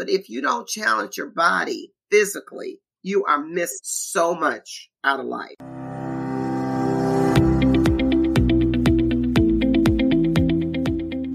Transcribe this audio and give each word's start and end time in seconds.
but 0.00 0.08
if 0.08 0.30
you 0.30 0.40
don't 0.40 0.66
challenge 0.66 1.18
your 1.18 1.28
body 1.28 1.92
physically, 2.10 2.80
you 3.02 3.22
are 3.26 3.44
missed 3.44 4.10
so 4.10 4.34
much 4.34 4.88
out 5.04 5.20
of 5.20 5.26
life. 5.26 5.56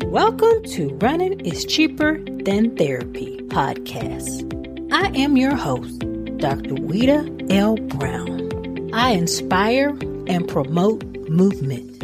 Welcome 0.10 0.64
to 0.64 0.98
Running 1.00 1.42
is 1.42 1.64
Cheaper 1.66 2.18
Than 2.44 2.76
Therapy 2.76 3.38
podcast. 3.50 4.52
I 4.92 5.10
am 5.10 5.38
your 5.38 5.56
host, 5.56 6.00
Dr. 6.40 6.74
Wita 6.74 7.52
L. 7.52 7.76
Brown. 7.76 8.90
I 8.96 9.12
inspire 9.12 9.90
and 10.26 10.48
promote 10.48 11.06
movement. 11.30 12.04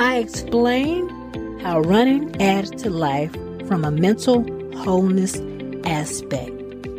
I 0.00 0.18
explain 0.18 1.08
how 1.58 1.80
running 1.80 2.40
adds 2.40 2.70
to 2.82 2.88
life 2.88 3.32
from 3.66 3.84
a 3.84 3.90
mental 3.90 4.44
wholeness 4.76 5.36
aspect, 5.88 6.52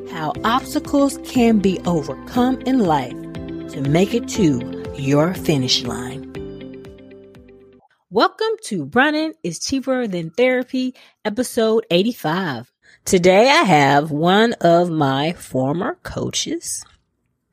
how 0.10 0.34
obstacles 0.44 1.20
can 1.24 1.60
be 1.60 1.80
overcome 1.86 2.60
in 2.62 2.80
life 2.80 3.14
to 3.70 3.82
make 3.88 4.16
it 4.16 4.28
to 4.28 4.84
your 4.98 5.36
finish 5.36 5.84
line. 5.84 6.26
Welcome 8.10 8.58
to 8.64 8.90
Running 8.96 9.34
is 9.44 9.60
Cheaper 9.60 10.08
Than 10.08 10.32
Therapy, 10.32 10.96
episode 11.24 11.86
85. 11.92 12.74
Today 13.06 13.48
I 13.48 13.62
have 13.62 14.10
one 14.10 14.54
of 14.54 14.90
my 14.90 15.34
former 15.34 16.00
coaches. 16.02 16.84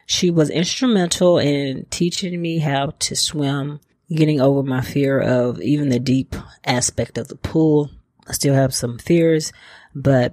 She 0.06 0.30
was 0.30 0.48
instrumental 0.48 1.38
in 1.38 1.84
teaching 1.90 2.40
me 2.40 2.60
how 2.60 2.94
to 3.00 3.14
swim, 3.14 3.80
getting 4.08 4.40
over 4.40 4.62
my 4.62 4.80
fear 4.80 5.20
of 5.20 5.60
even 5.60 5.90
the 5.90 6.00
deep 6.00 6.34
aspect 6.64 7.18
of 7.18 7.28
the 7.28 7.36
pool. 7.36 7.90
I 8.26 8.32
still 8.32 8.54
have 8.54 8.74
some 8.74 8.96
fears, 8.96 9.52
but 9.94 10.32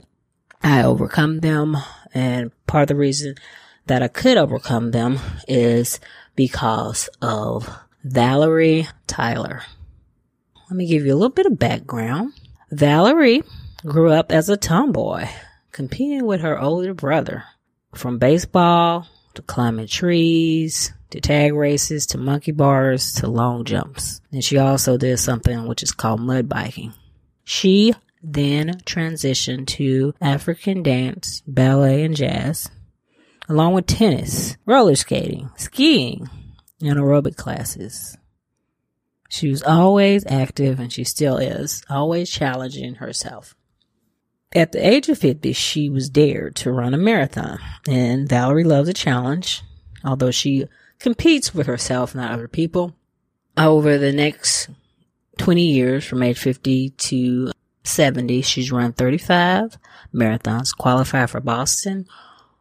I 0.63 0.83
overcome 0.83 1.39
them. 1.39 1.77
And 2.13 2.51
part 2.67 2.83
of 2.83 2.87
the 2.89 2.95
reason 2.95 3.35
that 3.87 4.01
I 4.01 4.07
could 4.07 4.37
overcome 4.37 4.91
them 4.91 5.19
is 5.47 5.99
because 6.35 7.09
of 7.21 7.69
Valerie 8.03 8.87
Tyler. 9.07 9.63
Let 10.69 10.77
me 10.77 10.87
give 10.87 11.05
you 11.05 11.13
a 11.13 11.15
little 11.15 11.29
bit 11.29 11.45
of 11.45 11.59
background. 11.59 12.33
Valerie 12.71 13.43
grew 13.85 14.11
up 14.11 14.31
as 14.31 14.49
a 14.49 14.57
tomboy, 14.57 15.27
competing 15.71 16.25
with 16.25 16.41
her 16.41 16.59
older 16.59 16.93
brother 16.93 17.43
from 17.93 18.17
baseball 18.17 19.07
to 19.35 19.41
climbing 19.41 19.87
trees 19.87 20.93
to 21.09 21.21
tag 21.21 21.53
races 21.53 22.07
to 22.07 22.17
monkey 22.17 22.51
bars 22.51 23.13
to 23.13 23.27
long 23.27 23.65
jumps. 23.65 24.21
And 24.31 24.43
she 24.43 24.57
also 24.57 24.97
did 24.97 25.17
something 25.19 25.67
which 25.67 25.83
is 25.83 25.91
called 25.91 26.21
mud 26.21 26.49
biking. 26.49 26.93
She 27.43 27.93
then 28.23 28.79
transitioned 28.85 29.67
to 29.67 30.13
African 30.21 30.81
dance, 30.81 31.43
ballet, 31.45 32.03
and 32.03 32.15
jazz, 32.15 32.71
along 33.49 33.73
with 33.73 33.85
tennis, 33.85 34.55
roller 34.65 34.95
skating, 34.95 35.51
skiing, 35.57 36.29
and 36.81 36.97
aerobic 36.97 37.35
classes. 37.35 38.17
She 39.29 39.49
was 39.49 39.63
always 39.63 40.23
active 40.27 40.79
and 40.79 40.93
she 40.93 41.03
still 41.03 41.37
is, 41.37 41.83
always 41.89 42.29
challenging 42.29 42.95
herself. 42.95 43.55
At 44.55 44.71
the 44.71 44.87
age 44.87 45.09
of 45.09 45.17
50, 45.17 45.51
she 45.53 45.89
was 45.89 46.09
dared 46.09 46.55
to 46.57 46.71
run 46.71 46.93
a 46.93 46.97
marathon 46.97 47.57
and 47.87 48.29
Valerie 48.29 48.63
loves 48.63 48.87
a 48.87 48.93
challenge, 48.93 49.63
although 50.03 50.31
she 50.31 50.67
competes 50.99 51.53
with 51.53 51.65
herself, 51.67 52.13
not 52.13 52.31
other 52.31 52.47
people. 52.47 52.95
Over 53.57 53.97
the 53.97 54.13
next 54.13 54.69
20 55.39 55.61
years, 55.63 56.05
from 56.05 56.21
age 56.21 56.37
50 56.37 56.91
to 56.91 57.51
70, 57.83 58.41
she's 58.41 58.71
run 58.71 58.93
35 58.93 59.77
marathons, 60.13 60.75
qualified 60.75 61.29
for 61.29 61.39
Boston, 61.39 62.07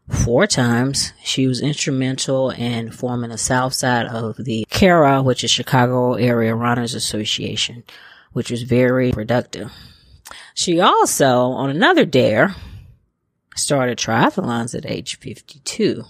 four 0.08 0.46
times. 0.46 1.12
She 1.22 1.46
was 1.46 1.60
instrumental 1.60 2.50
in 2.50 2.90
forming 2.90 3.30
the 3.30 3.38
south 3.38 3.74
side 3.74 4.06
of 4.06 4.36
the 4.36 4.66
CARA, 4.70 5.22
which 5.22 5.44
is 5.44 5.50
Chicago 5.50 6.14
Area 6.14 6.54
Runners 6.54 6.94
Association, 6.94 7.84
which 8.32 8.50
was 8.50 8.62
very 8.62 9.12
productive. 9.12 9.72
She 10.54 10.80
also, 10.80 11.50
on 11.50 11.70
another 11.70 12.04
dare, 12.04 12.54
started 13.56 13.98
triathlons 13.98 14.74
at 14.74 14.86
age 14.86 15.18
52. 15.18 16.04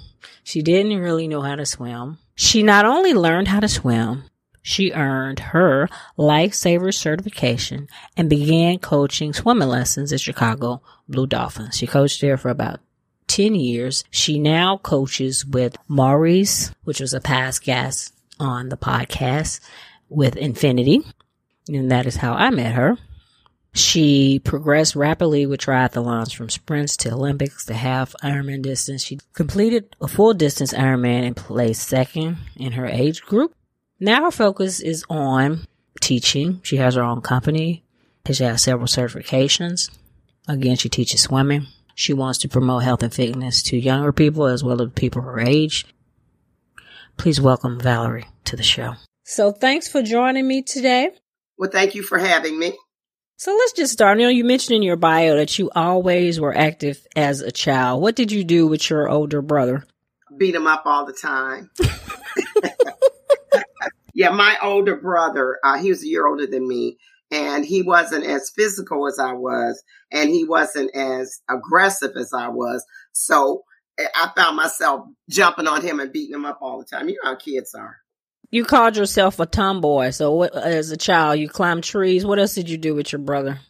She 0.45 0.63
didn't 0.63 0.99
really 0.99 1.29
know 1.29 1.43
how 1.43 1.57
to 1.57 1.67
swim. 1.67 2.19
She 2.35 2.63
not 2.63 2.85
only 2.85 3.15
learned 3.15 3.49
how 3.49 3.61
to 3.61 3.69
swim, 3.69 4.25
she 4.63 4.93
earned 4.93 5.41
her 5.41 5.89
lifesaver 6.17 6.95
certification 6.95 7.89
and 8.17 8.31
began 8.31 8.79
coaching 8.79 9.33
swimming 9.33 9.69
lessons 9.69 10.13
at 10.13 10.21
Chicago 10.21 10.83
Blue 11.09 11.27
Dolphins. 11.27 11.77
She 11.77 11.87
coached 11.87 12.21
there 12.21 12.37
for 12.37 12.49
about 12.49 12.81
10 13.27 13.55
years. 13.55 14.05
She 14.11 14.39
now 14.39 14.79
coaches 14.79 15.45
with 15.45 15.77
Maurice, 15.89 16.73
which 16.85 17.01
was 17.01 17.13
a 17.13 17.21
past 17.21 17.65
guest 17.65 18.15
on 18.39 18.69
the 18.69 18.77
podcast 18.77 19.61
with 20.09 20.37
Infinity. 20.37 21.03
And 21.69 21.91
that 21.91 22.07
is 22.07 22.17
how 22.17 22.35
I 22.35 22.51
met 22.51 22.75
her. 22.75 22.99
She 23.75 24.39
progressed 24.39 24.95
rapidly 24.95 25.47
with 25.47 25.61
triathlons 25.61 26.35
from 26.35 26.51
sprints 26.51 26.97
to 26.99 27.13
Olympics 27.13 27.65
to 27.67 27.75
half 27.75 28.15
Ironman 28.23 28.61
distance. 28.61 29.03
She 29.03 29.19
completed 29.33 29.97
a 30.01 30.09
full 30.09 30.35
distance 30.35 30.75
Ironman 30.75 31.27
and 31.27 31.37
placed 31.37 31.89
second 31.89 32.37
in 32.57 32.73
her 32.73 32.87
age 32.87 33.23
group. 33.23 33.55
Now 34.03 34.25
her 34.25 34.33
focus 34.33 34.81
is 34.81 35.05
on 35.09 35.65
teaching. 36.01 36.59
She 36.65 36.77
has 36.79 36.97
her 36.97 37.05
own 37.05 37.21
company. 37.21 37.85
She 38.29 38.43
has 38.43 38.61
several 38.61 38.89
certifications. 38.89 39.97
Again, 40.49 40.75
she 40.75 40.89
teaches 40.89 41.21
swimming. 41.21 41.69
She 41.95 42.13
wants 42.13 42.41
to 42.41 42.49
promote 42.49 42.83
health 42.83 43.05
and 43.05 43.15
fitness 43.15 43.63
to 43.63 43.77
younger 43.77 44.13
people 44.13 44.47
as 44.47 44.65
well 44.65 44.83
as 44.83 44.91
people 44.97 45.23
her 45.23 45.39
age. 45.39 45.87
Please 47.17 47.41
welcome 47.41 47.79
Valerie 47.79 48.27
to 48.47 48.57
the 48.57 48.65
show. 48.65 48.95
So 49.23 49.53
thanks 49.53 49.87
for 49.87 50.03
joining 50.03 50.49
me 50.49 50.63
today. 50.63 51.11
Well, 51.57 51.71
thank 51.71 51.95
you 51.95 52.03
for 52.03 52.19
having 52.19 52.59
me. 52.59 52.77
So 53.37 53.53
let's 53.53 53.73
just 53.73 53.93
start. 53.93 54.19
You 54.19 54.25
know, 54.25 54.31
you 54.31 54.43
mentioned 54.43 54.75
in 54.75 54.83
your 54.83 54.97
bio 54.97 55.37
that 55.37 55.61
you 55.61 55.71
always 55.77 56.41
were 56.41 56.57
active 56.57 57.07
as 57.15 57.41
a 57.41 57.53
child. 57.53 58.03
What 58.03 58.17
did 58.17 58.33
you 58.33 58.43
do 58.43 58.67
with 58.67 58.91
your 58.91 59.09
older 59.09 59.43
brother? 59.43 59.85
Beat 60.37 60.57
him 60.57 60.67
up 60.67 60.83
all 60.87 61.07
the 61.07 61.13
time. 61.13 61.71
yeah, 64.15 64.31
my 64.31 64.57
older 64.63 64.97
brother, 64.97 65.59
uh, 65.65 65.79
he 65.79 65.91
was 65.91 66.03
a 66.03 66.09
year 66.09 66.27
older 66.27 66.47
than 66.47 66.67
me, 66.67 66.99
and 67.31 67.65
he 67.65 67.83
wasn't 67.83 68.25
as 68.25 68.51
physical 68.55 69.07
as 69.07 69.19
I 69.19 69.33
was, 69.33 69.83
and 70.11 70.31
he 70.31 70.45
wasn't 70.45 70.95
as 70.95 71.41
aggressive 71.49 72.13
as 72.17 72.33
I 72.33 72.49
was. 72.49 72.85
So 73.13 73.65
eh, 73.99 74.07
I 74.15 74.31
found 74.37 74.57
myself 74.57 75.07
jumping 75.29 75.67
on 75.67 75.83
him 75.83 76.01
and 76.01 76.13
beating 76.13 76.35
him 76.35 76.45
up 76.45 76.59
all 76.61 76.79
the 76.79 76.85
time. 76.85 77.09
You 77.09 77.19
know 77.23 77.31
how 77.31 77.37
kids 77.37 77.75
are. 77.75 77.97
You 78.51 78.67
called 78.67 78.99
yourself 78.99 79.41
a 79.41 79.47
tomboy. 79.47 80.11
So 80.11 80.35
what, 80.35 80.55
as 80.55 80.91
a 80.91 80.97
child, 80.99 81.39
you 81.39 81.49
climbed 81.49 81.85
trees. 81.85 82.27
What 82.27 82.39
else 82.39 82.55
did 82.55 82.69
you 82.69 82.77
do 82.77 82.95
with 82.95 83.11
your 83.11 83.21
brother? 83.21 83.61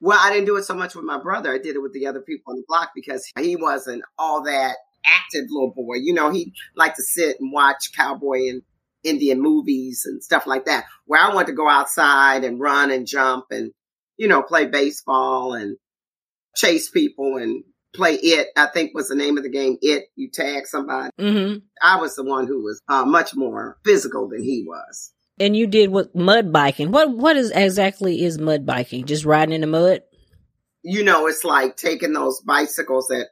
Well, 0.00 0.18
I 0.20 0.30
didn't 0.30 0.44
do 0.44 0.56
it 0.56 0.64
so 0.64 0.74
much 0.74 0.94
with 0.94 1.06
my 1.06 1.18
brother. 1.18 1.52
I 1.52 1.58
did 1.58 1.76
it 1.76 1.82
with 1.82 1.94
the 1.94 2.06
other 2.06 2.20
people 2.20 2.52
on 2.52 2.58
the 2.58 2.64
block 2.68 2.90
because 2.94 3.26
he 3.40 3.56
wasn't 3.56 4.02
all 4.18 4.44
that 4.44 4.76
active 5.04 5.46
little 5.48 5.72
boy. 5.74 5.96
You 6.02 6.12
know, 6.12 6.30
he 6.30 6.52
liked 6.76 6.96
to 6.96 7.02
sit 7.02 7.40
and 7.40 7.50
watch 7.50 7.92
cowboy 7.96 8.48
and 8.48 8.62
Indian 9.04 9.40
movies 9.40 10.02
and 10.04 10.22
stuff 10.22 10.46
like 10.46 10.66
that. 10.66 10.84
Where 11.06 11.20
I 11.20 11.34
wanted 11.34 11.48
to 11.48 11.52
go 11.54 11.68
outside 11.68 12.44
and 12.44 12.60
run 12.60 12.90
and 12.90 13.06
jump 13.06 13.46
and, 13.50 13.72
you 14.16 14.28
know, 14.28 14.42
play 14.42 14.66
baseball 14.66 15.54
and 15.54 15.76
chase 16.54 16.90
people 16.90 17.36
and 17.36 17.64
play 17.94 18.14
it. 18.14 18.48
I 18.56 18.66
think 18.66 18.94
was 18.94 19.08
the 19.08 19.14
name 19.14 19.36
of 19.36 19.44
the 19.44 19.50
game. 19.50 19.78
It 19.80 20.04
you 20.16 20.30
tag 20.30 20.66
somebody. 20.66 21.10
Mm-hmm. 21.18 21.58
I 21.82 22.00
was 22.00 22.16
the 22.16 22.24
one 22.24 22.46
who 22.46 22.62
was 22.62 22.80
uh, 22.88 23.04
much 23.04 23.34
more 23.34 23.78
physical 23.84 24.28
than 24.28 24.42
he 24.42 24.64
was. 24.66 25.12
And 25.40 25.56
you 25.56 25.66
did 25.66 25.90
what 25.90 26.14
mud 26.14 26.52
biking. 26.52 26.90
What 26.90 27.10
what 27.10 27.36
is 27.36 27.50
exactly 27.50 28.22
is 28.22 28.38
mud 28.38 28.66
biking? 28.66 29.04
Just 29.04 29.24
riding 29.24 29.54
in 29.54 29.60
the 29.60 29.66
mud? 29.66 30.02
You 30.82 31.04
know, 31.04 31.26
it's 31.26 31.44
like 31.44 31.76
taking 31.76 32.12
those 32.12 32.40
bicycles 32.40 33.08
that 33.08 33.28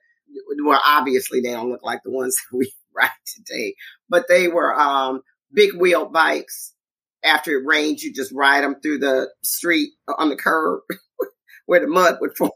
well, 0.63 0.81
obviously 0.85 1.41
they 1.41 1.53
don't 1.53 1.71
look 1.71 1.83
like 1.83 2.03
the 2.05 2.11
ones 2.11 2.37
that 2.51 2.57
we 2.57 2.73
ride 2.95 3.11
today, 3.27 3.75
but 4.09 4.27
they 4.29 4.49
were 4.49 4.75
um 4.79 5.23
big 5.53 5.75
wheel 5.75 6.07
bikes. 6.07 6.73
After 7.25 7.53
it 7.59 7.67
rains, 7.67 8.03
you 8.03 8.13
just 8.13 8.33
ride 8.33 8.63
them 8.63 8.77
through 8.81 8.99
the 8.99 9.31
street 9.43 9.91
on 10.19 10.29
the 10.29 10.37
curb 10.37 10.81
where 11.67 11.81
the 11.81 11.89
mud 11.89 12.19
would 12.21 12.37
form, 12.37 12.53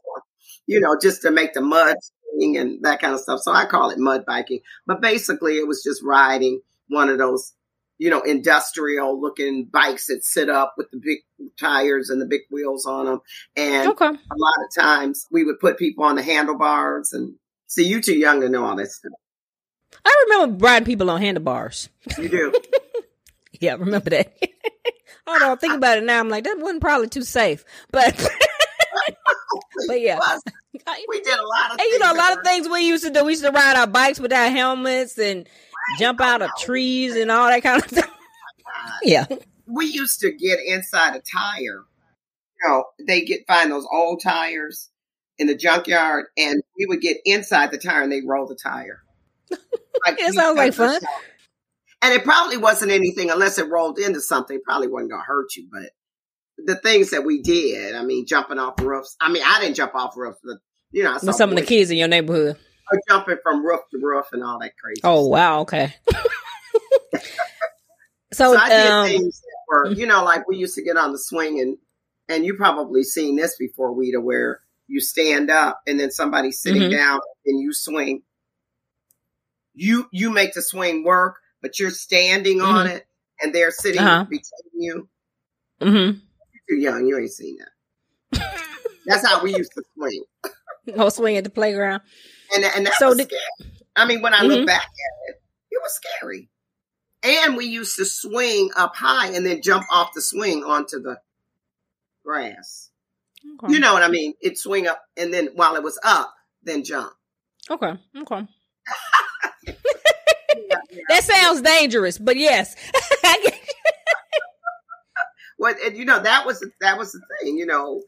you 0.66 0.80
know, 0.80 0.96
just 1.00 1.22
to 1.22 1.30
make 1.30 1.54
the 1.54 1.60
mud 1.60 1.96
and 2.40 2.82
that 2.82 3.00
kind 3.00 3.14
of 3.14 3.20
stuff. 3.20 3.40
So 3.40 3.52
I 3.52 3.64
call 3.66 3.90
it 3.90 3.98
mud 3.98 4.24
biking. 4.26 4.60
But 4.86 5.00
basically, 5.00 5.54
it 5.58 5.66
was 5.66 5.82
just 5.82 6.02
riding 6.04 6.60
one 6.88 7.08
of 7.08 7.18
those, 7.18 7.52
you 7.98 8.10
know, 8.10 8.20
industrial 8.20 9.20
looking 9.20 9.64
bikes 9.72 10.06
that 10.06 10.24
sit 10.24 10.48
up 10.48 10.74
with 10.76 10.90
the 10.90 11.00
big 11.02 11.18
tires 11.58 12.08
and 12.10 12.20
the 12.20 12.26
big 12.26 12.42
wheels 12.50 12.86
on 12.86 13.06
them. 13.06 13.20
And 13.56 13.88
Okay. 13.90 14.06
a 14.06 14.08
lot 14.10 14.64
of 14.64 14.74
times 14.82 15.26
we 15.30 15.44
would 15.44 15.58
put 15.60 15.78
people 15.78 16.04
on 16.04 16.16
the 16.16 16.22
handlebars 16.22 17.12
and 17.12 17.34
see, 17.66 17.84
you 17.86 18.00
too 18.00 18.16
young 18.16 18.40
to 18.40 18.48
know 18.48 18.64
all 18.64 18.76
this 18.76 18.96
stuff. 18.96 19.12
I 20.04 20.24
remember 20.28 20.64
riding 20.64 20.86
people 20.86 21.10
on 21.10 21.20
handlebars. 21.20 21.88
You 22.18 22.28
do. 22.28 22.54
Yeah, 23.60 23.72
I 23.72 23.76
remember 23.76 24.10
that. 24.10 24.36
Hold 25.26 25.42
on, 25.42 25.58
think 25.58 25.74
about 25.74 25.98
it 25.98 26.04
now. 26.04 26.18
I'm 26.18 26.28
like, 26.28 26.44
that 26.44 26.58
wasn't 26.58 26.80
probably 26.80 27.08
too 27.08 27.22
safe. 27.22 27.64
But 27.92 28.16
but 29.86 30.00
yeah. 30.00 30.18
We 31.08 31.20
did 31.20 31.38
a 31.38 31.46
lot 31.46 31.72
of 31.72 31.76
things. 31.76 31.80
and 31.80 31.92
you 31.92 31.98
know 31.98 32.12
a 32.12 32.16
lot 32.16 32.38
of 32.38 32.44
things 32.44 32.68
we 32.68 32.86
used 32.86 33.04
to 33.04 33.10
do. 33.10 33.24
We 33.24 33.32
used 33.32 33.44
to 33.44 33.50
ride 33.50 33.76
our 33.76 33.86
bikes 33.86 34.18
without 34.18 34.50
helmets 34.50 35.18
and 35.18 35.40
right. 35.40 35.98
jump 35.98 36.20
oh, 36.22 36.24
out 36.24 36.42
of 36.42 36.50
trees 36.58 37.14
and 37.16 37.30
all 37.30 37.48
that 37.48 37.62
kind 37.62 37.82
of 37.82 37.90
stuff. 37.90 38.10
Oh 38.66 38.90
yeah. 39.02 39.26
We 39.66 39.86
used 39.86 40.20
to 40.20 40.32
get 40.32 40.58
inside 40.66 41.14
a 41.16 41.20
tire. 41.20 41.84
You 42.62 42.68
know, 42.68 42.84
they 43.06 43.22
get 43.22 43.46
find 43.46 43.70
those 43.70 43.86
old 43.92 44.22
tires 44.22 44.88
in 45.38 45.46
the 45.46 45.54
junkyard 45.54 46.26
and 46.36 46.62
we 46.78 46.86
would 46.86 47.00
get 47.00 47.18
inside 47.24 47.70
the 47.70 47.78
tire 47.78 48.02
and 48.02 48.12
they 48.12 48.22
roll 48.22 48.46
the 48.46 48.56
tire. 48.56 49.02
Like, 50.06 50.18
it 50.18 50.32
sounds 50.32 50.56
like 50.56 50.72
fun. 50.72 50.98
And 52.00 52.14
it 52.14 52.24
probably 52.24 52.56
wasn't 52.56 52.90
anything 52.90 53.30
unless 53.30 53.58
it 53.58 53.68
rolled 53.68 53.98
into 53.98 54.20
something, 54.20 54.56
it 54.56 54.64
probably 54.64 54.88
wasn't 54.88 55.10
gonna 55.10 55.22
hurt 55.22 55.54
you, 55.56 55.68
but 55.70 55.90
the 56.64 56.76
things 56.76 57.10
that 57.10 57.24
we 57.24 57.42
did, 57.42 57.94
I 57.94 58.02
mean, 58.02 58.24
jumping 58.26 58.58
off 58.58 58.80
roofs. 58.80 59.16
I 59.20 59.30
mean, 59.30 59.42
I 59.44 59.60
didn't 59.60 59.76
jump 59.76 59.94
off 59.94 60.16
roofs, 60.16 60.38
but 60.42 60.56
you 60.90 61.04
know, 61.04 61.18
some 61.18 61.50
of 61.50 61.56
the 61.56 61.62
kids 61.62 61.90
in 61.90 61.98
your 61.98 62.08
neighborhood 62.08 62.56
are 62.90 62.98
jumping 63.08 63.36
from 63.42 63.64
roof 63.64 63.80
to 63.90 63.98
roof 64.00 64.26
and 64.32 64.42
all 64.42 64.58
that 64.60 64.72
crazy. 64.82 65.02
Oh 65.04 65.22
stuff. 65.22 65.30
wow, 65.30 65.60
okay. 65.60 65.94
so, 68.32 68.54
so, 68.54 68.56
I 68.56 68.68
did 68.68 68.90
um, 68.90 69.06
things 69.06 69.40
that 69.40 69.58
were, 69.68 69.90
you 69.90 70.06
know, 70.06 70.24
like 70.24 70.48
we 70.48 70.56
used 70.56 70.74
to 70.76 70.82
get 70.82 70.96
on 70.96 71.12
the 71.12 71.18
swing 71.18 71.60
and 71.60 71.76
and 72.28 72.44
you 72.44 72.54
probably 72.54 73.02
seen 73.02 73.36
this 73.36 73.56
before, 73.58 73.94
Weta, 73.94 74.22
where 74.22 74.60
you 74.86 75.00
stand 75.00 75.50
up 75.50 75.80
and 75.86 75.98
then 75.98 76.10
somebody's 76.10 76.60
sitting 76.60 76.82
mm-hmm. 76.82 76.96
down 76.96 77.20
and 77.46 77.60
you 77.60 77.72
swing. 77.72 78.22
You 79.80 80.08
you 80.12 80.28
make 80.28 80.52
the 80.52 80.60
swing 80.60 81.04
work, 81.04 81.36
but 81.62 81.78
you're 81.78 81.90
standing 81.90 82.58
mm-hmm. 82.58 82.70
on 82.70 82.86
it 82.86 83.06
and 83.40 83.54
they're 83.54 83.70
sitting 83.70 84.02
uh-huh. 84.02 84.24
between 84.24 84.42
you. 84.74 85.08
Mm-hmm. 85.80 86.18
You're 86.18 86.62
too 86.68 86.76
young. 86.76 87.06
You 87.06 87.18
ain't 87.18 87.32
seen 87.32 87.56
that. 87.58 88.42
that's 89.06 89.26
how 89.26 89.42
we 89.42 89.56
used 89.56 89.72
to 89.72 89.82
swing. 89.94 90.24
Go 90.94 91.08
swing 91.08 91.38
at 91.38 91.44
the 91.44 91.50
playground. 91.50 92.02
And 92.54 92.62
and 92.62 92.84
that 92.84 92.94
so 92.98 93.14
did, 93.14 93.28
scary. 93.28 93.72
I 93.96 94.04
mean, 94.04 94.20
when 94.20 94.34
I 94.34 94.40
mm-hmm. 94.40 94.48
look 94.48 94.66
back 94.66 94.82
at 94.82 95.30
it, 95.30 95.42
it 95.70 95.80
was 95.82 95.94
scary. 95.94 96.50
And 97.22 97.56
we 97.56 97.64
used 97.64 97.96
to 97.96 98.04
swing 98.04 98.68
up 98.76 98.94
high 98.96 99.28
and 99.28 99.46
then 99.46 99.62
jump 99.62 99.86
off 99.90 100.12
the 100.14 100.20
swing 100.20 100.62
onto 100.62 101.00
the 101.00 101.20
grass. 102.22 102.90
Okay. 103.64 103.72
You 103.72 103.80
know 103.80 103.94
what 103.94 104.02
I 104.02 104.08
mean? 104.08 104.34
It 104.42 104.58
swing 104.58 104.86
up 104.86 105.02
and 105.16 105.32
then 105.32 105.48
while 105.54 105.76
it 105.76 105.82
was 105.82 105.98
up, 106.04 106.34
then 106.62 106.84
jump. 106.84 107.14
Okay. 107.70 107.94
Okay. 108.14 108.46
That 111.08 111.24
sounds 111.24 111.62
dangerous, 111.62 112.18
but 112.18 112.36
yes. 112.36 112.76
well, 115.58 115.74
and 115.84 115.96
you 115.96 116.04
know 116.04 116.20
that 116.20 116.46
was 116.46 116.64
that 116.80 116.98
was 116.98 117.12
the 117.12 117.20
thing. 117.40 117.56
You 117.58 117.66
know, 117.66 118.02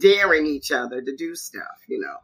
daring 0.00 0.46
each 0.46 0.72
other 0.72 1.00
to 1.00 1.16
do 1.16 1.34
stuff. 1.34 1.62
You 1.88 2.00
know, 2.00 2.16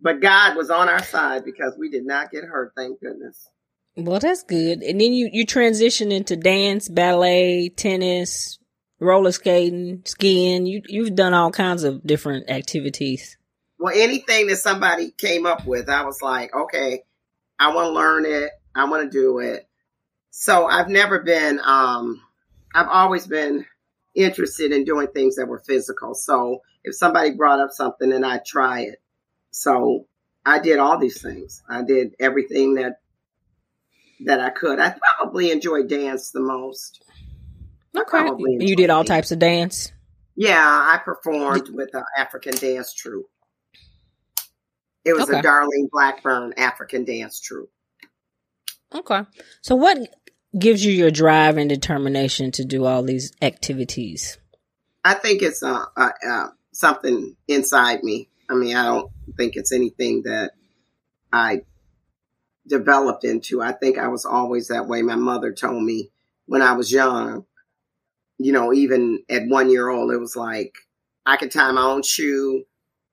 but 0.00 0.20
God 0.20 0.56
was 0.56 0.70
on 0.70 0.88
our 0.88 1.02
side 1.02 1.44
because 1.44 1.76
we 1.78 1.90
did 1.90 2.04
not 2.04 2.30
get 2.30 2.44
hurt. 2.44 2.72
Thank 2.76 3.00
goodness. 3.00 3.48
Well, 3.96 4.20
that's 4.20 4.42
good. 4.44 4.82
And 4.82 5.00
then 5.00 5.12
you 5.12 5.28
you 5.32 5.44
transition 5.44 6.12
into 6.12 6.36
dance, 6.36 6.88
ballet, 6.88 7.68
tennis, 7.68 8.58
roller 9.00 9.32
skating, 9.32 10.02
skiing. 10.04 10.66
You 10.66 10.82
you've 10.86 11.14
done 11.14 11.34
all 11.34 11.50
kinds 11.50 11.84
of 11.84 12.06
different 12.06 12.50
activities. 12.50 13.36
Well, 13.78 13.94
anything 13.96 14.48
that 14.48 14.56
somebody 14.56 15.10
came 15.10 15.46
up 15.46 15.66
with, 15.66 15.88
I 15.88 16.04
was 16.04 16.20
like, 16.20 16.54
okay, 16.54 17.02
I 17.58 17.74
want 17.74 17.86
to 17.86 17.92
learn 17.92 18.26
it. 18.26 18.50
I 18.80 18.88
want 18.88 19.10
to 19.10 19.18
do 19.18 19.38
it. 19.38 19.68
So 20.30 20.66
I've 20.66 20.88
never 20.88 21.20
been. 21.20 21.60
um 21.64 22.22
I've 22.74 22.88
always 22.88 23.26
been 23.26 23.66
interested 24.14 24.72
in 24.72 24.84
doing 24.84 25.08
things 25.08 25.36
that 25.36 25.46
were 25.46 25.58
physical. 25.58 26.14
So 26.14 26.62
if 26.84 26.94
somebody 26.94 27.32
brought 27.32 27.60
up 27.60 27.70
something 27.70 28.12
and 28.12 28.24
I 28.24 28.38
try 28.38 28.82
it. 28.82 29.00
So 29.50 30.06
I 30.44 30.60
did 30.60 30.78
all 30.78 30.98
these 30.98 31.20
things. 31.20 31.62
I 31.68 31.82
did 31.82 32.14
everything 32.18 32.74
that 32.74 33.00
that 34.24 34.40
I 34.40 34.50
could. 34.50 34.78
I 34.78 34.94
probably 35.18 35.50
enjoyed 35.50 35.88
dance 35.88 36.30
the 36.30 36.40
most. 36.40 37.02
Okay. 37.96 38.28
You 38.64 38.76
did 38.76 38.90
all 38.90 39.02
dance. 39.02 39.08
types 39.08 39.32
of 39.32 39.38
dance? 39.38 39.92
Yeah, 40.36 40.58
I 40.58 40.98
performed 41.04 41.68
with 41.70 41.94
an 41.94 42.04
African 42.16 42.54
dance 42.54 42.92
troupe. 42.94 43.30
It 45.04 45.14
was 45.14 45.28
okay. 45.28 45.38
a 45.38 45.42
Darlene 45.42 45.90
Blackburn 45.90 46.54
African 46.56 47.04
dance 47.04 47.40
troupe. 47.40 47.70
Okay. 48.94 49.22
So 49.62 49.76
what 49.76 49.98
gives 50.58 50.84
you 50.84 50.92
your 50.92 51.10
drive 51.10 51.56
and 51.56 51.68
determination 51.68 52.50
to 52.52 52.64
do 52.64 52.84
all 52.84 53.02
these 53.02 53.32
activities? 53.40 54.38
I 55.04 55.14
think 55.14 55.42
it's 55.42 55.62
uh, 55.62 55.84
uh, 55.96 56.10
uh, 56.28 56.48
something 56.72 57.36
inside 57.48 58.02
me. 58.02 58.28
I 58.48 58.54
mean, 58.54 58.76
I 58.76 58.84
don't 58.84 59.10
think 59.36 59.56
it's 59.56 59.72
anything 59.72 60.22
that 60.24 60.52
I 61.32 61.62
developed 62.66 63.24
into. 63.24 63.62
I 63.62 63.72
think 63.72 63.98
I 63.98 64.08
was 64.08 64.24
always 64.24 64.68
that 64.68 64.86
way. 64.86 65.02
My 65.02 65.16
mother 65.16 65.52
told 65.52 65.82
me 65.82 66.10
when 66.46 66.62
I 66.62 66.72
was 66.72 66.92
young, 66.92 67.44
you 68.38 68.52
know, 68.52 68.72
even 68.72 69.22
at 69.28 69.46
one 69.46 69.70
year 69.70 69.88
old, 69.88 70.12
it 70.12 70.18
was 70.18 70.36
like 70.36 70.74
I 71.24 71.36
can 71.36 71.48
tie 71.48 71.70
my 71.72 71.82
own 71.82 72.02
shoe. 72.02 72.64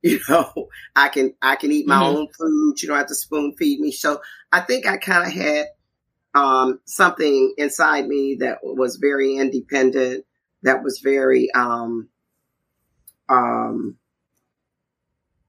You 0.17 0.19
know, 0.29 0.69
I 0.95 1.09
can 1.09 1.33
I 1.41 1.55
can 1.55 1.71
eat 1.71 1.87
my 1.87 1.95
mm-hmm. 1.95 2.17
own 2.17 2.27
food. 2.29 2.81
You 2.81 2.87
don't 2.87 2.97
have 2.97 3.07
to 3.07 3.15
spoon 3.15 3.55
feed 3.57 3.79
me. 3.79 3.91
So 3.91 4.21
I 4.51 4.61
think 4.61 4.85
I 4.85 4.97
kind 4.97 5.25
of 5.25 5.33
had 5.33 5.67
um, 6.33 6.79
something 6.85 7.53
inside 7.57 8.07
me 8.07 8.37
that 8.41 8.59
was 8.63 8.97
very 8.97 9.35
independent, 9.37 10.25
that 10.63 10.83
was 10.83 10.99
very 10.99 11.49
um, 11.51 12.09
um, 13.27 13.97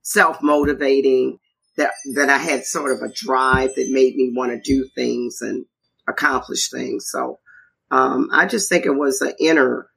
self 0.03 0.43
motivating, 0.43 1.39
that, 1.77 1.93
that 2.15 2.31
I 2.31 2.39
had 2.39 2.65
sort 2.65 2.93
of 2.93 3.03
a 3.03 3.13
drive 3.13 3.75
that 3.77 3.91
made 3.91 4.17
me 4.17 4.33
want 4.35 4.53
to 4.53 4.61
do 4.61 4.89
things 4.95 5.43
and 5.43 5.67
accomplish 6.09 6.71
things. 6.71 7.11
So 7.11 7.39
um, 7.91 8.29
I 8.33 8.47
just 8.47 8.69
think 8.69 8.87
it 8.87 8.91
was 8.91 9.21
an 9.21 9.35
inner 9.39 9.91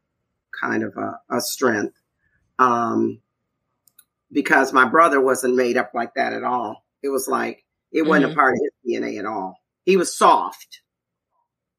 kind 0.60 0.84
of 0.84 0.98
a, 0.98 1.20
a 1.30 1.40
strength. 1.42 1.96
Um, 2.60 3.22
because 4.32 4.74
my 4.74 4.88
brother 4.88 5.20
wasn't 5.20 5.56
made 5.56 5.78
up 5.78 5.92
like 5.94 6.14
that 6.16 6.34
at 6.34 6.44
all. 6.44 6.86
It 7.04 7.10
was 7.10 7.28
like, 7.28 7.64
it 7.92 8.04
wasn't 8.04 8.26
mm-hmm. 8.26 8.34
a 8.34 8.36
part 8.36 8.54
of 8.54 8.60
his 8.62 9.00
DNA 9.00 9.20
at 9.20 9.26
all. 9.26 9.58
He 9.84 9.98
was 9.98 10.16
soft, 10.16 10.82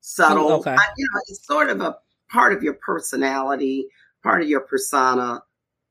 subtle. 0.00 0.48
Oh, 0.48 0.56
okay. 0.58 0.72
I, 0.72 0.86
you 0.96 1.08
know, 1.12 1.20
it's 1.28 1.46
sort 1.46 1.70
of 1.70 1.80
a 1.80 1.96
part 2.30 2.52
of 2.52 2.62
your 2.62 2.74
personality, 2.74 3.86
part 4.22 4.42
of 4.42 4.48
your 4.48 4.60
persona, 4.60 5.42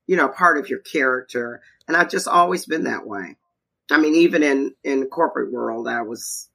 you 0.08 0.18
know, 0.18 0.28
part 0.28 0.58
of 0.58 0.70
your 0.70 0.80
character. 0.80 1.62
And 1.88 1.98
I've 1.98 2.10
just 2.10 2.28
always 2.28 2.66
been 2.66 2.84
that 2.84 3.08
way. 3.08 3.38
I 3.90 3.98
mean, 3.98 4.16
even 4.16 4.44
in, 4.44 4.74
in 4.84 5.06
corporate 5.08 5.52
world, 5.52 5.88
I 5.88 6.04
was, 6.04 6.50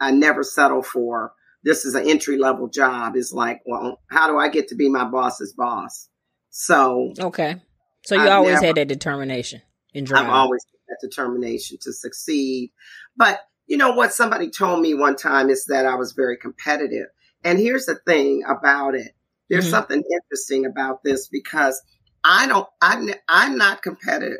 I 0.00 0.10
never 0.10 0.42
settle 0.42 0.82
for 0.82 1.32
this 1.62 1.84
is 1.84 1.94
an 1.94 2.08
entry 2.08 2.38
level 2.38 2.68
job. 2.68 3.16
Is 3.16 3.32
like, 3.32 3.62
well, 3.64 4.00
how 4.08 4.28
do 4.28 4.38
I 4.38 4.48
get 4.48 4.68
to 4.68 4.74
be 4.74 4.88
my 4.88 5.04
boss's 5.04 5.52
boss? 5.52 6.08
So, 6.50 7.12
okay. 7.18 7.56
So 8.04 8.14
you 8.14 8.22
I've 8.22 8.32
always 8.32 8.54
never, 8.54 8.66
had 8.66 8.76
that 8.76 8.88
determination 8.88 9.62
in 9.92 10.04
drive. 10.04 10.24
I've 10.24 10.30
always 10.30 10.64
had 10.64 10.80
that 10.88 11.08
determination 11.08 11.78
to 11.82 11.92
succeed. 11.92 12.70
But 13.16 13.40
you 13.66 13.76
know 13.76 13.92
what 13.92 14.12
somebody 14.12 14.50
told 14.50 14.80
me 14.80 14.94
one 14.94 15.16
time 15.16 15.48
is 15.50 15.66
that 15.66 15.86
I 15.86 15.94
was 15.94 16.12
very 16.12 16.36
competitive. 16.36 17.06
And 17.42 17.58
here's 17.58 17.86
the 17.86 17.96
thing 18.06 18.42
about 18.48 18.94
it. 18.94 19.12
There's 19.48 19.64
mm-hmm. 19.64 19.72
something 19.72 20.02
interesting 20.10 20.66
about 20.66 21.02
this 21.02 21.28
because 21.28 21.80
I 22.24 22.46
don't, 22.46 22.66
I'm, 22.80 23.10
I'm 23.28 23.58
not 23.58 23.82
competitive. 23.82 24.38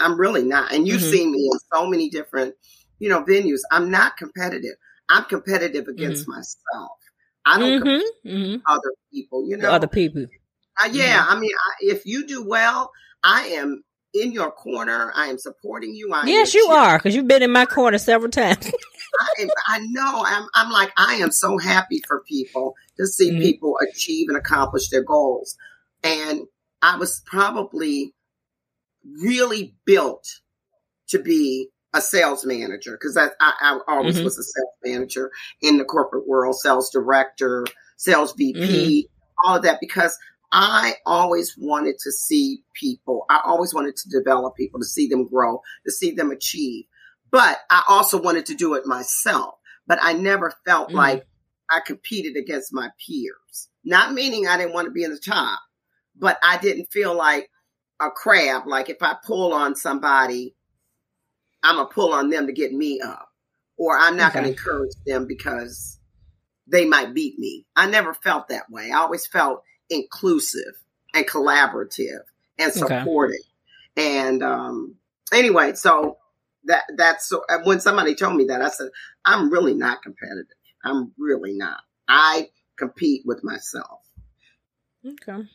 I'm 0.00 0.18
really 0.18 0.42
not. 0.42 0.72
And 0.72 0.86
you've 0.86 1.00
mm-hmm. 1.00 1.10
seen 1.10 1.32
me 1.32 1.48
in 1.52 1.58
so 1.72 1.86
many 1.86 2.08
different, 2.10 2.54
you 2.98 3.08
know, 3.08 3.22
venues. 3.22 3.60
I'm 3.70 3.90
not 3.90 4.16
competitive. 4.16 4.74
I'm 5.08 5.24
competitive 5.24 5.86
against 5.88 6.22
mm-hmm. 6.22 6.32
myself. 6.32 6.98
I 7.46 7.58
don't 7.58 7.80
mm-hmm. 7.80 7.88
compete 7.88 8.12
mm-hmm. 8.26 8.56
other 8.66 8.92
people, 9.12 9.48
you 9.48 9.56
know, 9.56 9.70
other 9.70 9.88
people. 9.88 10.26
Uh, 10.82 10.88
yeah. 10.92 11.18
Mm-hmm. 11.18 11.32
I 11.32 11.40
mean, 11.40 11.50
I, 11.52 11.72
if 11.80 12.06
you 12.06 12.26
do 12.26 12.46
well, 12.46 12.90
I 13.22 13.46
am 13.46 13.82
in 14.14 14.32
your 14.32 14.50
corner. 14.50 15.12
I 15.14 15.26
am 15.26 15.38
supporting 15.38 15.94
you. 15.94 16.12
I 16.12 16.24
yes, 16.26 16.54
you 16.54 16.66
are, 16.70 16.98
because 16.98 17.14
you've 17.14 17.28
been 17.28 17.42
in 17.42 17.52
my 17.52 17.66
corner 17.66 17.98
several 17.98 18.30
times. 18.30 18.70
I, 19.38 19.48
I, 19.66 19.78
know. 19.80 20.24
I'm, 20.26 20.46
I'm 20.54 20.70
like, 20.70 20.92
I 20.96 21.14
am 21.16 21.30
so 21.30 21.58
happy 21.58 22.02
for 22.06 22.22
people 22.28 22.74
to 22.98 23.06
see 23.06 23.30
mm-hmm. 23.30 23.40
people 23.40 23.78
achieve 23.90 24.28
and 24.28 24.36
accomplish 24.36 24.88
their 24.88 25.02
goals. 25.02 25.56
And 26.02 26.42
I 26.82 26.96
was 26.96 27.22
probably 27.26 28.14
really 29.04 29.74
built 29.84 30.26
to 31.08 31.18
be 31.18 31.68
a 31.92 32.00
sales 32.00 32.46
manager 32.46 32.92
because 32.92 33.16
I, 33.16 33.28
I, 33.40 33.80
always 33.88 34.14
mm-hmm. 34.14 34.24
was 34.24 34.38
a 34.38 34.42
sales 34.42 34.74
manager 34.84 35.30
in 35.60 35.78
the 35.78 35.84
corporate 35.84 36.28
world, 36.28 36.54
sales 36.54 36.90
director, 36.90 37.66
sales 37.96 38.32
VP, 38.36 38.60
mm-hmm. 38.60 39.48
all 39.48 39.56
of 39.56 39.62
that 39.64 39.78
because 39.80 40.16
I 40.52 40.94
always 41.06 41.54
wanted 41.56 41.98
to 42.00 42.12
see 42.12 42.64
people. 42.74 43.24
I 43.30 43.40
always 43.44 43.72
wanted 43.72 43.96
to 43.96 44.08
develop 44.08 44.56
people, 44.56 44.80
to 44.80 44.86
see 44.86 45.08
them 45.08 45.28
grow, 45.28 45.60
to 45.86 45.92
see 45.92 46.12
them 46.12 46.30
achieve. 46.30 46.86
But 47.30 47.58
I 47.70 47.84
also 47.88 48.20
wanted 48.20 48.46
to 48.46 48.54
do 48.54 48.74
it 48.74 48.86
myself. 48.86 49.54
But 49.86 49.98
I 50.02 50.12
never 50.12 50.52
felt 50.66 50.88
mm-hmm. 50.88 50.96
like 50.96 51.26
I 51.70 51.80
competed 51.80 52.36
against 52.36 52.74
my 52.74 52.90
peers. 53.06 53.68
Not 53.84 54.12
meaning 54.12 54.46
I 54.46 54.56
didn't 54.56 54.74
want 54.74 54.86
to 54.86 54.92
be 54.92 55.04
in 55.04 55.12
the 55.12 55.18
top, 55.18 55.60
but 56.16 56.38
I 56.42 56.58
didn't 56.58 56.92
feel 56.92 57.16
like 57.16 57.48
a 58.00 58.10
crab. 58.10 58.66
Like 58.66 58.90
if 58.90 59.02
I 59.02 59.16
pull 59.24 59.52
on 59.52 59.76
somebody, 59.76 60.56
I'm 61.62 61.76
gonna 61.76 61.88
pull 61.88 62.12
on 62.12 62.30
them 62.30 62.46
to 62.46 62.52
get 62.52 62.72
me 62.72 63.00
up, 63.00 63.28
or 63.76 63.96
I'm 63.98 64.16
not 64.16 64.30
Okay. 64.30 64.40
gonna 64.40 64.52
encourage 64.52 64.94
them 65.06 65.26
because 65.26 65.98
they 66.66 66.86
might 66.86 67.14
beat 67.14 67.38
me. 67.38 67.66
I 67.76 67.86
never 67.86 68.14
felt 68.14 68.48
that 68.48 68.70
way. 68.70 68.90
I 68.90 68.98
always 68.98 69.26
felt 69.26 69.62
inclusive 69.90 70.74
and 71.14 71.26
collaborative 71.26 72.20
and 72.58 72.72
Okay. 72.72 72.98
supportive. 72.98 73.36
And 73.96 74.42
um, 74.42 74.94
anyway, 75.32 75.74
so 75.74 76.18
that 76.64 76.84
that's 76.96 77.28
so 77.28 77.42
when 77.64 77.80
somebody 77.80 78.14
told 78.14 78.36
me 78.36 78.44
that, 78.46 78.62
I 78.62 78.68
said, 78.70 78.88
I'm 79.24 79.50
really 79.50 79.74
not 79.74 80.02
competitive. 80.02 80.46
I'm 80.84 81.12
really 81.18 81.52
not. 81.52 81.80
I 82.08 82.48
compete 82.76 83.22
with 83.26 83.44
myself. 83.44 84.00
Okay. 85.06 85.46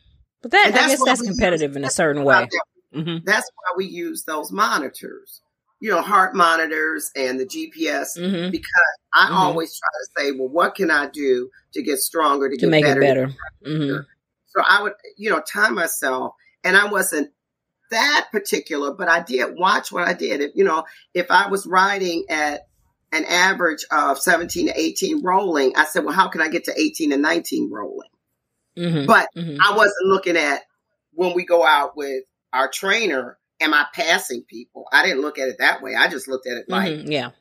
But 0.41 0.51
that, 0.51 0.67
And 0.67 0.75
I 0.75 0.79
that's 0.79 0.91
guess 0.93 1.03
that's 1.05 1.21
we 1.21 1.27
use. 1.27 1.37
competitive 1.37 1.75
in 1.75 1.83
a 1.83 1.89
certain 1.89 2.23
way. 2.23 2.47
hmm 2.93 3.17
That's 3.23 3.49
why 3.55 3.73
we 3.77 3.85
use 3.85 4.23
those 4.25 4.51
monitors, 4.51 5.41
you 5.79 5.89
know, 5.89 6.01
heart 6.01 6.35
monitors 6.35 7.09
and 7.15 7.39
the 7.39 7.45
GPS. 7.45 8.17
hmm 8.17 8.51
Because 8.51 8.95
I 9.13 9.27
Mhm. 9.29 9.33
always 9.33 9.77
try 9.77 9.89
to 9.89 10.07
say, 10.31 10.37
well, 10.37 10.49
what 10.49 10.75
can 10.75 10.91
I 10.91 11.07
do 11.07 11.49
to 11.73 11.81
get 11.81 11.99
stronger, 11.99 12.49
to, 12.49 12.55
To 12.55 12.61
get 12.61 12.69
make 12.69 12.85
better? 12.85 13.01
it 13.01 13.31
better. 13.63 14.07
So 14.55 14.63
I 14.65 14.83
would, 14.83 14.93
you 15.17 15.29
know, 15.29 15.41
time 15.41 15.75
myself, 15.75 16.33
and 16.63 16.77
I 16.77 16.85
wasn't 16.89 17.31
that 17.91 18.27
particular, 18.31 18.93
but 18.93 19.07
I 19.09 19.21
did 19.21 19.55
watch 19.57 19.91
what 19.91 20.07
I 20.07 20.13
did. 20.13 20.41
If 20.41 20.51
you 20.55 20.63
know, 20.63 20.85
if 21.13 21.29
I 21.29 21.49
was 21.49 21.65
riding 21.65 22.25
at 22.29 22.67
an 23.11 23.25
average 23.25 23.85
of 23.91 24.19
17 24.19 24.67
to 24.67 24.79
18 24.79 25.23
rolling, 25.23 25.73
I 25.75 25.85
said, 25.85 26.03
well, 26.03 26.13
how 26.13 26.27
can 26.29 26.41
I 26.41 26.49
get 26.49 26.65
to 26.65 26.79
18 26.79 27.11
and 27.11 27.21
19 27.21 27.71
rolling? 27.71 28.09
hmm 28.77 29.05
But 29.05 29.29
hmm 29.35 29.57
I 29.61 29.75
wasn't 29.75 30.07
looking 30.07 30.37
at 30.37 30.63
when 31.13 31.33
we 31.33 31.45
go 31.45 31.65
out 31.65 31.95
with 31.95 32.23
our 32.51 32.69
trainer, 32.69 33.37
am 33.61 33.73
I 33.73 33.85
passing 33.93 34.43
people? 34.43 34.85
I 34.91 35.03
didn't 35.03 35.21
look 35.21 35.39
at 35.39 35.47
it 35.47 35.57
that 35.59 35.81
way. 35.81 35.95
I 35.95 36.07
just 36.09 36.27
looked 36.27 36.47
at 36.47 36.57
it 36.57 36.65
like, 36.67 36.93
hmm 36.93 37.11
Yeah. 37.11 37.31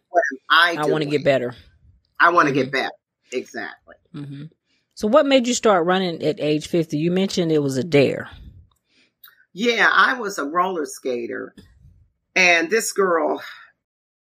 I, 0.49 0.77
I 0.79 0.87
want 0.87 1.03
to 1.03 1.11
get 1.11 1.25
better. 1.25 1.55
I 2.21 2.31
want 2.31 2.49
to 2.49 2.55
get 2.55 2.71
better. 2.71 2.93
Exactly. 3.33 3.97
So, 4.95 5.09
what 5.09 5.27
made 5.27 5.47
you 5.49 5.55
start 5.55 5.87
running 5.87 6.23
at 6.23 6.41
age 6.41 6.69
50? 6.69 6.97
You 6.97 7.11
mentioned 7.11 7.51
it 7.51 7.59
was 7.59 7.77
a 7.77 7.85
dare. 7.85 8.31
Yeah, 9.53 9.89
I 9.93 10.19
was 10.19 10.39
a 10.39 10.45
roller 10.45 10.87
skater. 10.87 11.55
And 12.37 12.71
this 12.71 12.93
girl, 12.93 13.43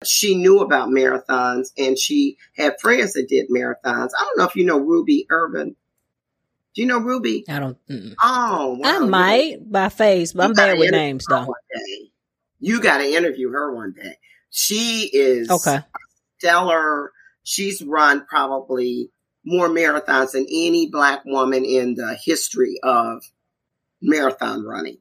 she 0.04 0.36
knew 0.36 0.60
about 0.60 0.90
marathons 0.90 1.70
and 1.78 1.98
she 1.98 2.38
had 2.56 2.80
friends 2.80 3.14
that 3.14 3.28
did 3.30 3.50
marathons. 3.50 4.10
I 4.18 4.24
don't 4.26 4.38
know 4.38 4.46
if 4.46 4.56
you 4.56 4.66
know 4.66 4.80
Ruby 4.80 5.28
Urban. 5.30 5.76
Do 6.76 6.82
you 6.82 6.88
know 6.88 7.00
Ruby? 7.00 7.46
I 7.50 7.60
don't. 7.60 7.88
Mm-mm. 7.88 8.16
Oh, 8.22 8.78
wow. 8.80 8.90
I 8.90 9.00
might 9.00 9.72
by 9.72 9.90
face, 9.90 10.34
but 10.34 10.44
You 10.44 10.50
I'm 10.50 10.54
bad 10.54 10.80
with 10.80 10.92
names 10.92 11.26
though. 11.28 11.54
You 12.60 12.82
got 12.82 12.98
to 13.00 13.06
interview 13.06 13.52
her 13.52 13.74
one 13.74 13.94
day. 13.94 14.18
She 14.50 15.10
is 15.12 15.50
Okay. 15.50 15.80
stellar. 16.38 17.12
She's 17.44 17.82
run 17.82 18.26
probably 18.26 19.12
more 19.50 19.68
marathons 19.68 20.32
than 20.34 20.46
any 20.48 20.88
black 20.90 21.26
woman 21.26 21.66
in 21.66 21.96
the 21.96 22.16
history 22.24 22.80
of 22.84 23.24
marathon 24.02 24.64
running. 24.64 25.00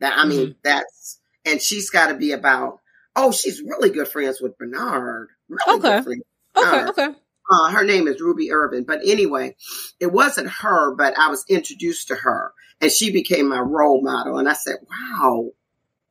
That 0.00 0.18
I 0.18 0.24
mean, 0.26 0.56
that's 0.64 1.20
and 1.44 1.62
she's 1.62 1.88
got 1.88 2.08
to 2.08 2.14
be 2.14 2.32
about. 2.32 2.80
Oh, 3.16 3.30
she's 3.30 3.62
really 3.62 3.90
good 3.90 4.08
friends 4.08 4.40
with 4.40 4.58
Bernard. 4.58 5.28
Really 5.48 5.78
Okay. 5.78 5.88
good 5.96 6.04
friends. 6.04 6.22
Okay. 6.56 6.84
Okay. 6.88 7.18
Uh, 7.50 7.70
her 7.70 7.84
name 7.84 8.08
is 8.08 8.20
Ruby 8.20 8.50
Irvin. 8.50 8.84
But 8.84 9.00
anyway, 9.06 9.54
it 10.00 10.10
wasn't 10.10 10.48
her, 10.48 10.96
but 10.96 11.16
I 11.16 11.28
was 11.28 11.44
introduced 11.48 12.08
to 12.08 12.16
her 12.16 12.52
and 12.80 12.90
she 12.90 13.12
became 13.12 13.48
my 13.48 13.60
role 13.60 14.02
model. 14.02 14.38
And 14.38 14.48
I 14.48 14.54
said, 14.54 14.76
wow, 14.90 15.50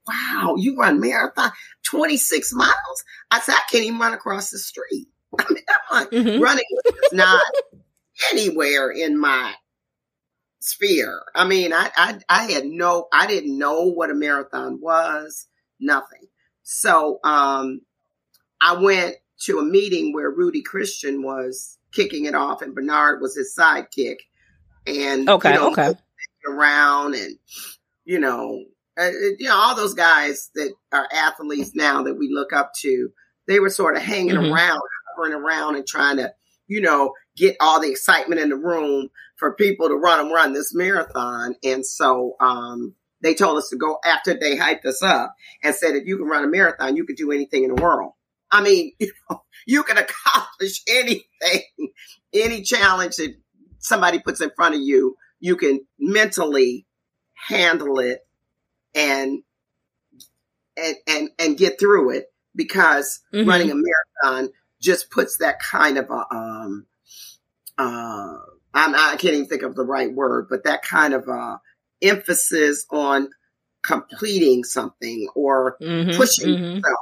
wow, 0.07 0.55
you 0.57 0.77
run 0.77 1.01
marathon 1.01 1.51
26 1.87 2.53
miles? 2.53 3.03
I 3.31 3.39
said, 3.41 3.55
I 3.55 3.61
can't 3.69 3.83
even 3.83 3.99
run 3.99 4.13
across 4.13 4.49
the 4.51 4.59
street. 4.59 5.07
I 5.39 5.53
mean, 5.53 5.63
I'm 5.69 5.99
like, 5.99 6.11
Mhm. 6.11 6.39
running 6.39 6.65
is 6.85 7.13
not 7.13 7.41
anywhere 8.31 8.89
in 8.91 9.17
my 9.17 9.53
sphere. 10.59 11.21
I 11.35 11.45
mean, 11.45 11.73
I, 11.73 11.89
I, 11.95 12.19
I 12.29 12.51
had 12.51 12.65
no, 12.65 13.07
I 13.11 13.27
didn't 13.27 13.57
know 13.57 13.85
what 13.91 14.09
a 14.11 14.15
marathon 14.15 14.79
was, 14.81 15.47
nothing. 15.79 16.27
So, 16.63 17.19
um, 17.23 17.81
I 18.61 18.75
went 18.75 19.17
to 19.41 19.59
a 19.59 19.63
meeting 19.63 20.13
where 20.13 20.29
Rudy 20.31 20.61
Christian 20.61 21.21
was 21.21 21.77
kicking 21.91 22.25
it 22.25 22.35
off 22.35 22.61
and 22.61 22.73
Bernard 22.73 23.21
was 23.21 23.35
his 23.35 23.53
sidekick. 23.57 24.17
And, 24.87 25.27
Okay. 25.27 25.49
you 25.49 25.55
know, 25.55 25.71
okay. 25.71 25.93
around 26.49 27.15
and, 27.15 27.37
you 28.05 28.19
know, 28.19 28.63
uh, 28.97 29.09
you 29.39 29.47
know, 29.47 29.55
all 29.55 29.75
those 29.75 29.93
guys 29.93 30.49
that 30.55 30.73
are 30.91 31.07
athletes 31.11 31.71
now 31.73 32.03
that 32.03 32.15
we 32.15 32.29
look 32.31 32.53
up 32.53 32.71
to, 32.81 33.09
they 33.47 33.59
were 33.59 33.69
sort 33.69 33.95
of 33.97 34.03
hanging 34.03 34.35
Mhm. 34.35 34.51
around, 34.51 34.81
around 35.17 35.75
and 35.75 35.85
trying 35.87 36.17
to, 36.17 36.33
you 36.67 36.81
know, 36.81 37.13
get 37.35 37.55
all 37.59 37.79
the 37.81 37.89
excitement 37.91 38.41
in 38.41 38.49
the 38.49 38.55
room 38.55 39.09
for 39.37 39.53
people 39.55 39.87
to 39.89 39.95
run 39.95 40.19
and 40.19 40.31
run 40.31 40.53
this 40.53 40.73
marathon. 40.73 41.55
And 41.63 41.85
so, 41.85 42.35
um, 42.39 42.95
they 43.21 43.33
told 43.33 43.57
us 43.57 43.69
to 43.69 43.77
go 43.77 43.99
after 44.05 44.33
they 44.33 44.57
hyped 44.57 44.85
us 44.85 45.01
up 45.01 45.33
and 45.63 45.73
said, 45.73 45.95
if 45.95 46.05
you 46.05 46.17
can 46.17 46.27
run 46.27 46.43
a 46.43 46.47
marathon, 46.47 46.95
you 46.97 47.05
could 47.05 47.15
do 47.15 47.31
anything 47.31 47.63
in 47.63 47.73
the 47.73 47.81
world. 47.81 48.11
I 48.51 48.61
mean, 48.61 48.91
you 48.99 49.11
know, 49.29 49.43
you 49.65 49.83
can 49.83 49.97
accomplish 49.97 50.83
anything, 50.87 51.61
any 52.33 52.61
challenge 52.61 53.15
that 53.15 53.33
somebody 53.79 54.19
puts 54.19 54.41
in 54.41 54.51
front 54.55 54.75
of 54.75 54.81
you, 54.81 55.15
you 55.39 55.55
can 55.55 55.81
mentally 55.99 56.85
handle 57.33 57.99
it 57.99 58.19
and 58.95 59.43
and 60.77 60.95
and, 61.07 61.29
and 61.39 61.57
get 61.57 61.79
through 61.79 62.11
it 62.11 62.25
because 62.55 63.21
Mhm. 63.33 63.47
running 63.47 63.71
a 63.71 63.75
marathon 63.75 64.51
just 64.83 65.09
puts 65.09 65.37
that 65.37 65.59
kind 65.59 65.97
of 65.97 66.09
a 66.11 66.25
um 66.35 66.85
uh 67.77 68.35
I'm, 68.75 68.95
I 68.95 69.15
can't 69.17 69.35
even 69.35 69.45
think 69.47 69.61
of 69.61 69.75
the 69.75 69.83
right 69.83 70.11
word, 70.11 70.47
but 70.49 70.63
that 70.65 70.83
kind 70.83 71.13
of 71.13 71.27
uh 71.29 71.57
emphasis 72.01 72.85
on 72.91 73.29
completing 73.81 74.63
something 74.63 75.27
or 75.35 75.77
Mhm, 75.81 76.15
pushing 76.15 76.49
mhm. 76.49 76.75
yourself 76.77 76.99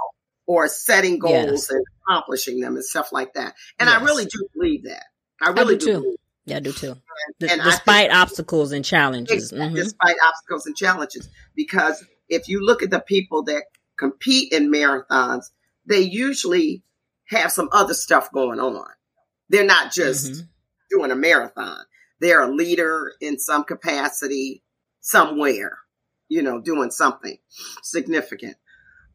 or 0.48 0.68
setting 0.68 1.20
goals 1.20 1.34
Yes. 1.34 1.70
and 1.70 1.86
accomplishing 2.08 2.60
them 2.60 2.76
and 2.76 2.84
stuff 2.86 3.12
like 3.12 3.34
that. 3.34 3.56
And 3.80 3.90
I 3.90 4.04
really 4.04 4.26
do 4.26 4.48
believe 4.54 4.84
that. 4.86 5.06
I 5.42 5.50
really 5.52 5.78
do 5.78 5.86
do. 5.86 6.02
too. 6.02 6.16
Yeah, 6.46 6.58
I 6.58 6.60
do 6.60 6.72
too. 6.72 6.96
D- 7.40 7.48
and 7.50 7.62
despite 7.64 8.10
think- 8.10 8.20
obstacles 8.20 8.72
and 8.72 8.84
challenges. 8.84 9.52
Mhm. 9.52 9.76
despite 9.76 10.16
obstacles 10.28 10.66
and 10.66 10.76
challenges. 10.76 11.30
Because 11.56 12.04
if 12.30 12.48
you 12.50 12.66
look 12.66 12.82
at 12.84 12.90
the 12.90 13.00
people 13.00 13.44
that 13.44 13.64
compete 13.98 14.52
in 14.52 14.72
marathons, 14.72 15.46
they 15.86 16.02
usually 16.02 16.84
have 17.32 17.52
some 17.52 17.70
other 17.72 17.94
stuff 17.94 18.32
going 18.32 18.60
on. 18.60 18.86
They're 19.50 19.66
not 19.66 19.92
just 19.92 20.32
Mhm. 20.32 20.50
doing 20.90 21.12
a 21.12 21.16
marathon. 21.16 21.86
They're 22.20 22.42
a 22.42 22.52
leader 22.54 23.14
in 23.22 23.40
some 23.40 23.64
capacity 23.64 24.64
somewhere, 25.00 25.80
you 26.30 26.42
know, 26.44 26.62
doing 26.62 26.92
something 26.92 27.38
significant. 27.82 28.58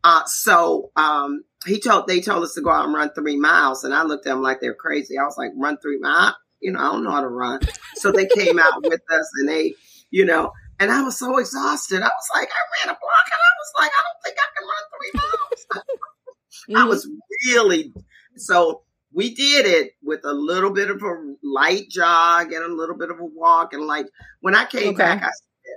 Uh, 0.04 0.24
so 0.26 0.90
um, 0.96 1.44
he 1.66 1.80
told 1.80 2.06
they 2.06 2.20
told 2.20 2.44
us 2.44 2.54
to 2.54 2.60
go 2.62 2.70
out 2.70 2.84
and 2.86 2.94
run 2.94 3.10
three 3.12 3.36
miles, 3.36 3.84
and 3.84 3.94
I 3.94 4.02
looked 4.04 4.26
at 4.26 4.30
them 4.30 4.42
like 4.42 4.60
they're 4.60 4.74
crazy. 4.74 5.18
I 5.18 5.24
was 5.24 5.36
like, 5.38 5.52
run 5.56 5.78
three 5.78 5.98
miles? 5.98 6.34
You 6.60 6.72
know, 6.72 6.80
I 6.80 6.84
don't 6.92 7.04
know 7.04 7.10
how 7.10 7.20
to 7.22 7.28
run. 7.28 7.60
So 7.96 8.12
they 8.12 8.26
came 8.26 8.58
out 8.58 8.82
with 8.84 9.00
us, 9.10 9.30
and 9.40 9.48
they, 9.48 9.74
you 10.10 10.24
know, 10.24 10.52
and 10.78 10.90
I 10.90 11.02
was 11.02 11.18
so 11.18 11.38
exhausted. 11.38 12.02
I 12.02 12.06
was 12.08 12.28
like, 12.34 12.48
I 12.48 12.86
ran 12.86 12.94
a 12.94 12.98
block, 12.98 13.26
and 13.26 13.40
I 13.40 13.52
was 13.58 13.72
like, 13.80 13.90
I 13.90 14.02
don't 14.04 14.22
think 14.24 14.36
I 14.38 14.48
can 14.56 14.68
run 14.68 14.84
three 14.96 15.12
miles. 15.14 15.66
I 16.76 16.84
Mhm. 16.84 16.88
was 16.88 17.08
really 17.54 17.92
so 18.36 18.82
we 19.12 19.34
did 19.34 19.66
it 19.66 19.92
with 20.02 20.20
a 20.24 20.32
little 20.32 20.70
bit 20.70 20.90
of 20.90 21.02
a 21.02 21.34
light 21.42 21.88
jog 21.90 22.52
and 22.52 22.64
a 22.64 22.74
little 22.74 22.96
bit 22.96 23.10
of 23.10 23.18
a 23.20 23.24
walk 23.24 23.72
and 23.72 23.86
like 23.86 24.06
when 24.40 24.54
I 24.54 24.64
came 24.66 24.88
Okay. 24.90 24.98
back 24.98 25.22
I 25.22 25.26
said, 25.26 25.76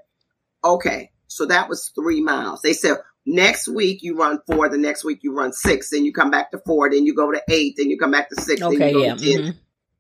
okay, 0.64 1.12
so 1.28 1.46
that 1.46 1.70
was 1.70 1.92
three 1.96 2.22
miles. 2.22 2.62
They 2.62 2.74
said 2.74 2.98
next 3.26 3.68
week 3.68 4.02
you 4.04 4.18
run 4.18 4.40
four, 4.48 4.70
the 4.70 4.78
next 4.78 5.04
week 5.04 5.20
you 5.24 5.34
run 5.34 5.54
six, 5.54 5.90
then 5.92 6.06
you 6.06 6.14
come 6.14 6.32
back 6.32 6.52
to 6.52 6.60
four, 6.66 6.90
then 6.90 7.06
you 7.06 7.14
go 7.16 7.32
to 7.32 7.42
eight, 7.50 7.76
then 7.78 7.90
you 7.90 7.98
come 7.98 8.12
back 8.12 8.30
to 8.30 8.42
six, 8.42 8.62
then 8.62 8.72
Okay. 8.74 8.88
you 8.88 8.94
go 8.94 9.04
Yeah. 9.06 9.16
to 9.16 9.34
10 9.34 9.42
mhm. 9.42 9.56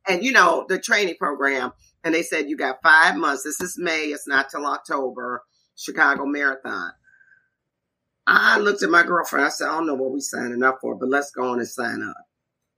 and 0.08 0.24
you 0.24 0.32
know 0.32 0.66
the 0.68 0.80
training 0.80 1.16
program 1.20 1.72
and 2.04 2.14
they 2.16 2.24
said 2.24 2.50
you 2.50 2.58
got 2.58 2.82
five 2.84 3.16
months 3.18 3.44
this 3.44 3.62
is 3.62 3.78
may 3.78 4.06
it's 4.06 4.28
not 4.28 4.50
till 4.50 4.66
october 4.66 5.44
chicago 5.76 6.26
marathon 6.26 6.92
i 8.28 8.58
looked 8.60 8.84
at 8.84 8.90
my 8.90 9.04
girlfriend 9.04 9.46
i 9.46 9.50
said 9.50 9.68
i 9.68 9.72
don't 9.72 9.88
know 9.88 9.96
what 9.96 10.12
we're 10.12 10.20
signing 10.20 10.64
up 10.64 10.80
for 10.82 10.96
but 10.96 11.10
let's 11.10 11.32
go 11.32 11.52
on 11.52 11.60
and 11.60 11.68
sign 11.68 12.02
up 12.04 12.18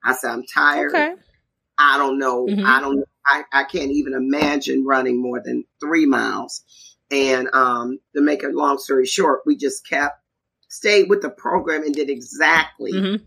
i 0.03 0.13
said 0.13 0.31
i'm 0.31 0.43
tired 0.45 0.89
Okay. 0.93 1.13
i 1.77 1.97
don't 1.97 2.17
know 2.19 2.45
Mhm. 2.45 2.63
i 2.65 2.79
don't 2.81 3.03
I, 3.25 3.43
I 3.53 3.63
can't 3.65 3.91
even 3.91 4.13
imagine 4.13 4.83
running 4.85 5.21
more 5.21 5.39
than 5.43 5.63
three 5.79 6.05
miles 6.05 6.63
and 7.11 7.47
um 7.53 7.99
to 8.15 8.21
make 8.21 8.43
a 8.43 8.47
long 8.47 8.77
story 8.79 9.05
short 9.05 9.41
we 9.45 9.55
just 9.55 9.87
kept 9.87 10.17
stayed 10.69 11.09
with 11.09 11.21
the 11.21 11.29
program 11.29 11.83
and 11.83 11.93
did 11.93 12.09
exactly 12.09 12.93
Mhm. 12.93 13.21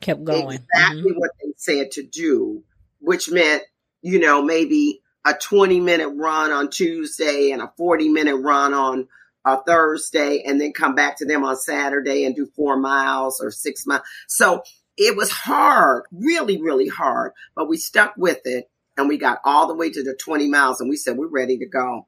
Kept 0.00 0.24
going. 0.24 0.52
exactly 0.52 1.10
Mhm. 1.12 1.16
what 1.18 1.30
they 1.42 1.52
said 1.56 1.90
to 1.92 2.02
do, 2.02 2.62
which 3.00 3.30
meant, 3.30 3.62
you 4.02 4.18
know, 4.20 4.42
maybe 4.42 5.00
a 5.24 5.32
20 5.34 5.80
minute 5.80 6.10
run 6.10 6.52
on 6.52 6.68
Tuesday 6.70 7.50
and 7.50 7.60
a 7.62 7.72
40 7.78 8.10
minute 8.10 8.36
run 8.36 8.74
on 8.74 9.08
a 9.46 9.60
Thursday 9.64 10.42
and 10.46 10.60
then 10.60 10.72
come 10.72 10.94
back 10.94 11.16
to 11.16 11.24
them 11.24 11.44
on 11.44 11.56
Saturday 11.56 12.24
and 12.24 12.36
do 12.36 12.46
four 12.54 12.76
miles 12.76 13.40
or 13.40 13.50
six 13.50 13.86
miles. 13.86 14.02
So 14.28 14.62
it 14.96 15.16
was 15.16 15.30
hard, 15.30 16.04
really, 16.10 16.60
really 16.60 16.88
hard, 16.88 17.32
but 17.54 17.68
we 17.68 17.76
stuck 17.76 18.14
with 18.16 18.40
it 18.44 18.70
and 18.96 19.08
we 19.08 19.18
got 19.18 19.40
all 19.44 19.66
the 19.66 19.74
way 19.74 19.90
to 19.90 20.02
the 20.02 20.14
20 20.14 20.48
miles 20.48 20.80
and 20.80 20.88
we 20.88 20.96
said, 20.96 21.16
we're 21.16 21.26
ready 21.28 21.58
to 21.58 21.66
go. 21.66 22.06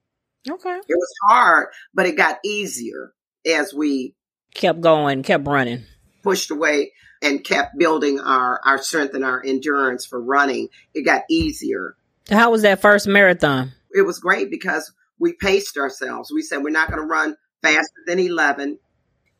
Okay. 0.48 0.76
It 0.76 0.96
was 0.96 1.14
hard, 1.28 1.68
but 1.92 2.06
it 2.06 2.16
got 2.16 2.38
easier 2.44 3.12
as 3.46 3.74
we 3.74 4.14
kept 4.54 4.80
going, 4.80 5.22
kept 5.22 5.46
running, 5.46 5.84
pushed 6.22 6.50
away 6.50 6.92
and 7.20 7.44
kept 7.44 7.76
building 7.76 8.20
our, 8.20 8.60
our 8.64 8.78
strength 8.78 9.14
and 9.14 9.24
our 9.24 9.42
endurance 9.44 10.06
for 10.06 10.20
running. 10.20 10.68
It 10.94 11.02
got 11.02 11.24
easier. 11.28 11.96
How 12.30 12.50
was 12.50 12.62
that 12.62 12.80
first 12.80 13.06
marathon? 13.06 13.72
It 13.90 14.02
was 14.02 14.18
great 14.18 14.50
because 14.50 14.92
we 15.18 15.32
paced 15.32 15.76
ourselves. 15.76 16.30
We 16.32 16.42
said, 16.42 16.62
we're 16.62 16.70
not 16.70 16.88
going 16.88 17.00
to 17.00 17.06
run 17.06 17.36
faster 17.62 18.00
than 18.06 18.18
11. 18.18 18.78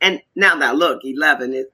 And 0.01 0.21
now, 0.35 0.55
now 0.55 0.73
look, 0.73 1.03
11 1.03 1.53
is 1.53 1.65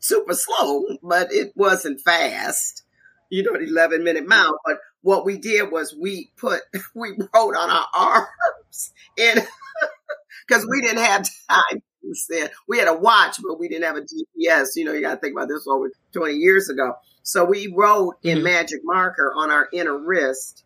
super 0.00 0.34
slow, 0.34 0.84
but 1.02 1.32
it 1.32 1.52
wasn't 1.54 2.00
fast. 2.00 2.82
You 3.30 3.42
know, 3.42 3.54
11 3.54 4.02
minute 4.04 4.26
mile. 4.26 4.58
But 4.64 4.78
what 5.02 5.24
we 5.24 5.38
did 5.38 5.70
was 5.70 5.94
we 5.94 6.30
put, 6.36 6.62
we 6.94 7.10
wrote 7.10 7.56
on 7.56 7.70
our 7.70 7.86
arms 7.94 8.92
and 9.18 9.46
because 10.48 10.66
we 10.66 10.80
didn't 10.80 11.04
have 11.04 11.28
time. 11.48 11.82
We 12.66 12.78
had 12.78 12.88
a 12.88 12.94
watch, 12.94 13.36
but 13.42 13.60
we 13.60 13.68
didn't 13.68 13.84
have 13.84 13.96
a 13.96 14.00
GPS. 14.00 14.76
You 14.76 14.86
know, 14.86 14.92
you 14.92 15.02
got 15.02 15.14
to 15.14 15.20
think 15.20 15.36
about 15.36 15.48
this 15.48 15.66
over 15.66 15.90
20 16.12 16.34
years 16.34 16.70
ago. 16.70 16.94
So 17.22 17.44
we 17.44 17.66
wrote 17.76 18.16
in 18.22 18.38
mm-hmm. 18.38 18.44
magic 18.44 18.80
marker 18.82 19.32
on 19.36 19.50
our 19.50 19.68
inner 19.72 19.98
wrist, 19.98 20.64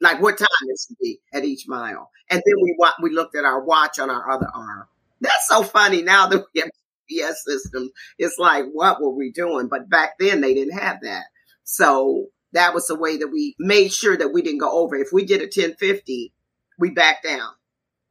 like 0.00 0.22
what 0.22 0.38
time 0.38 0.48
it 0.62 0.80
should 0.80 0.96
be 0.98 1.20
at 1.34 1.44
each 1.44 1.68
mile. 1.68 2.10
And 2.30 2.42
then 2.44 2.54
we 2.62 2.74
we 3.02 3.10
looked 3.10 3.36
at 3.36 3.44
our 3.44 3.62
watch 3.62 3.98
on 3.98 4.08
our 4.08 4.30
other 4.30 4.48
arm. 4.54 4.86
That's 5.20 5.48
so 5.48 5.62
funny 5.62 6.02
now 6.02 6.28
that 6.28 6.44
we 6.54 6.60
have 6.60 6.70
GPS 7.10 7.34
systems. 7.46 7.90
It's 8.18 8.38
like, 8.38 8.64
what 8.72 9.00
were 9.00 9.14
we 9.14 9.32
doing? 9.32 9.68
But 9.68 9.90
back 9.90 10.18
then 10.18 10.40
they 10.40 10.54
didn't 10.54 10.78
have 10.78 10.98
that. 11.02 11.24
So 11.64 12.26
that 12.52 12.74
was 12.74 12.86
the 12.86 12.98
way 12.98 13.18
that 13.18 13.28
we 13.28 13.54
made 13.58 13.92
sure 13.92 14.16
that 14.16 14.32
we 14.32 14.42
didn't 14.42 14.58
go 14.58 14.70
over. 14.70 14.96
If 14.96 15.12
we 15.12 15.24
did 15.24 15.40
a 15.40 15.44
1050, 15.44 16.32
we 16.78 16.90
backed 16.90 17.24
down. 17.24 17.50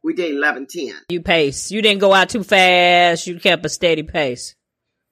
We 0.02 0.14
did 0.14 0.34
1110. 0.34 1.02
You 1.10 1.20
pace. 1.20 1.70
You 1.70 1.82
didn't 1.82 2.00
go 2.00 2.14
out 2.14 2.30
too 2.30 2.42
fast. 2.42 3.26
You 3.26 3.38
kept 3.38 3.66
a 3.66 3.68
steady 3.68 4.02
pace. 4.02 4.54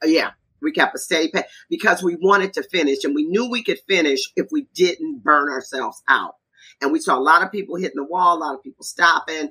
Uh, 0.02 0.06
yeah. 0.06 0.30
We 0.62 0.72
kept 0.72 0.94
a 0.94 0.98
steady 0.98 1.30
pace 1.30 1.44
because 1.68 2.02
we 2.02 2.16
wanted 2.16 2.54
to 2.54 2.62
finish 2.62 3.04
and 3.04 3.14
we 3.14 3.26
knew 3.26 3.50
we 3.50 3.62
could 3.62 3.78
finish 3.86 4.20
if 4.34 4.46
we 4.50 4.66
didn't 4.74 5.22
burn 5.22 5.50
ourselves 5.50 6.02
out. 6.08 6.34
And 6.80 6.92
we 6.92 7.00
saw 7.00 7.18
a 7.18 7.20
lot 7.20 7.42
of 7.42 7.52
people 7.52 7.76
hitting 7.76 7.96
the 7.96 8.04
wall, 8.04 8.38
a 8.38 8.40
lot 8.40 8.54
of 8.54 8.62
people 8.62 8.84
stopping, 8.84 9.50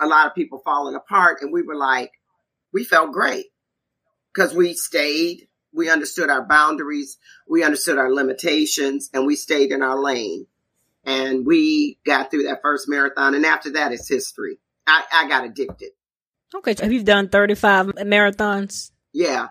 a 0.00 0.06
lot 0.06 0.26
of 0.26 0.34
people 0.34 0.60
falling 0.64 0.94
apart. 0.94 1.38
And 1.40 1.52
we 1.52 1.62
were 1.62 1.76
like, 1.76 2.12
we 2.72 2.84
felt 2.84 3.12
great 3.12 3.46
because 4.34 4.54
we 4.54 4.74
stayed. 4.74 5.48
We 5.72 5.90
understood 5.90 6.30
our 6.30 6.44
boundaries. 6.44 7.18
We 7.48 7.62
understood 7.62 7.98
our 7.98 8.12
limitations 8.12 9.10
and 9.12 9.26
we 9.26 9.36
stayed 9.36 9.72
in 9.72 9.82
our 9.82 10.00
lane. 10.00 10.46
And 11.04 11.46
we 11.46 11.98
got 12.04 12.30
through 12.30 12.44
that 12.44 12.62
first 12.62 12.88
marathon. 12.88 13.34
And 13.34 13.46
after 13.46 13.70
that, 13.72 13.92
it's 13.92 14.08
history. 14.08 14.58
I, 14.86 15.04
I 15.12 15.28
got 15.28 15.44
addicted. 15.44 15.90
Okay. 16.54 16.74
So 16.74 16.84
have 16.84 16.92
you 16.92 17.02
done 17.02 17.28
35 17.28 17.86
marathons? 17.86 18.90
Yeah. 19.12 19.48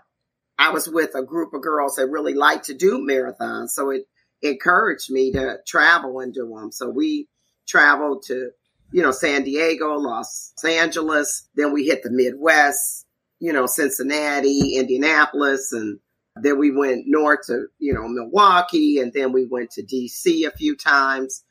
I 0.58 0.72
was 0.72 0.88
with 0.88 1.16
a 1.16 1.24
group 1.24 1.54
of 1.54 1.62
girls 1.62 1.96
that 1.96 2.08
really 2.08 2.34
like 2.34 2.64
to 2.64 2.74
do 2.74 3.00
marathons. 3.00 3.70
So 3.70 3.90
it 3.92 4.08
encouraged 4.42 5.12
me 5.12 5.32
to 5.34 5.60
travel 5.66 6.20
and 6.20 6.34
do 6.34 6.48
them. 6.50 6.72
So 6.72 6.90
we 6.90 7.28
traveled 7.68 8.24
to, 8.28 8.52
you 8.96 9.02
know, 9.02 9.12
San 9.12 9.44
Diego, 9.44 9.96
Los 9.96 10.54
Angeles. 10.64 11.50
Then 11.56 11.74
we 11.74 11.84
hit 11.84 12.02
the 12.02 12.10
Midwest, 12.10 13.06
you 13.42 13.52
know, 13.52 13.66
Cincinnati, 13.66 14.78
Indianapolis, 14.78 15.74
and 15.74 16.00
then 16.42 16.58
we 16.58 16.72
went 16.72 17.04
north 17.06 17.48
to, 17.48 17.66
you 17.78 17.94
know, 17.94 18.08
Milwaukee. 18.08 19.00
And 19.00 19.12
then 19.12 19.34
we 19.34 19.48
went 19.48 19.72
to 19.72 19.84
DC 19.84 20.48
a 20.48 20.56
few 20.56 20.78
times 20.78 21.44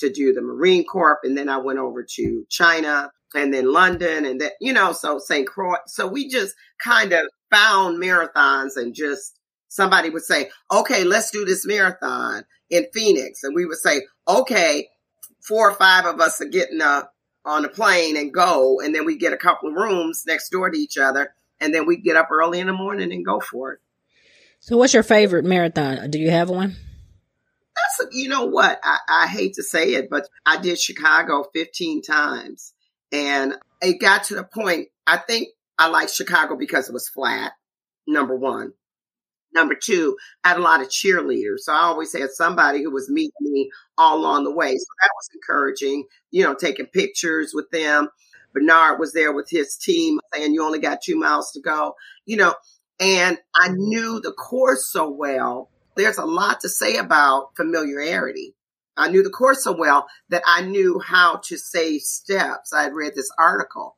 to 0.00 0.12
do 0.12 0.34
the 0.34 0.42
Marine 0.42 0.84
Corps. 0.84 1.18
And 1.22 1.34
then 1.34 1.48
I 1.48 1.56
went 1.56 1.78
over 1.78 2.04
to 2.16 2.44
China 2.50 3.10
and 3.34 3.54
then 3.54 3.72
London 3.72 4.26
and 4.26 4.42
that, 4.42 4.52
you 4.60 4.74
know, 4.74 4.92
so 4.92 5.18
St. 5.18 5.46
Croix. 5.46 5.78
So 5.86 6.06
we 6.06 6.28
just 6.28 6.54
kind 6.78 7.14
of 7.14 7.22
found 7.50 8.02
marathons 8.02 8.76
and 8.76 8.94
just 8.94 9.38
somebody 9.68 10.10
would 10.10 10.24
say, 10.24 10.50
okay, 10.70 11.04
let's 11.04 11.30
do 11.30 11.46
this 11.46 11.64
marathon 11.64 12.44
in 12.68 12.84
Phoenix. 12.92 13.44
And 13.44 13.54
we 13.54 13.64
would 13.64 13.78
say, 13.78 14.02
okay, 14.28 14.88
four 15.42 15.70
or 15.70 15.74
five 15.74 16.06
of 16.06 16.20
us 16.20 16.40
are 16.40 16.46
getting 16.46 16.80
up 16.80 17.14
on 17.44 17.64
a 17.64 17.68
plane 17.68 18.16
and 18.16 18.32
go. 18.32 18.80
And 18.80 18.94
then 18.94 19.04
we 19.04 19.16
get 19.16 19.32
a 19.32 19.36
couple 19.36 19.68
of 19.68 19.74
rooms 19.74 20.24
next 20.26 20.50
door 20.50 20.70
to 20.70 20.78
each 20.78 20.96
other. 20.96 21.34
And 21.60 21.74
then 21.74 21.86
we 21.86 21.96
get 21.96 22.16
up 22.16 22.30
early 22.30 22.60
in 22.60 22.66
the 22.66 22.72
morning 22.72 23.12
and 23.12 23.24
go 23.24 23.40
for 23.40 23.72
it. 23.72 23.80
So 24.60 24.76
what's 24.76 24.94
your 24.94 25.02
favorite 25.02 25.44
marathon? 25.44 26.10
Do 26.10 26.18
you 26.18 26.30
have 26.30 26.48
one? 26.48 26.76
That's, 27.98 28.14
you 28.14 28.28
know 28.28 28.44
what? 28.44 28.78
I, 28.84 28.98
I 29.08 29.26
hate 29.26 29.54
to 29.54 29.62
say 29.62 29.94
it, 29.94 30.08
but 30.08 30.28
I 30.46 30.60
did 30.60 30.78
Chicago 30.78 31.44
15 31.52 32.02
times 32.02 32.72
and 33.10 33.54
it 33.80 34.00
got 34.00 34.24
to 34.24 34.34
the 34.36 34.44
point, 34.44 34.88
I 35.06 35.16
think 35.16 35.48
I 35.78 35.88
liked 35.88 36.12
Chicago 36.12 36.56
because 36.56 36.88
it 36.88 36.92
was 36.92 37.08
flat, 37.08 37.52
number 38.06 38.36
one. 38.36 38.72
Number 39.54 39.74
two, 39.74 40.16
I 40.44 40.48
had 40.48 40.56
a 40.58 40.62
lot 40.62 40.80
of 40.80 40.88
cheerleaders. 40.88 41.60
So 41.60 41.72
I 41.72 41.82
always 41.82 42.16
had 42.16 42.30
somebody 42.30 42.82
who 42.82 42.90
was 42.90 43.10
meeting 43.10 43.32
me 43.40 43.70
all 43.98 44.18
along 44.18 44.44
the 44.44 44.54
way. 44.54 44.70
So 44.70 44.86
that 45.02 45.10
was 45.14 45.28
encouraging, 45.34 46.06
you 46.30 46.42
know, 46.44 46.54
taking 46.54 46.86
pictures 46.86 47.52
with 47.54 47.70
them. 47.70 48.08
Bernard 48.54 48.98
was 48.98 49.12
there 49.12 49.32
with 49.32 49.48
his 49.48 49.76
team 49.76 50.20
saying, 50.34 50.52
you 50.52 50.62
only 50.64 50.78
got 50.78 51.02
two 51.02 51.16
miles 51.16 51.52
to 51.52 51.60
go, 51.60 51.94
you 52.26 52.36
know, 52.36 52.54
and 53.00 53.38
I 53.54 53.68
knew 53.68 54.20
the 54.20 54.32
course 54.32 54.86
so 54.86 55.10
well. 55.10 55.70
There's 55.96 56.18
a 56.18 56.24
lot 56.24 56.60
to 56.60 56.68
say 56.68 56.96
about 56.96 57.56
familiarity. 57.56 58.54
I 58.96 59.08
knew 59.08 59.22
the 59.22 59.30
course 59.30 59.64
so 59.64 59.72
well 59.76 60.06
that 60.28 60.42
I 60.46 60.62
knew 60.62 61.00
how 61.00 61.40
to 61.44 61.56
save 61.56 62.02
steps. 62.02 62.72
I 62.72 62.82
had 62.82 62.94
read 62.94 63.14
this 63.14 63.30
article 63.38 63.96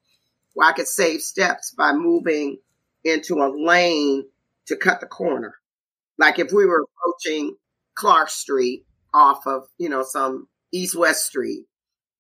where 0.55 0.69
I 0.69 0.73
could 0.73 0.87
save 0.87 1.21
steps 1.21 1.73
by 1.77 1.93
moving 1.93 2.59
into 3.03 3.43
a 3.43 3.53
lane 3.55 4.25
to 4.67 4.77
cut 4.77 5.01
the 5.01 5.07
corner. 5.07 5.55
Like 6.19 6.39
if 6.39 6.53
we 6.53 6.67
were 6.67 6.85
approaching 6.85 7.57
Clark 7.95 8.31
Street 8.31 8.85
off 9.13 9.47
of, 9.47 9.65
you 9.79 9.89
know, 9.89 10.03
some 10.03 10.49
East 10.73 10.97
West 10.97 11.27
Street, 11.27 11.67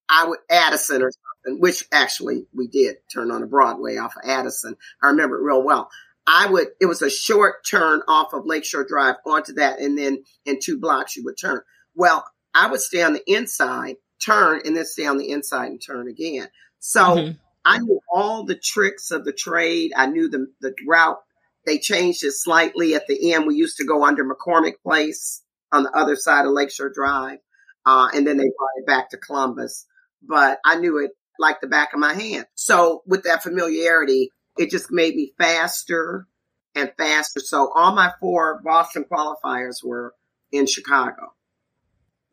I 0.08 0.26
would 0.26 0.38
Addison 0.50 1.02
or 1.02 1.10
something, 1.10 1.60
which 1.60 1.84
actually 1.92 2.46
we 2.54 2.68
did 2.68 2.96
turn 3.12 3.30
on 3.30 3.42
a 3.42 3.46
Broadway 3.46 3.96
off 3.96 4.16
of 4.16 4.28
Addison. 4.28 4.76
I 5.02 5.08
remember 5.08 5.38
it 5.38 5.44
real 5.44 5.62
well. 5.62 5.88
I 6.26 6.46
would, 6.46 6.68
it 6.80 6.86
was 6.86 7.02
a 7.02 7.10
short 7.10 7.66
turn 7.66 8.02
off 8.08 8.32
of 8.32 8.46
Lakeshore 8.46 8.86
Drive 8.86 9.16
onto 9.26 9.54
that, 9.54 9.78
and 9.80 9.96
then 9.96 10.24
in 10.46 10.58
two 10.58 10.78
blocks 10.78 11.16
you 11.16 11.24
would 11.24 11.36
turn. 11.38 11.60
Well, 11.94 12.24
I 12.54 12.70
would 12.70 12.80
stay 12.80 13.02
on 13.02 13.12
the 13.12 13.22
inside, 13.26 13.96
turn, 14.24 14.62
and 14.64 14.76
then 14.76 14.86
stay 14.86 15.06
on 15.06 15.18
the 15.18 15.30
inside 15.30 15.66
and 15.66 15.82
turn 15.84 16.08
again. 16.08 16.48
So 16.78 17.02
mm-hmm. 17.02 17.32
I 17.64 17.78
knew 17.78 18.00
all 18.12 18.44
the 18.44 18.54
tricks 18.54 19.10
of 19.10 19.24
the 19.24 19.32
trade. 19.32 19.92
I 19.96 20.06
knew 20.06 20.28
the, 20.28 20.46
the 20.60 20.74
route. 20.86 21.18
They 21.66 21.78
changed 21.78 22.24
it 22.24 22.32
slightly 22.32 22.94
at 22.94 23.06
the 23.06 23.32
end. 23.32 23.46
We 23.46 23.56
used 23.56 23.78
to 23.78 23.86
go 23.86 24.04
under 24.04 24.24
McCormick 24.24 24.74
Place 24.82 25.42
on 25.72 25.82
the 25.82 25.90
other 25.90 26.16
side 26.16 26.46
of 26.46 26.52
Lakeshore 26.52 26.92
Drive. 26.94 27.38
Uh, 27.86 28.08
and 28.14 28.26
then 28.26 28.36
they 28.36 28.44
brought 28.44 28.78
it 28.78 28.86
back 28.86 29.10
to 29.10 29.16
Columbus. 29.16 29.86
But 30.22 30.58
I 30.64 30.76
knew 30.76 30.98
it 30.98 31.12
like 31.38 31.60
the 31.60 31.66
back 31.66 31.92
of 31.92 32.00
my 32.00 32.14
hand. 32.14 32.46
So 32.54 33.02
with 33.06 33.24
that 33.24 33.42
familiarity, 33.42 34.30
it 34.56 34.70
just 34.70 34.90
made 34.90 35.14
me 35.14 35.32
faster 35.38 36.26
and 36.74 36.92
faster. 36.96 37.40
So 37.40 37.70
all 37.74 37.94
my 37.94 38.12
four 38.20 38.60
Boston 38.64 39.04
qualifiers 39.10 39.84
were 39.84 40.14
in 40.52 40.66
Chicago. 40.66 41.34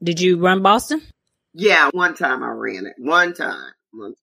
Did 0.04 0.20
you 0.20 0.40
run 0.40 0.62
Boston? 0.62 1.02
Yeah, 1.54 1.90
one 1.94 2.16
time 2.16 2.44
I 2.44 2.50
ran 2.50 2.86
it. 2.86 2.94
One 2.98 3.34
time. 3.34 3.72
One 3.92 4.14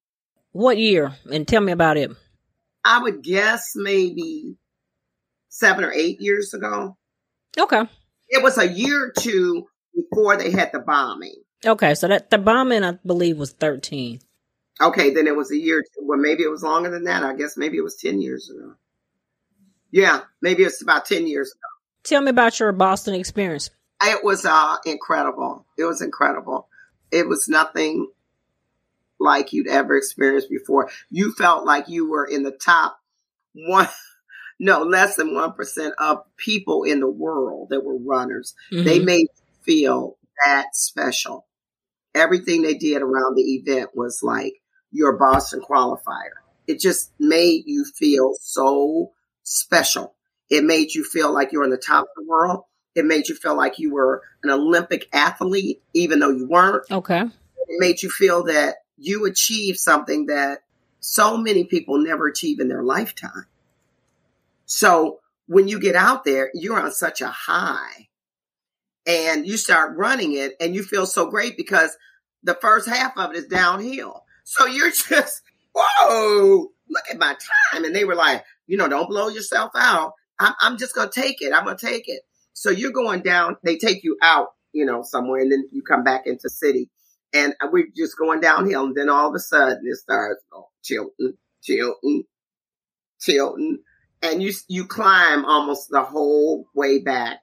What 0.53 0.79
year? 0.79 1.13
And 1.31 1.47
tell 1.47 1.61
me 1.61 1.73
about 1.73 1.97
it. 1.97 2.11
I 2.85 3.03
would 3.03 3.23
guess 3.23 3.73
maybe 3.75 4.57
seven 5.59 5.85
or 5.85 5.93
eight 5.93 6.21
years 6.21 6.55
ago. 6.55 6.97
Okay. 7.59 7.83
It 8.29 8.43
was 8.43 8.59
a 8.59 8.69
year 8.69 9.07
or 9.07 9.13
two 9.19 9.67
before 9.95 10.37
they 10.37 10.51
had 10.51 10.71
the 10.73 10.79
bombing. 10.79 11.35
Okay, 11.67 11.95
so 11.95 12.07
that 12.09 12.31
the 12.31 12.39
bombing 12.39 12.85
I 12.85 12.93
believe 13.05 13.37
was 13.37 13.53
thirteen. 13.53 14.21
Okay, 14.81 15.11
then 15.11 15.27
it 15.27 15.35
was 15.35 15.51
a 15.51 15.57
year. 15.57 15.85
Well, 16.01 16.19
maybe 16.19 16.45
it 16.45 16.51
was 16.51 16.63
longer 16.63 16.91
than 16.91 17.05
that. 17.05 17.25
I 17.25 17.35
guess 17.35 17.57
maybe 17.57 17.79
it 17.79 17.83
was 17.83 17.97
ten 17.97 18.21
years 18.21 18.49
ago. 18.49 18.75
Yeah, 19.91 20.21
maybe 20.41 20.63
it's 20.63 20.83
about 20.83 21.07
ten 21.07 21.27
years 21.27 21.51
ago. 21.51 21.59
Tell 22.05 22.21
me 22.23 22.31
about 22.31 22.61
your 22.61 22.71
Boston 22.71 23.15
experience. 23.15 23.71
It 24.05 24.23
was 24.23 24.45
uh, 24.45 24.77
incredible. 24.87 25.67
It 25.77 25.85
was 25.85 26.01
incredible. 26.01 26.69
It 27.11 27.27
was 27.27 27.49
nothing 27.49 28.09
like 29.19 29.53
you'd 29.53 29.67
ever 29.67 29.97
experienced 29.97 30.49
before. 30.49 30.91
You 31.11 31.33
felt 31.33 31.67
like 31.67 31.89
you 31.89 32.09
were 32.09 32.25
in 32.25 32.45
the 32.45 32.53
top 32.53 33.01
one, 33.55 33.89
no, 34.59 34.83
less 34.83 35.17
than 35.17 35.31
1% 35.31 35.91
of 35.99 36.25
people 36.37 36.83
in 36.85 37.01
the 37.01 37.11
world 37.11 37.69
that 37.71 37.85
were 37.85 37.97
runners. 37.97 38.55
Mm-hmm. 38.73 38.85
They 38.85 38.99
made 38.99 39.29
you 39.29 39.63
feel 39.63 40.19
that 40.45 40.75
special. 40.75 41.47
Everything 42.15 42.63
they 42.63 42.75
did 42.75 43.03
around 43.03 43.37
the 43.37 43.55
event 43.55 43.91
was 43.95 44.21
like 44.23 44.55
your 44.91 45.17
Boston 45.17 45.61
qualifier. 45.61 46.39
it 46.67 46.81
just 46.81 47.13
made 47.19 47.65
you 47.67 47.85
feel 47.85 48.35
so 48.41 49.13
special. 49.43 50.15
It 50.51 50.65
made 50.65 50.95
you 50.95 51.05
feel 51.05 51.33
like 51.33 51.53
you're 51.53 51.65
on 51.65 51.71
the 51.71 51.77
top 51.77 52.05
of 52.05 52.09
the 52.17 52.29
world. 52.29 52.65
It 52.95 53.05
made 53.05 53.29
you 53.29 53.35
feel 53.35 53.57
like 53.57 53.79
you 53.79 53.93
were 53.93 54.23
an 54.43 54.51
Olympic 54.51 55.09
athlete, 55.13 55.83
even 55.95 56.19
though 56.19 56.31
you 56.31 56.49
weren't. 56.49 56.91
Okay. 56.91 57.21
It 57.21 57.79
made 57.79 58.03
you 58.03 58.11
feel 58.11 58.45
that 58.45 58.77
you 58.97 59.27
achieved 59.27 59.79
something 59.79 60.27
that 60.27 60.63
so 61.01 61.37
many 61.37 61.65
people 61.65 61.99
never 61.99 62.27
achieve 62.27 62.61
in 62.61 62.69
their 62.69 62.83
lifetime. 62.83 63.47
So 64.69 65.21
when 65.47 65.67
you 65.67 65.81
get 65.81 65.97
out 65.97 66.25
there, 66.25 66.51
you're 66.55 66.81
on 66.81 66.93
such 66.93 67.23
a 67.23 67.29
high 67.29 68.09
and 69.07 69.47
you 69.47 69.57
start 69.57 69.97
running 69.97 70.35
it 70.35 70.53
and 70.61 70.75
you 70.75 70.83
feel 70.83 71.07
so 71.07 71.31
great 71.31 71.57
because 71.57 71.97
the 72.43 72.55
first 72.55 72.87
half 72.87 73.17
of 73.17 73.31
it 73.31 73.37
is 73.37 73.47
downhill. 73.47 74.25
So 74.45 74.67
you're 74.67 74.91
just, 75.09 75.43
whoa, 75.75 76.69
look 76.89 77.05
at 77.11 77.19
my 77.19 77.35
time. 77.73 77.85
And 77.85 77.97
they 77.97 78.05
were 78.05 78.15
like, 78.15 78.45
you 78.67 78.77
know, 78.77 78.89
don't 78.89 79.09
blow 79.09 79.29
yourself 79.29 79.73
out. 79.75 80.13
I'm, 80.39 80.53
I'm 80.61 80.77
just 80.77 80.95
going 80.95 81.09
to 81.09 81.21
take 81.21 81.41
it. 81.41 81.55
I'm 81.55 81.65
going 81.65 81.79
to 81.79 81.87
take 81.87 82.05
it. 82.07 82.21
So 82.53 82.71
you're 82.71 82.93
going 82.93 83.23
down, 83.23 83.57
they 83.65 83.79
take 83.79 84.05
you 84.05 84.19
out, 84.21 84.49
you 84.73 84.85
know, 84.85 85.03
somewhere 85.03 85.41
and 85.41 85.51
then 85.51 85.69
you 85.73 85.83
come 85.83 86.05
back 86.05 86.27
into 86.27 86.51
city 86.51 86.91
and 87.33 87.55
we're 87.71 87.89
just 87.97 88.19
going 88.19 88.41
downhill. 88.41 88.85
And 88.85 88.95
then 88.95 89.09
all 89.09 89.31
of 89.31 89.35
a 89.35 89.39
sudden 89.39 89.81
it 89.85 89.97
starts 89.97 90.45
oh, 90.53 90.69
tilting, 90.85 91.39
tilting, 91.63 92.25
tilting. 93.19 93.79
And 94.23 94.43
you, 94.43 94.53
you 94.69 94.87
climb 94.87 95.45
almost 95.45 95.89
the 95.91 96.03
whole 96.03 96.67
way 96.75 96.99
back. 96.99 97.39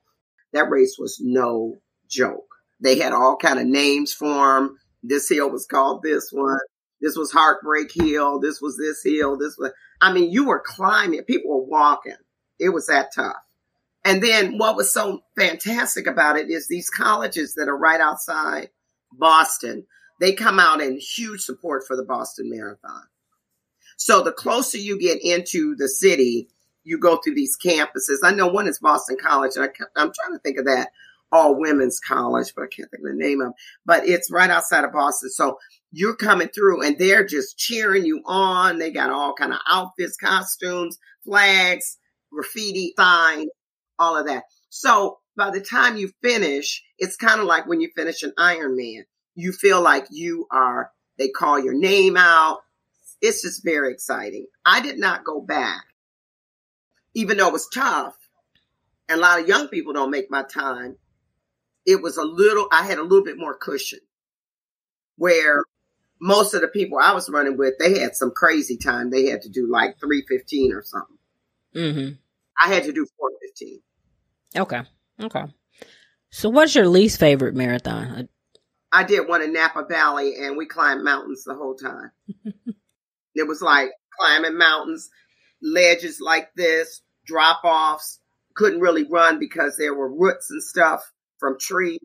That 0.53 0.69
race 0.69 0.97
was 0.99 1.19
no 1.21 1.77
joke. 2.09 2.47
They 2.81 2.99
had 2.99 3.13
all 3.13 3.37
kind 3.37 3.59
of 3.59 3.65
names 3.65 4.13
for 4.13 4.27
them. 4.27 4.77
This 5.03 5.29
hill 5.29 5.49
was 5.49 5.65
called 5.65 6.03
this 6.03 6.29
one. 6.31 6.59
This 7.01 7.15
was 7.15 7.31
Heartbreak 7.31 7.91
Hill. 7.93 8.39
This 8.39 8.61
was 8.61 8.77
this 8.77 9.01
hill. 9.03 9.37
This 9.37 9.57
was, 9.57 9.71
I 10.01 10.11
mean, 10.11 10.31
you 10.31 10.47
were 10.47 10.63
climbing. 10.65 11.23
People 11.23 11.51
were 11.51 11.65
walking. 11.65 12.15
It 12.59 12.69
was 12.69 12.87
that 12.87 13.13
tough. 13.13 13.35
And 14.03 14.21
then 14.21 14.57
what 14.57 14.75
was 14.75 14.93
so 14.93 15.23
fantastic 15.37 16.07
about 16.07 16.37
it 16.37 16.49
is 16.49 16.67
these 16.67 16.89
colleges 16.89 17.55
that 17.55 17.67
are 17.67 17.77
right 17.77 17.99
outside 17.99 18.69
Boston, 19.11 19.85
they 20.19 20.33
come 20.33 20.59
out 20.59 20.81
in 20.81 20.99
huge 20.99 21.41
support 21.41 21.83
for 21.87 21.95
the 21.95 22.05
Boston 22.05 22.49
Marathon. 22.49 23.03
So 23.97 24.23
the 24.23 24.31
closer 24.31 24.77
you 24.77 24.99
get 24.99 25.23
into 25.23 25.75
the 25.75 25.87
city, 25.87 26.49
you 26.85 26.97
go 26.97 27.17
through 27.17 27.35
these 27.35 27.57
campuses. 27.57 28.19
I 28.23 28.31
know 28.31 28.47
one 28.47 28.67
is 28.67 28.79
Boston 28.79 29.17
College, 29.21 29.53
and 29.55 29.65
I, 29.65 30.01
am 30.01 30.13
trying 30.13 30.37
to 30.37 30.39
think 30.39 30.57
of 30.57 30.65
that 30.65 30.91
all 31.31 31.59
women's 31.59 31.99
college, 31.99 32.53
but 32.55 32.63
I 32.63 32.67
can't 32.67 32.89
think 32.89 33.03
of 33.03 33.11
the 33.11 33.23
name 33.23 33.41
of. 33.41 33.53
But 33.85 34.07
it's 34.07 34.31
right 34.31 34.49
outside 34.49 34.85
of 34.85 34.93
Boston. 34.93 35.29
So 35.29 35.57
you're 35.91 36.15
coming 36.15 36.47
through, 36.47 36.83
and 36.83 36.97
they're 36.97 37.25
just 37.25 37.57
cheering 37.57 38.05
you 38.05 38.21
on. 38.25 38.77
They 38.77 38.91
got 38.91 39.09
all 39.09 39.33
kind 39.33 39.51
of 39.51 39.59
outfits, 39.69 40.15
costumes, 40.15 40.97
flags, 41.25 41.97
graffiti 42.31 42.93
signs, 42.97 43.49
all 43.99 44.17
of 44.17 44.27
that. 44.27 44.43
So 44.69 45.19
by 45.35 45.51
the 45.51 45.61
time 45.61 45.97
you 45.97 46.11
finish, 46.21 46.83
it's 46.97 47.15
kind 47.15 47.39
of 47.39 47.47
like 47.47 47.67
when 47.67 47.81
you 47.81 47.89
finish 47.95 48.23
an 48.23 48.33
Ironman. 48.37 49.03
You 49.35 49.51
feel 49.51 49.81
like 49.81 50.07
you 50.11 50.47
are, 50.51 50.91
they 51.17 51.27
call 51.27 51.59
your 51.59 51.73
name 51.73 52.15
out. 52.15 52.59
It's 53.21 53.41
just 53.41 53.63
very 53.63 53.91
exciting. 53.91 54.45
I 54.65 54.81
did 54.81 54.97
not 54.97 55.25
go 55.25 55.41
back, 55.41 55.83
even 57.15 57.37
though 57.37 57.47
it 57.47 57.53
was 57.53 57.67
tough. 57.73 58.15
And 59.09 59.19
a 59.19 59.21
lot 59.21 59.39
of 59.39 59.47
young 59.47 59.67
people 59.67 59.93
don't 59.93 60.11
make 60.11 60.29
my 60.29 60.43
time. 60.43 60.97
It 61.85 62.01
was 62.01 62.17
a 62.17 62.23
little, 62.23 62.67
I 62.71 62.85
had 62.85 62.97
a 62.97 63.03
little 63.03 63.23
bit 63.23 63.37
more 63.37 63.55
cushion 63.55 63.99
where 65.17 65.63
most 66.19 66.53
of 66.53 66.61
the 66.61 66.67
people 66.67 66.97
I 66.97 67.13
was 67.13 67.29
running 67.29 67.57
with, 67.57 67.75
they 67.79 67.99
had 67.99 68.15
some 68.15 68.31
crazy 68.31 68.77
time. 68.77 69.09
They 69.09 69.27
had 69.27 69.43
to 69.43 69.49
do 69.49 69.69
like 69.69 69.99
315 69.99 70.73
or 70.73 70.83
something. 70.83 71.17
Mm-hmm. 71.75 72.13
I 72.63 72.73
had 72.73 72.83
to 72.83 72.93
do 72.93 73.05
415. 73.17 73.81
Okay. 74.57 74.81
Okay. 75.21 75.53
So, 76.31 76.49
what's 76.49 76.75
your 76.75 76.87
least 76.87 77.19
favorite 77.19 77.55
marathon? 77.55 78.29
I 78.91 79.03
did 79.03 79.27
one 79.27 79.41
in 79.41 79.53
Napa 79.53 79.85
Valley, 79.89 80.35
and 80.39 80.57
we 80.57 80.65
climbed 80.65 81.03
mountains 81.03 81.43
the 81.43 81.53
whole 81.53 81.75
time. 81.75 82.11
it 83.35 83.47
was 83.47 83.61
like 83.61 83.89
climbing 84.17 84.57
mountains, 84.57 85.09
ledges 85.61 86.19
like 86.21 86.49
this, 86.55 87.01
drop 87.25 87.61
offs. 87.63 88.19
Couldn't 88.53 88.79
really 88.79 89.03
run 89.03 89.39
because 89.39 89.75
there 89.77 89.93
were 89.93 90.09
roots 90.09 90.49
and 90.49 90.63
stuff 90.63 91.11
from 91.39 91.57
trees 91.59 91.99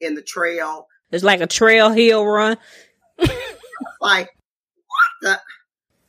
in 0.00 0.14
the 0.14 0.22
trail. 0.22 0.86
It's 1.10 1.24
like 1.24 1.40
a 1.40 1.46
trail 1.46 1.90
hill 1.90 2.24
run. 2.24 2.56
like, 4.00 4.30
what 4.86 5.10
the? 5.22 5.40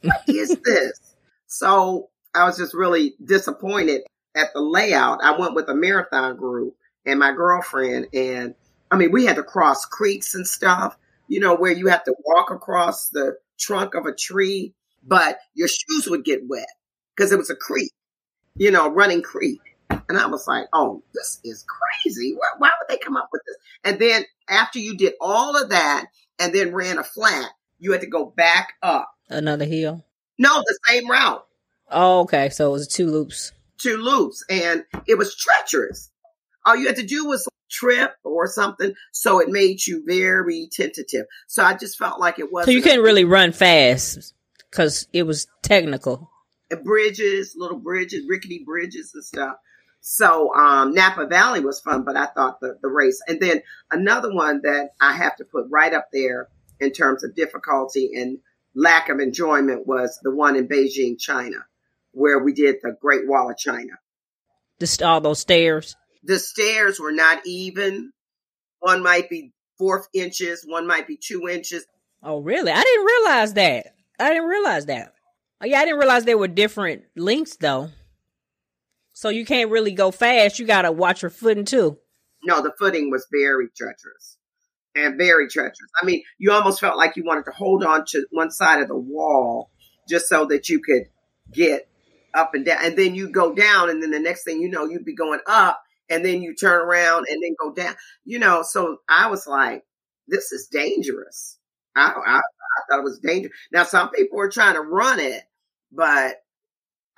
What 0.02 0.22
is 0.28 0.56
this? 0.64 1.00
So 1.48 2.10
I 2.36 2.46
was 2.46 2.58
just 2.58 2.74
really 2.74 3.16
disappointed 3.24 4.02
at 4.36 4.54
the 4.54 4.62
layout. 4.62 5.24
I 5.24 5.38
went 5.38 5.56
with 5.56 5.68
a 5.70 5.76
marathon 5.76 6.38
group 6.38 6.76
and 7.06 7.20
my 7.20 7.32
girlfriend, 7.32 8.08
and 8.14 8.54
I 8.92 8.98
mean, 8.98 9.12
we 9.12 9.26
had 9.26 9.38
to 9.38 9.44
cross 9.44 9.86
creeks 9.86 10.36
and 10.36 10.48
stuff, 10.48 10.98
you 11.28 11.40
know, 11.40 11.56
where 11.56 11.72
you 11.72 11.88
have 11.88 12.04
to 12.04 12.16
walk 12.24 12.52
across 12.52 13.10
the 13.10 13.38
trunk 13.60 13.96
of 13.96 14.06
a 14.06 14.14
tree, 14.14 14.74
but 15.06 15.40
your 15.56 15.68
shoes 15.68 16.08
would 16.08 16.24
get 16.24 16.48
wet 16.48 16.68
because 17.16 17.32
it 17.32 17.38
was 17.38 17.50
a 17.50 17.56
creek, 17.56 17.92
you 18.58 18.72
know, 18.72 18.90
running 18.90 19.22
creek. 19.22 19.62
And 20.10 20.18
I 20.18 20.28
was 20.28 20.48
like, 20.48 20.68
oh, 20.74 21.04
this 21.14 21.40
is 21.44 21.66
crazy. 21.66 22.34
Why, 22.34 22.48
why 22.58 22.72
would 22.80 22.90
they 22.90 22.98
come 22.98 23.18
up 23.18 23.30
with 23.32 23.42
this? 23.46 23.58
And 23.84 24.00
then 24.00 24.24
after 24.50 24.80
you 24.80 24.96
did 24.96 25.14
all 25.20 25.62
of 25.62 25.70
that 25.70 26.08
and 26.40 26.54
then 26.54 26.74
ran 26.74 26.98
a 26.98 27.04
flat, 27.04 27.50
you 27.80 27.92
had 27.92 28.02
to 28.02 28.08
go 28.08 28.26
back 28.26 28.74
up. 28.82 29.10
Another 29.30 29.66
hill? 29.66 30.06
No, 30.38 30.60
the 30.60 30.80
same 30.88 31.10
route. 31.10 31.46
Oh, 31.90 32.22
okay. 32.22 32.50
So 32.50 32.70
it 32.70 32.74
was 32.74 32.88
two 32.88 33.08
loops. 33.08 33.52
Two 33.78 33.98
loops. 33.98 34.44
And 34.50 34.86
it 35.08 35.18
was 35.18 35.36
treacherous. 35.36 36.12
All 36.66 36.76
you 36.76 36.88
had 36.88 36.98
to 36.98 37.06
do 37.06 37.26
was 37.26 37.48
trip 37.70 38.16
or 38.24 38.48
something. 38.48 38.94
So 39.12 39.40
it 39.40 39.50
made 39.50 39.86
you 39.86 40.04
very 40.06 40.70
tentative. 40.72 41.26
So 41.48 41.64
I 41.64 41.76
just 41.76 41.98
felt 41.98 42.20
like 42.20 42.40
it 42.40 42.52
was. 42.52 42.66
So 42.66 42.72
you 42.72 42.82
couldn't 42.82 43.04
really 43.04 43.26
run 43.26 43.52
fast 43.52 44.34
because 44.70 45.08
it 45.14 45.24
was 45.24 45.48
technical. 45.62 46.32
Bridges, 46.84 47.56
little 47.58 47.78
bridges, 47.78 48.26
rickety 48.28 48.64
bridges 48.66 49.12
and 49.14 49.24
stuff. 49.24 49.58
So 50.02 50.54
um, 50.54 50.94
Napa 50.94 51.28
Valley 51.28 51.60
was 51.60 51.82
fun, 51.82 52.04
but 52.04 52.16
I 52.16 52.28
thought 52.28 52.60
the, 52.60 52.78
the 52.82 52.88
race. 52.88 53.22
And 53.28 53.40
then 53.42 53.62
another 53.92 54.34
one 54.34 54.62
that 54.64 54.92
I 55.02 55.14
have 55.14 55.36
to 55.38 55.46
put 55.46 55.68
right 55.70 55.94
up 55.94 56.10
there 56.14 56.50
in 56.80 56.92
terms 56.92 57.24
of 57.24 57.36
difficulty 57.36 58.12
and 58.16 58.40
lack 58.76 59.10
of 59.10 59.20
enjoyment 59.20 59.88
was 59.88 60.20
the 60.22 60.34
one 60.34 60.56
in 60.56 60.68
Beijing, 60.68 61.20
China, 61.20 61.58
where 62.12 62.40
we 62.40 62.54
did 62.54 62.78
the 62.82 62.96
Great 63.02 63.28
Wall 63.28 63.50
of 63.50 63.58
China. 63.58 63.94
Just 64.80 65.02
all 65.02 65.20
those 65.20 65.40
stairs. 65.40 65.96
The 66.24 66.40
stairs 66.40 67.00
were 67.00 67.12
not 67.12 67.42
even. 67.46 68.12
One 68.80 69.02
might 69.02 69.30
be 69.30 69.54
four 69.78 70.06
inches, 70.14 70.64
one 70.66 70.88
might 70.88 71.08
be 71.08 71.18
two 71.18 71.48
inches. 71.48 71.86
Oh, 72.22 72.40
really? 72.40 72.72
I 72.72 72.82
didn't 72.82 73.06
realize 73.06 73.54
that. 73.56 73.88
I 74.20 74.30
didn't 74.30 74.48
realize 74.48 74.86
that. 74.88 75.14
Oh, 75.62 75.66
yeah, 75.66 75.80
I 75.80 75.86
didn't 75.86 76.00
realize 76.00 76.26
there 76.26 76.38
were 76.38 76.48
different 76.48 77.04
lengths 77.16 77.58
though. 77.58 77.90
So 79.14 79.30
you 79.30 79.46
can't 79.46 79.72
really 79.72 79.94
go 79.94 80.12
fast. 80.12 80.60
You 80.60 80.68
got 80.68 80.84
to 80.84 80.92
watch 80.92 81.24
your 81.24 81.32
footing 81.32 81.66
too. 81.66 81.98
No, 82.44 82.62
the 82.62 82.72
footing 82.78 83.10
was 83.10 83.28
very 83.32 83.68
treacherous 83.76 84.38
and 84.96 85.18
very 85.18 85.48
treacherous. 85.48 85.90
I 86.00 86.06
mean, 86.06 86.22
you 86.38 86.52
almost 86.52 86.80
felt 86.80 86.98
like 86.98 87.16
you 87.16 87.24
wanted 87.24 87.46
to 87.46 87.52
hold 87.52 87.84
on 87.84 88.06
to 88.10 88.28
one 88.32 88.52
side 88.52 88.82
of 88.82 88.88
the 88.88 88.98
wall 88.98 89.72
just 90.08 90.28
so 90.28 90.46
that 90.46 90.70
you 90.70 90.80
could 90.80 91.04
get 91.52 91.90
up 92.34 92.54
and 92.54 92.66
down. 92.66 92.78
And 92.84 92.98
then 92.98 93.16
you 93.16 93.30
go 93.30 93.54
down, 93.54 93.90
and 93.90 94.02
then 94.02 94.12
the 94.12 94.20
next 94.20 94.44
thing 94.44 94.62
you 94.62 94.70
know, 94.70 94.86
you'd 94.86 95.06
be 95.06 95.16
going 95.16 95.40
up, 95.48 95.82
and 96.10 96.24
then 96.24 96.42
you 96.42 96.56
turn 96.56 96.82
around 96.82 97.26
and 97.30 97.42
then 97.42 97.56
go 97.60 97.74
down. 97.74 97.96
You 98.24 98.40
know, 98.40 98.64
so 98.64 98.98
I 99.10 99.30
was 99.30 99.48
like, 99.48 99.84
this 100.28 100.52
is 100.52 100.68
dangerous. 100.72 101.58
I, 101.98 102.14
I, 102.26 102.38
I 102.38 102.42
thought 102.90 103.00
it 103.00 103.04
was 103.04 103.20
dangerous. 103.20 103.54
Now, 103.72 103.84
some 103.84 104.10
people 104.12 104.38
were 104.38 104.50
trying 104.50 104.76
to 104.76 104.82
run 104.82 105.20
it, 105.20 105.44
but 105.92 106.36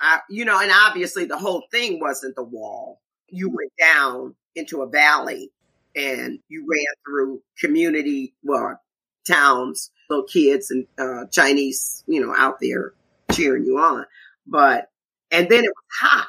I, 0.00 0.20
you 0.30 0.44
know, 0.44 0.58
and 0.60 0.72
obviously 0.72 1.26
the 1.26 1.38
whole 1.38 1.64
thing 1.70 2.00
wasn't 2.00 2.36
the 2.36 2.42
wall. 2.42 3.00
You 3.28 3.50
went 3.50 3.72
down 3.78 4.34
into 4.56 4.82
a 4.82 4.88
valley 4.88 5.50
and 5.94 6.38
you 6.48 6.66
ran 6.68 6.94
through 7.04 7.42
community, 7.58 8.34
well, 8.42 8.80
towns, 9.26 9.90
little 10.08 10.24
kids 10.24 10.70
and 10.70 10.86
uh, 10.98 11.26
Chinese, 11.30 12.02
you 12.06 12.24
know, 12.24 12.34
out 12.36 12.56
there 12.60 12.92
cheering 13.32 13.64
you 13.64 13.78
on. 13.78 14.06
But, 14.46 14.88
and 15.30 15.48
then 15.48 15.64
it 15.64 15.70
was 15.70 15.84
hot. 16.00 16.28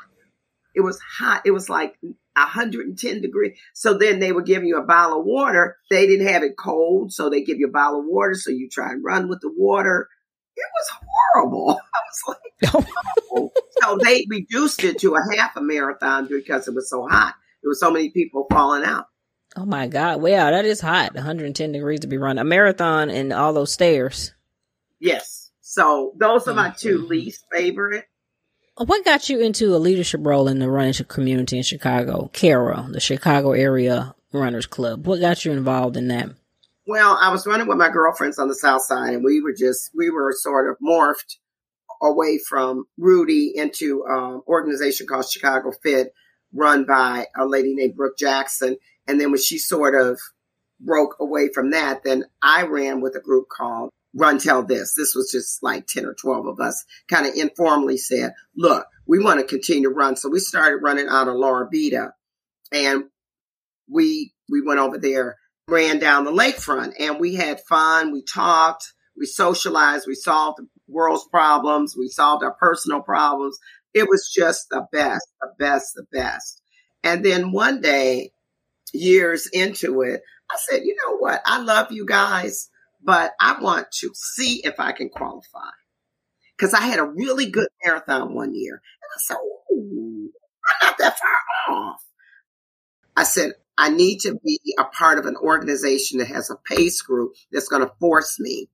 It 0.76 0.82
was 0.82 1.00
hot. 1.00 1.42
It 1.46 1.52
was 1.52 1.70
like 1.70 1.98
110 2.36 3.22
degrees. 3.22 3.58
So 3.74 3.98
then 3.98 4.20
they 4.20 4.32
were 4.32 4.42
giving 4.42 4.68
you 4.68 4.78
a 4.78 4.86
bottle 4.86 5.20
of 5.20 5.26
water. 5.26 5.78
They 5.90 6.08
didn't 6.08 6.28
have 6.28 6.44
it 6.44 6.58
cold. 6.58 7.12
So 7.12 7.30
they 7.30 7.44
give 7.44 7.58
you 7.58 7.68
a 7.68 7.72
bottle 7.72 8.02
of 8.02 8.06
water. 8.08 8.36
So 8.36 8.52
you 8.52 8.70
try 8.70 8.92
and 8.92 9.04
run 9.04 9.28
with 9.28 9.42
the 9.42 9.52
water. 9.56 10.08
It 10.56 10.66
was 10.80 11.00
horrible. 11.34 11.80
I 11.94 12.00
was 12.08 12.38
like, 12.74 12.86
oh. 13.34 13.52
so 13.82 13.98
they 14.02 14.26
reduced 14.30 14.84
it 14.84 15.00
to 15.00 15.16
a 15.16 15.36
half 15.36 15.56
a 15.56 15.62
marathon 15.62 16.28
because 16.28 16.68
it 16.68 16.76
was 16.76 16.90
so 16.90 17.08
hot. 17.08 17.36
There 17.62 17.70
were 17.70 17.76
so 17.76 17.92
many 17.92 18.10
people 18.10 18.48
falling 18.52 18.84
out. 18.84 19.06
Oh 19.56 19.66
my 19.66 19.88
God. 19.88 20.22
Wow, 20.22 20.52
that 20.52 20.66
is 20.66 20.80
hot. 20.80 21.14
110 21.14 21.72
degrees 21.74 22.02
to 22.02 22.08
be 22.08 22.18
running. 22.18 22.42
A 22.42 22.46
marathon 22.46 23.10
and 23.10 23.34
all 23.34 23.54
those 23.54 23.74
stairs. 23.74 24.34
Yes. 25.00 25.52
So 25.60 26.14
those 26.18 26.48
are 26.48 26.54
my 26.54 26.70
2 26.70 27.00
mm-hmm. 27.00 27.08
least 27.08 27.46
favorite. 27.52 28.06
What 28.86 29.06
got 29.06 29.30
you 29.30 29.40
into 29.42 29.76
a 29.76 29.78
leadership 29.78 30.22
role 30.24 30.48
in 30.48 30.58
the 30.58 30.70
running 30.70 30.94
community 31.08 31.58
in 31.58 31.64
Chicago? 31.64 32.32
CARA, 32.34 32.88
the 32.90 33.00
Chicago 33.00 33.52
Area 33.52 34.16
Runners 34.34 34.66
Club. 34.66 35.06
What 35.06 35.20
got 35.20 35.46
you 35.46 35.52
involved 35.52 35.98
in 35.98 36.08
that? 36.08 36.30
Well, 36.88 37.16
I 37.22 37.32
was 37.32 37.46
running 37.46 37.68
with 37.68 37.78
my 37.78 37.90
girlfriends 37.90 38.40
on 38.40 38.48
the 38.48 38.56
South 38.56 38.82
Side, 38.82 39.14
and 39.14 39.24
we 39.24 39.40
were 39.40 39.54
just 39.54 39.92
we 39.96 40.10
were 40.10 40.34
sort 40.36 40.68
of 40.68 40.78
morphed 40.80 41.38
away 42.02 42.40
from 42.40 42.86
Rudy 42.98 43.54
into 43.56 44.04
an 44.08 44.42
organization 44.48 45.06
called 45.06 45.30
Chicago 45.30 45.72
Fit, 45.84 46.12
run 46.52 46.86
by 46.86 47.28
a 47.38 47.46
lady 47.46 47.76
named 47.76 47.96
Brooke 47.96 48.18
Jackson. 48.18 48.78
And 49.08 49.22
then 49.22 49.30
when 49.30 49.40
she 49.40 49.60
sort 49.60 49.94
of 49.94 50.20
broke 50.80 51.18
away 51.20 51.50
from 51.54 51.70
that, 51.70 52.04
then 52.04 52.26
I 52.42 52.64
ran 52.64 53.00
with 53.02 53.16
a 53.16 53.22
group 53.22 53.48
called 53.48 53.92
Run 54.14 54.40
Tell 54.40 54.64
This. 54.64 54.94
This 54.96 55.16
was 55.16 55.32
just 55.32 55.64
like 55.64 55.88
10 55.88 56.06
or 56.06 56.14
12 56.14 56.48
of 56.48 56.60
us 56.60 56.84
kind 57.10 57.26
of 57.26 57.36
informally 57.36 57.98
said, 57.98 58.34
look, 58.56 58.86
we 59.08 59.20
want 59.20 59.40
to 59.40 59.46
continue 59.46 59.90
to 59.90 59.96
run. 59.96 60.16
So 60.16 60.30
we 60.30 60.40
started 60.40 60.84
running 60.84 61.08
out 61.10 61.28
of 61.28 61.36
Laura 61.36 61.68
Beta 61.70 62.14
and 62.72 63.06
we, 63.90 64.34
we 64.50 64.62
went 64.62 64.80
over 64.80 64.98
there, 64.98 65.38
ran 65.68 66.00
down 66.00 66.26
the 66.26 66.32
lakefront 66.32 66.94
and 67.00 67.20
we 67.20 67.36
had 67.36 67.62
fun. 67.62 68.12
We 68.12 68.24
talked, 68.24 68.86
we 69.18 69.26
socialized, 69.26 70.06
we 70.08 70.16
solved 70.16 70.60
the 70.60 70.68
world's 70.88 71.28
problems. 71.30 71.96
We 71.98 72.08
solved 72.10 72.44
our 72.44 72.54
personal 72.54 73.02
problems. 73.02 73.58
It 73.94 74.08
was 74.08 74.32
just 74.34 74.68
the 74.70 74.86
best, 74.92 75.28
the 75.42 75.50
best, 75.58 75.94
the 75.96 76.06
best. 76.12 76.62
And 77.04 77.26
then 77.26 77.52
one 77.52 77.82
day, 77.82 78.32
years 78.94 79.48
into 79.52 80.02
it, 80.02 80.22
I 80.50 80.58
said, 80.58 80.82
you 80.84 80.96
know 80.96 81.18
what? 81.18 81.42
I 81.46 81.62
love 81.62 81.92
you 81.92 82.06
guys, 82.06 82.70
but 83.04 83.34
I 83.40 83.60
want 83.62 83.92
to 84.00 84.12
see 84.14 84.62
if 84.64 84.80
I 84.80 84.92
can 84.92 85.10
qualify. 85.10 85.70
Because 86.58 86.74
I 86.74 86.82
had 86.82 87.00
a 87.00 87.06
really 87.06 87.50
good 87.50 87.68
marathon 87.84 88.36
one 88.36 88.54
year. 88.54 88.76
And 88.76 89.10
I 89.16 89.20
said, 89.20 89.38
I'm 89.72 90.88
not 90.88 90.98
that 91.00 91.18
far 91.18 91.76
off. 91.76 92.04
I 93.18 93.24
said, 93.24 93.54
I 93.78 93.90
need 93.90 94.20
to 94.20 94.38
be 94.44 94.60
a 94.78 94.84
part 94.84 95.18
of 95.18 95.26
an 95.26 95.36
organization 95.36 96.20
that 96.20 96.28
has 96.28 96.50
a 96.50 96.56
pace 96.56 97.02
group 97.02 97.34
that's 97.52 97.68
going 97.68 97.82
to 97.82 97.92
force 98.00 98.40
me 98.40 98.70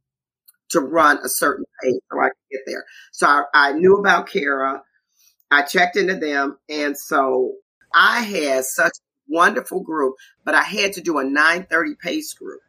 to 0.69 0.81
run 0.81 1.17
a 1.23 1.29
certain 1.29 1.65
pace 1.81 1.99
so 2.11 2.19
I 2.19 2.27
could 2.27 2.51
get 2.51 2.61
there. 2.65 2.83
So 3.11 3.27
I, 3.27 3.43
I 3.53 3.71
knew 3.73 3.97
about 3.97 4.27
CARA. 4.27 4.83
I 5.49 5.61
checked 5.61 5.95
into 5.95 6.15
them. 6.15 6.57
And 6.69 6.97
so 6.97 7.53
I 7.93 8.21
had 8.21 8.65
such 8.65 8.91
a 8.91 9.33
wonderful 9.33 9.81
group, 9.81 10.15
but 10.43 10.55
I 10.55 10.63
had 10.63 10.93
to 10.93 11.01
do 11.01 11.19
a 11.19 11.23
930 11.23 11.95
pace 12.01 12.33
group. 12.33 12.61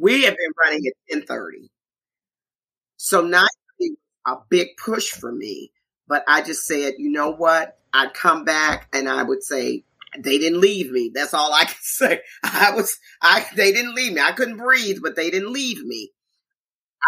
We 0.00 0.24
have 0.24 0.34
been 0.34 0.52
running 0.64 0.86
at 0.86 0.94
1030. 1.14 1.70
So 2.96 3.20
930 3.20 3.90
was 3.90 3.98
a 4.26 4.36
big 4.48 4.68
push 4.82 5.10
for 5.10 5.30
me, 5.30 5.72
but 6.08 6.24
I 6.26 6.40
just 6.40 6.66
said, 6.66 6.94
you 6.96 7.10
know 7.10 7.30
what? 7.30 7.76
I'd 7.92 8.14
come 8.14 8.44
back 8.44 8.88
and 8.94 9.08
I 9.08 9.22
would 9.22 9.42
say, 9.42 9.84
they 10.18 10.38
didn't 10.38 10.60
leave 10.60 10.90
me. 10.90 11.10
That's 11.14 11.34
all 11.34 11.52
I 11.52 11.64
can 11.64 11.76
say. 11.82 12.20
I 12.42 12.72
was, 12.74 12.98
I, 13.20 13.44
they 13.56 13.72
didn't 13.72 13.94
leave 13.94 14.14
me. 14.14 14.22
I 14.22 14.32
couldn't 14.32 14.56
breathe, 14.56 14.98
but 15.02 15.16
they 15.16 15.30
didn't 15.30 15.52
leave 15.52 15.84
me. 15.84 16.10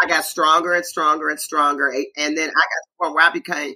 I 0.01 0.07
got 0.07 0.25
stronger 0.25 0.73
and 0.73 0.85
stronger 0.85 1.29
and 1.29 1.39
stronger. 1.39 1.89
And 1.89 2.37
then 2.37 2.49
I 2.49 2.53
got 2.53 3.07
to 3.07 3.13
where 3.13 3.23
I 3.23 3.31
became 3.31 3.73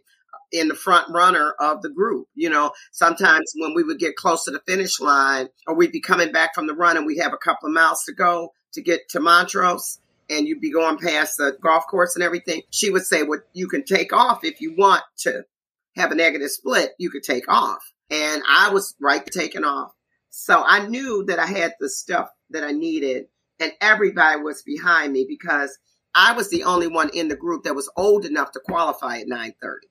in 0.52 0.68
the 0.68 0.76
front 0.76 1.14
runner 1.14 1.54
of 1.60 1.82
the 1.82 1.90
group. 1.90 2.28
You 2.36 2.50
know, 2.52 2.72
sometimes 2.92 3.52
when 3.56 3.74
we 3.74 3.84
would 3.84 4.00
get 4.00 4.16
close 4.16 4.46
to 4.46 4.52
the 4.52 4.62
finish 4.68 5.00
line 5.00 5.50
or 5.68 5.76
we'd 5.76 5.92
be 5.92 6.02
coming 6.02 6.32
back 6.32 6.54
from 6.54 6.68
the 6.68 6.76
run 6.76 6.98
and 6.98 7.06
we 7.06 7.18
have 7.18 7.34
a 7.34 7.38
couple 7.38 7.68
of 7.68 7.74
miles 7.74 8.04
to 8.04 8.14
go 8.14 8.52
to 8.74 8.82
get 8.82 9.10
to 9.10 9.20
Montrose 9.20 10.00
and 10.30 10.48
you'd 10.48 10.62
be 10.62 10.72
going 10.72 10.98
past 10.98 11.38
the 11.38 11.58
golf 11.62 11.88
course 11.88 12.16
and 12.16 12.24
everything, 12.24 12.62
she 12.70 12.90
would 12.90 13.06
say, 13.06 13.24
well, 13.24 13.40
you 13.54 13.68
can 13.68 13.84
take 13.84 14.14
off 14.14 14.44
if 14.44 14.62
you 14.62 14.76
want 14.76 15.04
to 15.20 15.44
have 15.96 16.12
a 16.12 16.16
negative 16.16 16.52
split, 16.52 16.92
you 16.98 17.10
could 17.10 17.24
take 17.24 17.48
off. 17.48 17.82
And 18.10 18.44
I 18.48 18.70
was 18.70 18.96
right 19.02 19.26
taking 19.26 19.64
off. 19.64 19.92
So 20.30 20.64
I 20.66 20.88
knew 20.88 21.26
that 21.26 21.40
I 21.40 21.48
had 21.48 21.74
the 21.80 21.90
stuff 21.90 22.30
that 22.52 22.64
I 22.64 22.72
needed 22.72 23.26
and 23.60 23.72
everybody 23.82 24.42
was 24.42 24.62
behind 24.62 25.14
me 25.14 25.26
because 25.28 25.78
I 26.14 26.34
was 26.34 26.50
the 26.50 26.64
only 26.64 26.88
one 26.88 27.10
in 27.14 27.28
the 27.28 27.36
group 27.36 27.64
that 27.64 27.76
was 27.76 27.92
old 27.96 28.26
enough 28.26 28.52
to 28.52 28.60
qualify 28.60 29.20
at 29.20 29.28
930. 29.28 29.88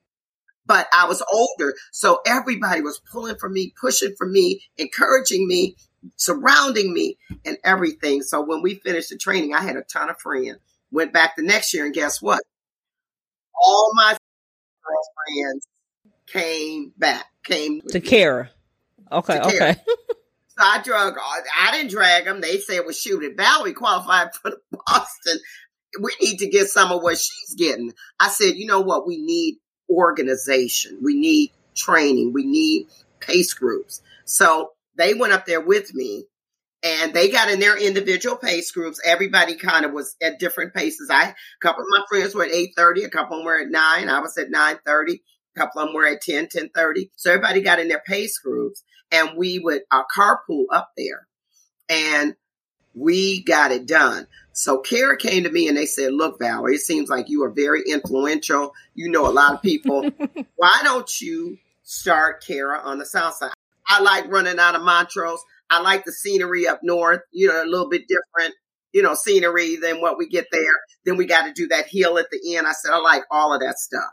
But 0.65 0.87
I 0.93 1.07
was 1.07 1.23
older, 1.31 1.73
so 1.93 2.19
everybody 2.25 2.81
was 2.81 3.01
pulling 3.11 3.37
for 3.37 3.47
me, 3.47 3.73
pushing 3.79 4.13
for 4.17 4.27
me, 4.27 4.61
encouraging 4.77 5.47
me, 5.47 5.77
surrounding 6.15 6.93
me, 6.93 7.17
and 7.45 7.57
everything. 7.63 8.21
So 8.21 8.41
when 8.41 8.61
we 8.61 8.75
finished 8.75 9.09
the 9.09 9.17
training, 9.17 9.53
I 9.53 9.61
had 9.61 9.75
a 9.75 9.83
ton 9.83 10.09
of 10.09 10.19
friends. 10.19 10.57
Went 10.91 11.11
back 11.11 11.35
the 11.35 11.43
next 11.43 11.73
year, 11.73 11.85
and 11.85 11.93
guess 11.93 12.21
what? 12.21 12.41
All 13.61 13.91
my 13.95 14.15
friends 14.83 15.67
came 16.27 16.93
back, 16.97 17.25
came 17.43 17.81
to 17.89 17.99
CARA. 17.99 18.49
Okay, 19.11 19.39
to 19.39 19.47
okay. 19.47 19.75
So 20.57 20.65
I 20.65 20.81
drug, 20.81 21.13
I 21.19 21.71
didn't 21.71 21.91
drag 21.91 22.25
them. 22.25 22.41
They 22.41 22.57
said, 22.57 22.79
well, 22.79 22.91
shoot, 22.91 23.23
if 23.23 23.37
Valerie 23.37 23.73
qualified 23.73 24.33
for 24.33 24.49
the 24.51 24.57
Boston, 24.87 25.37
we 26.01 26.11
need 26.19 26.37
to 26.37 26.49
get 26.49 26.67
some 26.67 26.91
of 26.91 27.03
what 27.03 27.17
she's 27.19 27.53
getting. 27.55 27.93
I 28.19 28.29
said, 28.29 28.55
you 28.55 28.65
know 28.65 28.81
what? 28.81 29.05
We 29.05 29.17
need 29.17 29.57
organization. 29.87 30.97
We 31.03 31.13
need 31.13 31.51
training. 31.75 32.33
We 32.33 32.43
need 32.43 32.87
pace 33.19 33.53
groups. 33.53 34.01
So 34.25 34.71
they 34.97 35.13
went 35.13 35.33
up 35.33 35.45
there 35.45 35.61
with 35.61 35.93
me 35.93 36.25
and 36.83 37.13
they 37.13 37.29
got 37.29 37.49
in 37.49 37.59
their 37.59 37.77
individual 37.77 38.35
pace 38.35 38.71
groups. 38.71 39.01
Everybody 39.03 39.55
kind 39.55 39.85
of 39.85 39.93
was 39.93 40.15
at 40.21 40.39
different 40.39 40.73
paces. 40.73 41.09
I, 41.09 41.29
a 41.29 41.35
couple 41.61 41.83
of 41.83 41.87
my 41.89 42.03
friends 42.07 42.35
were 42.35 42.43
at 42.43 42.51
830, 42.51 43.03
a 43.03 43.09
couple 43.09 43.37
of 43.37 43.39
them 43.39 43.45
were 43.45 43.59
at 43.59 43.69
nine. 43.69 44.09
I 44.09 44.19
was 44.19 44.37
at 44.37 44.49
930. 44.49 45.21
A 45.55 45.59
couple 45.59 45.81
of 45.81 45.87
them 45.87 45.95
were 45.95 46.05
at 46.05 46.21
10, 46.21 46.43
1030. 46.43 47.11
So 47.15 47.31
everybody 47.31 47.61
got 47.61 47.79
in 47.79 47.87
their 47.87 48.03
pace 48.05 48.37
groups 48.37 48.83
and 49.11 49.31
we 49.37 49.59
would 49.59 49.81
uh, 49.89 50.03
carpool 50.15 50.65
up 50.71 50.91
there 50.95 51.27
and 51.89 52.35
we 52.93 53.43
got 53.43 53.71
it 53.71 53.87
done. 53.87 54.27
So 54.53 54.79
CARA 54.79 55.17
came 55.17 55.43
to 55.43 55.51
me 55.51 55.67
and 55.67 55.77
they 55.77 55.85
said, 55.85 56.13
look, 56.13 56.39
Valerie, 56.39 56.75
it 56.75 56.81
seems 56.81 57.09
like 57.09 57.29
you 57.29 57.43
are 57.43 57.51
very 57.51 57.83
influential. 57.87 58.73
You 58.95 59.09
know 59.09 59.27
a 59.27 59.31
lot 59.31 59.53
of 59.53 59.61
people. 59.61 60.09
Why 60.55 60.79
don't 60.83 61.21
you 61.21 61.59
start 61.83 62.43
CARA 62.45 62.79
on 62.79 62.97
the 62.97 63.05
south 63.05 63.35
side? 63.35 63.53
I 63.87 64.01
like 64.01 64.27
running 64.29 64.59
out 64.59 64.75
of 64.75 64.81
Montrose. 64.81 65.39
I 65.69 65.81
like 65.81 66.05
the 66.05 66.11
scenery 66.11 66.67
up 66.67 66.79
north, 66.83 67.21
you 67.31 67.47
know, 67.47 67.63
a 67.63 67.65
little 67.65 67.89
bit 67.89 68.03
different, 68.07 68.55
you 68.93 69.01
know, 69.01 69.13
scenery 69.13 69.75
than 69.75 70.01
what 70.01 70.17
we 70.17 70.27
get 70.27 70.47
there. 70.51 70.61
Then 71.05 71.17
we 71.17 71.25
got 71.25 71.45
to 71.45 71.53
do 71.53 71.67
that 71.69 71.87
hill 71.89 72.17
at 72.17 72.27
the 72.31 72.55
end. 72.55 72.67
I 72.67 72.73
said, 72.73 72.91
I 72.93 72.99
like 72.99 73.23
all 73.31 73.53
of 73.53 73.61
that 73.61 73.77
stuff. 73.77 74.11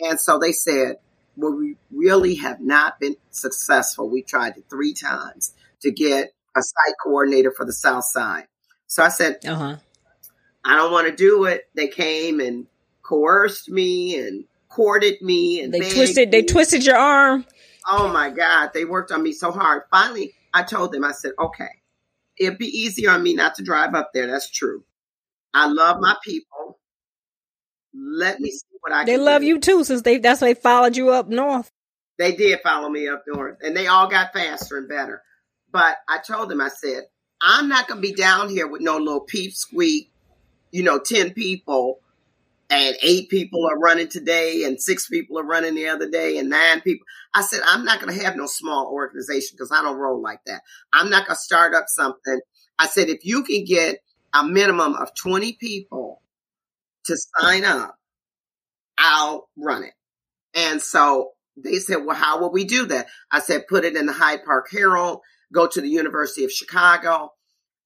And 0.00 0.20
so 0.20 0.38
they 0.38 0.52
said, 0.52 0.96
well, 1.36 1.54
we 1.54 1.76
really 1.92 2.36
have 2.36 2.60
not 2.60 2.98
been 3.00 3.16
successful. 3.30 4.08
We 4.08 4.22
tried 4.22 4.56
it 4.56 4.64
three 4.70 4.94
times 4.94 5.54
to 5.82 5.90
get 5.90 6.32
a 6.56 6.62
site 6.62 6.94
coordinator 7.02 7.52
for 7.56 7.64
the 7.66 7.72
South 7.72 8.04
Side. 8.04 8.46
So 8.86 9.02
I 9.02 9.08
said, 9.08 9.38
uh-huh. 9.44 9.76
I 10.64 10.76
don't 10.76 10.92
want 10.92 11.08
to 11.08 11.16
do 11.16 11.44
it. 11.44 11.68
They 11.74 11.88
came 11.88 12.40
and 12.40 12.66
coerced 13.02 13.68
me 13.68 14.18
and 14.18 14.44
courted 14.68 15.20
me 15.20 15.60
and 15.60 15.72
they 15.72 15.80
twisted. 15.80 16.30
Me. 16.30 16.40
They 16.40 16.42
twisted 16.42 16.84
your 16.84 16.96
arm. 16.96 17.44
Oh 17.86 18.08
my 18.12 18.30
God! 18.30 18.70
They 18.72 18.84
worked 18.84 19.12
on 19.12 19.22
me 19.22 19.32
so 19.32 19.50
hard. 19.50 19.82
Finally, 19.90 20.34
I 20.52 20.62
told 20.62 20.92
them. 20.92 21.04
I 21.04 21.12
said, 21.12 21.32
okay, 21.38 21.68
it'd 22.38 22.58
be 22.58 22.66
easier 22.66 23.10
on 23.10 23.22
me 23.22 23.34
not 23.34 23.56
to 23.56 23.62
drive 23.62 23.94
up 23.94 24.10
there. 24.14 24.26
That's 24.26 24.50
true. 24.50 24.84
I 25.52 25.66
love 25.66 26.00
my 26.00 26.16
people. 26.24 26.78
Let 27.94 28.40
me 28.40 28.50
see 28.50 28.76
what 28.80 28.92
I. 28.92 29.04
They 29.04 29.16
love 29.16 29.42
do. 29.42 29.48
you 29.48 29.60
too, 29.60 29.84
since 29.84 30.02
they 30.02 30.18
that's 30.18 30.40
why 30.40 30.54
they 30.54 30.60
followed 30.60 30.96
you 30.96 31.10
up 31.10 31.28
north. 31.28 31.70
They 32.18 32.34
did 32.34 32.60
follow 32.62 32.88
me 32.88 33.08
up 33.08 33.24
north, 33.26 33.58
and 33.62 33.76
they 33.76 33.86
all 33.86 34.08
got 34.08 34.32
faster 34.32 34.78
and 34.78 34.88
better. 34.88 35.22
But 35.72 35.96
I 36.08 36.18
told 36.18 36.48
them, 36.48 36.60
I 36.60 36.68
said, 36.68 37.04
I'm 37.40 37.68
not 37.68 37.88
going 37.88 38.00
to 38.00 38.08
be 38.08 38.14
down 38.14 38.48
here 38.48 38.68
with 38.68 38.80
no 38.80 38.96
little 38.96 39.20
peep 39.20 39.52
squeak, 39.52 40.12
you 40.70 40.84
know, 40.84 40.98
10 41.00 41.32
people 41.34 41.98
and 42.74 42.96
eight 43.02 43.28
people 43.28 43.66
are 43.66 43.78
running 43.78 44.08
today 44.08 44.64
and 44.64 44.80
six 44.80 45.08
people 45.08 45.38
are 45.38 45.44
running 45.44 45.74
the 45.74 45.88
other 45.88 46.08
day 46.08 46.38
and 46.38 46.48
nine 46.48 46.80
people. 46.80 47.06
I 47.34 47.42
said, 47.42 47.60
I'm 47.66 47.84
not 47.84 48.00
going 48.00 48.16
to 48.16 48.24
have 48.24 48.36
no 48.36 48.46
small 48.46 48.90
organization 48.92 49.56
because 49.56 49.72
I 49.72 49.82
don't 49.82 49.98
roll 49.98 50.20
like 50.20 50.40
that. 50.46 50.62
I'm 50.92 51.10
not 51.10 51.26
going 51.26 51.36
to 51.36 51.40
start 51.40 51.74
up 51.74 51.84
something. 51.88 52.40
I 52.78 52.86
said, 52.86 53.08
if 53.08 53.24
you 53.24 53.42
can 53.44 53.64
get 53.64 53.98
a 54.32 54.44
minimum 54.44 54.94
of 54.94 55.14
20 55.14 55.54
people 55.54 56.20
to 57.06 57.16
sign 57.16 57.64
up, 57.64 57.96
I'll 58.98 59.48
run 59.56 59.84
it. 59.84 59.94
And 60.54 60.80
so 60.80 61.32
they 61.56 61.78
said, 61.78 62.04
well, 62.04 62.16
how 62.16 62.40
will 62.40 62.52
we 62.52 62.64
do 62.64 62.86
that? 62.86 63.06
I 63.30 63.40
said, 63.40 63.68
put 63.68 63.84
it 63.84 63.96
in 63.96 64.06
the 64.06 64.12
Hyde 64.12 64.44
Park 64.44 64.68
Herald 64.70 65.20
go 65.54 65.66
to 65.66 65.80
the 65.80 65.88
University 65.88 66.44
of 66.44 66.52
Chicago. 66.52 67.32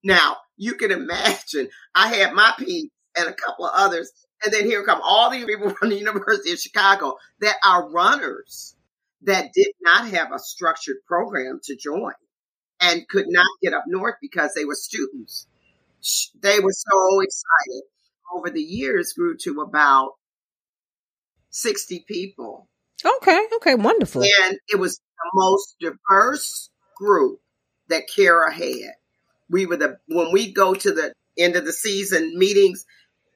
Now, 0.02 0.38
you 0.56 0.74
can 0.74 0.90
imagine 0.90 1.68
I 1.94 2.08
had 2.08 2.32
my 2.32 2.52
peeps 2.58 2.92
and 3.16 3.28
a 3.28 3.34
couple 3.34 3.66
of 3.66 3.72
others, 3.76 4.10
and 4.44 4.52
then 4.52 4.64
here 4.64 4.84
come 4.84 5.00
all 5.02 5.30
these 5.30 5.44
people 5.44 5.70
from 5.78 5.90
the 5.90 5.98
University 5.98 6.52
of 6.52 6.58
Chicago 6.58 7.16
that 7.40 7.56
are 7.64 7.90
runners 7.90 8.76
that 9.22 9.52
did 9.52 9.72
not 9.80 10.08
have 10.08 10.32
a 10.32 10.38
structured 10.38 10.98
program 11.06 11.60
to 11.64 11.76
join 11.76 12.12
and 12.80 13.08
could 13.08 13.26
not 13.28 13.46
get 13.62 13.74
up 13.74 13.84
north 13.86 14.14
because 14.20 14.54
they 14.54 14.64
were 14.64 14.76
students. 14.76 15.46
They 16.40 16.60
were 16.60 16.72
so 16.72 17.20
excited. 17.20 17.82
over 18.32 18.50
the 18.50 18.62
years 18.62 19.14
grew 19.14 19.36
to 19.38 19.60
about 19.60 20.12
60 21.50 22.04
people. 22.06 22.68
Okay, 23.04 23.40
okay, 23.56 23.74
wonderful. 23.74 24.22
And 24.22 24.58
it 24.68 24.78
was 24.78 24.96
the 24.98 25.30
most 25.34 25.76
diverse 25.80 26.70
group 26.96 27.40
that 27.88 28.04
CARA 28.14 28.52
had. 28.52 28.94
We 29.50 29.66
were 29.66 29.76
the 29.76 29.98
when 30.08 30.32
we 30.32 30.52
go 30.52 30.74
to 30.74 30.92
the 30.92 31.12
end 31.38 31.56
of 31.56 31.64
the 31.64 31.72
season 31.72 32.36
meetings, 32.36 32.84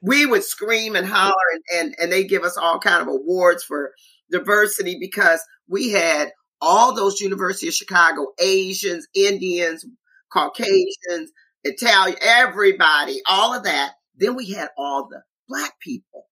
we 0.02 0.26
would 0.26 0.44
scream 0.44 0.96
and 0.96 1.06
holler 1.06 1.32
and, 1.54 1.62
and, 1.80 1.94
and 2.00 2.12
they 2.12 2.24
give 2.24 2.42
us 2.42 2.56
all 2.56 2.80
kind 2.80 3.00
of 3.00 3.08
awards 3.08 3.62
for 3.62 3.92
diversity 4.30 4.98
because 5.00 5.40
we 5.68 5.90
had 5.90 6.30
all 6.60 6.94
those 6.94 7.20
University 7.20 7.68
of 7.68 7.74
Chicago 7.74 8.26
Asians, 8.40 9.06
Indians, 9.14 9.86
Caucasians, 10.32 11.30
Italian, 11.64 12.16
everybody, 12.20 13.20
all 13.28 13.54
of 13.54 13.64
that. 13.64 13.92
Then 14.16 14.34
we 14.34 14.50
had 14.50 14.68
all 14.76 15.08
the 15.08 15.22
black 15.48 15.72
people 15.80 16.26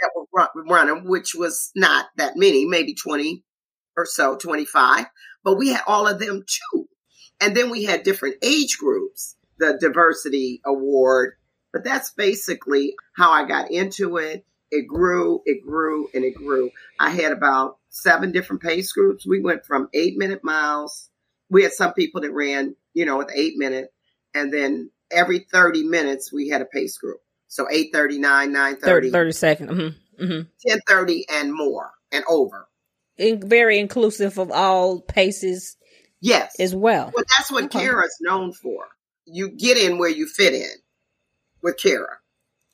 that 0.00 0.10
were 0.14 0.26
run, 0.34 0.48
running, 0.68 1.08
which 1.08 1.34
was 1.34 1.70
not 1.74 2.06
that 2.16 2.36
many, 2.36 2.66
maybe 2.66 2.94
20 2.94 3.42
or 3.96 4.04
so, 4.04 4.36
25, 4.36 5.06
but 5.44 5.56
we 5.56 5.70
had 5.70 5.82
all 5.86 6.06
of 6.06 6.18
them 6.18 6.44
too. 6.46 6.86
And 7.40 7.56
then 7.56 7.70
we 7.70 7.84
had 7.84 8.02
different 8.02 8.36
age 8.42 8.78
groups, 8.78 9.36
the 9.58 9.78
diversity 9.80 10.60
award, 10.64 11.34
but 11.72 11.84
that's 11.84 12.10
basically 12.10 12.94
how 13.14 13.30
I 13.30 13.46
got 13.46 13.70
into 13.70 14.18
it. 14.18 14.44
It 14.70 14.86
grew, 14.86 15.42
it 15.44 15.62
grew, 15.62 16.08
and 16.14 16.24
it 16.24 16.34
grew. 16.34 16.70
I 16.98 17.10
had 17.10 17.32
about 17.32 17.78
seven 17.90 18.32
different 18.32 18.62
pace 18.62 18.92
groups. 18.92 19.26
We 19.26 19.40
went 19.40 19.66
from 19.66 19.88
eight 19.92 20.16
minute 20.16 20.42
miles. 20.42 21.10
We 21.50 21.62
had 21.62 21.72
some 21.72 21.92
people 21.92 22.22
that 22.22 22.32
ran, 22.32 22.74
you 22.94 23.04
know, 23.04 23.18
with 23.18 23.30
eight 23.34 23.56
minute, 23.56 23.92
and 24.34 24.52
then 24.52 24.90
every 25.10 25.40
30 25.40 25.84
minutes 25.84 26.32
we 26.32 26.48
had 26.48 26.62
a 26.62 26.66
pace 26.66 26.96
group. 26.96 27.20
So 27.48 27.68
839, 27.70 28.52
930. 28.52 28.86
30, 28.86 29.10
30 29.10 29.32
seconds. 29.32 29.70
Mm-hmm. 29.70 30.24
Mm-hmm. 30.24 30.48
1030 30.62 31.26
and 31.30 31.52
more 31.52 31.90
and 32.10 32.24
over. 32.28 32.66
In, 33.18 33.46
very 33.46 33.78
inclusive 33.78 34.38
of 34.38 34.50
all 34.50 35.00
paces. 35.00 35.76
Yes. 36.22 36.54
As 36.58 36.74
well. 36.74 37.12
But 37.14 37.26
that's 37.36 37.50
what 37.50 37.64
okay. 37.64 37.80
CARA's 37.80 38.16
known 38.20 38.52
for. 38.52 38.86
You 39.26 39.50
get 39.50 39.76
in 39.76 39.98
where 39.98 40.08
you 40.08 40.26
fit 40.26 40.54
in 40.54 40.70
with 41.62 41.76
CARA. 41.80 42.18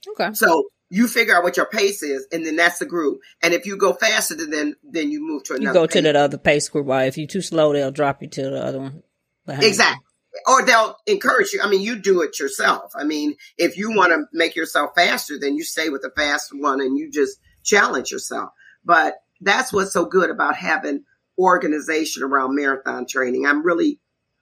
Okay. 0.08 0.32
So 0.34 0.64
you 0.90 1.06
figure 1.06 1.36
out 1.36 1.42
what 1.42 1.56
your 1.56 1.66
pace 1.66 2.02
is, 2.02 2.26
and 2.32 2.46
then 2.46 2.56
that's 2.56 2.78
the 2.78 2.86
group. 2.86 3.20
And 3.42 3.52
if 3.52 3.66
you 3.66 3.76
go 3.76 3.92
faster, 3.92 4.34
then 4.34 4.76
then 4.82 5.10
you 5.10 5.20
move 5.20 5.44
to 5.44 5.54
another. 5.54 5.68
You 5.68 5.74
go 5.74 5.86
pace. 5.86 5.94
to 5.94 6.02
that 6.02 6.16
other 6.16 6.38
pace 6.38 6.68
group. 6.68 6.86
While 6.86 7.06
if 7.06 7.18
you're 7.18 7.26
too 7.26 7.42
slow, 7.42 7.72
they'll 7.72 7.90
drop 7.90 8.22
you 8.22 8.28
to 8.28 8.42
the 8.50 8.64
other 8.64 8.80
one. 8.80 9.02
Exactly. 9.48 10.02
You. 10.34 10.40
Or 10.46 10.64
they'll 10.64 10.96
encourage 11.06 11.52
you. 11.52 11.60
I 11.62 11.68
mean, 11.68 11.82
you 11.82 11.96
do 11.96 12.22
it 12.22 12.38
yourself. 12.38 12.92
I 12.94 13.04
mean, 13.04 13.34
if 13.56 13.76
you 13.76 13.94
want 13.94 14.12
to 14.12 14.26
make 14.32 14.54
yourself 14.54 14.92
faster, 14.94 15.38
then 15.38 15.56
you 15.56 15.64
stay 15.64 15.88
with 15.88 16.02
the 16.02 16.12
fast 16.14 16.50
one 16.52 16.80
and 16.80 16.96
you 16.96 17.10
just 17.10 17.38
challenge 17.64 18.12
yourself. 18.12 18.50
But 18.84 19.14
that's 19.40 19.72
what's 19.72 19.92
so 19.92 20.04
good 20.04 20.30
about 20.30 20.54
having 20.54 21.04
organization 21.38 22.22
around 22.22 22.54
marathon 22.54 23.06
training. 23.06 23.46
I'm 23.46 23.64
really, 23.64 24.00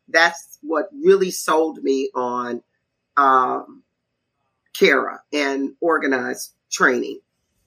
that's 0.09 0.59
what 0.61 0.89
really 0.93 1.31
sold 1.31 1.79
me 1.83 2.11
on 2.15 2.63
um, 3.17 3.85
CARA 4.79 5.21
and 5.33 5.75
organized 5.81 6.53
training. 6.71 7.21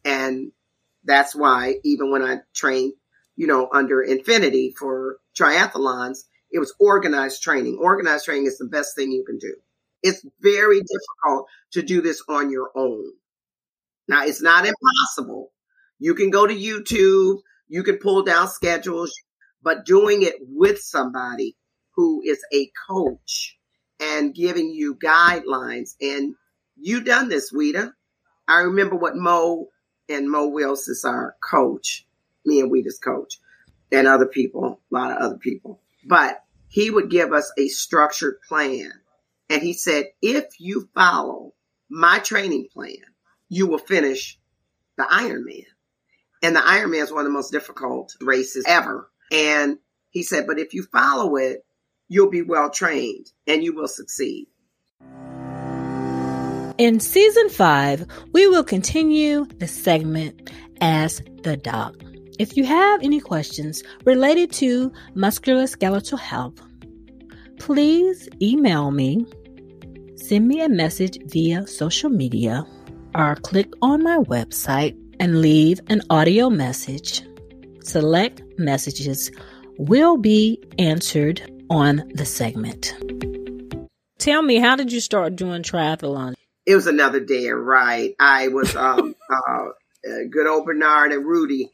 And 0.06 0.52
that's 1.04 1.36
why 1.36 1.76
even 1.84 2.12
when 2.12 2.22
I 2.22 2.40
trained, 2.54 2.94
you 3.36 3.48
know, 3.48 3.70
under 3.72 4.02
Infinity 4.02 4.74
for 4.78 5.18
triathlons, 5.38 6.20
it 6.52 6.60
was 6.60 6.74
organized 6.80 7.42
training. 7.42 7.78
Organized 7.82 8.26
training 8.26 8.48
is 8.48 8.58
the 8.58 8.66
best 8.66 8.96
thing 8.96 9.12
you 9.12 9.24
can 9.26 9.38
do. 9.38 9.56
It's 10.02 10.26
very 10.42 10.80
difficult 10.82 11.48
to 11.74 11.82
do 11.82 12.02
this 12.02 12.24
on 12.28 12.50
your 12.52 12.72
own. 12.76 13.12
Now, 14.08 14.26
it's 14.26 14.42
not 14.42 14.66
impossible. 14.66 15.52
You 16.00 16.16
can 16.16 16.30
go 16.30 16.48
to 16.48 16.54
YouTube, 16.56 17.40
you 17.68 17.84
can 17.84 17.98
pull 17.98 18.24
down 18.24 18.48
schedules, 18.48 19.14
but 19.62 19.86
doing 19.86 20.24
it 20.24 20.36
with 20.40 20.80
somebody 20.80 21.56
who 21.96 22.22
is 22.26 22.40
a 22.54 22.72
coach 22.90 23.58
and 24.00 24.34
giving 24.34 24.72
you 24.72 24.96
guidelines 24.96 25.96
and 26.02 26.36
you 26.82 27.02
done 27.02 27.30
this, 27.30 27.52
Weta. 27.52 27.94
I 28.48 28.62
remember 28.62 28.96
what 28.96 29.16
Mo 29.16 29.68
and 30.08 30.30
Mo 30.30 30.48
Wills 30.48 30.88
is 30.88 31.06
our 31.06 31.36
coach, 31.42 32.06
me 32.46 32.60
and 32.62 32.72
Weta's 32.72 33.00
coach, 33.00 33.40
and 33.92 34.08
other 34.08 34.26
people, 34.26 34.82
a 34.92 34.94
lot 34.94 35.12
of 35.12 35.18
other 35.18 35.38
people. 35.38 35.82
But 36.06 36.44
he 36.68 36.90
would 36.90 37.10
give 37.10 37.34
us 37.34 37.52
a 37.58 37.68
structured 37.68 38.40
plan. 38.48 38.92
And 39.50 39.62
he 39.62 39.74
said, 39.74 40.06
if 40.22 40.60
you 40.60 40.90
follow 40.94 41.54
my 41.90 42.20
training 42.20 42.68
plan, 42.72 42.98
you 43.50 43.68
will 43.68 43.80
finish 43.80 44.40
the 44.98 45.04
Ironman. 45.04 45.66
And 46.42 46.56
the 46.56 46.60
Ironman 46.60 47.04
is 47.04 47.12
one 47.12 47.22
of 47.22 47.26
the 47.26 47.34
most 47.34 47.52
difficult 47.52 48.14
races 48.22 48.66
ever. 48.68 49.10
And 49.32 49.80
he 50.12 50.24
said, 50.24 50.48
but 50.48 50.60
if 50.60 50.74
you 50.74 50.84
follow 50.84 51.36
it, 51.36 51.66
you'll 52.08 52.30
be 52.30 52.42
well 52.42 52.70
trained 52.70 53.32
and 53.48 53.64
you 53.64 53.76
will 53.76 53.88
succeed. 53.88 54.48
In 56.80 57.02
season 57.02 57.50
five, 57.50 58.08
we 58.32 58.48
will 58.48 58.64
continue 58.64 59.44
the 59.58 59.68
segment 59.68 60.50
Ask 60.80 61.26
the 61.44 61.58
Doc. 61.58 61.94
If 62.40 62.56
you 62.56 62.64
have 62.64 63.04
any 63.04 63.20
questions 63.20 63.84
related 64.06 64.54
to 64.54 64.90
musculoskeletal 65.14 66.18
health, 66.18 66.62
please 67.60 68.30
email 68.42 68.92
me, 68.92 69.26
send 70.16 70.48
me 70.48 70.62
a 70.62 70.70
message 70.70 71.18
via 71.26 71.68
social 71.68 72.10
media, 72.10 72.66
or 73.14 73.36
click 73.36 73.74
on 73.82 74.02
my 74.02 74.20
website 74.20 74.98
and 75.20 75.42
leave 75.42 75.82
an 75.90 76.02
audio 76.10 76.50
message. 76.50 77.24
Select 77.84 78.42
messages 78.58 79.30
will 79.78 80.16
be 80.16 80.64
answered 80.78 81.42
on 81.70 82.10
the 82.14 82.26
segment. 82.26 82.96
Tell 84.18 84.42
me, 84.42 84.60
how 84.60 84.78
did 84.78 84.94
you 84.94 85.02
start 85.02 85.36
doing 85.36 85.62
triathlon? 85.62 86.36
It 86.66 86.76
was 86.76 86.88
another 86.88 87.20
day 87.20 87.50
right. 87.50 88.16
I 88.20 88.50
was 88.50 88.76
um 88.76 89.16
uh, 89.30 89.66
good 90.30 90.48
old 90.48 90.66
Bernard 90.66 91.12
and 91.12 91.26
Rudy. 91.26 91.72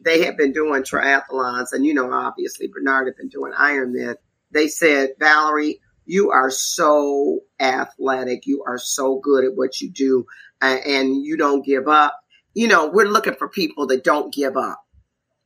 They 0.00 0.24
had 0.24 0.36
been 0.36 0.52
doing 0.52 0.82
triathlons, 0.82 1.72
and 1.72 1.84
you 1.84 1.94
know, 1.94 2.12
obviously 2.12 2.68
Bernard 2.68 3.06
had 3.06 3.16
been 3.16 3.28
doing 3.28 3.52
Ironman. 3.52 4.16
They 4.50 4.68
said, 4.68 5.10
Valerie, 5.18 5.80
you 6.04 6.30
are 6.30 6.50
so 6.50 7.40
athletic. 7.58 8.46
You 8.46 8.64
are 8.66 8.78
so 8.78 9.18
good 9.18 9.44
at 9.44 9.56
what 9.56 9.80
you 9.80 9.90
do, 9.90 10.26
uh, 10.60 10.78
and 10.86 11.24
you 11.24 11.36
don't 11.36 11.64
give 11.64 11.88
up. 11.88 12.18
You 12.54 12.68
know, 12.68 12.88
we're 12.88 13.08
looking 13.08 13.34
for 13.34 13.48
people 13.48 13.86
that 13.88 14.04
don't 14.04 14.32
give 14.32 14.56
up, 14.56 14.80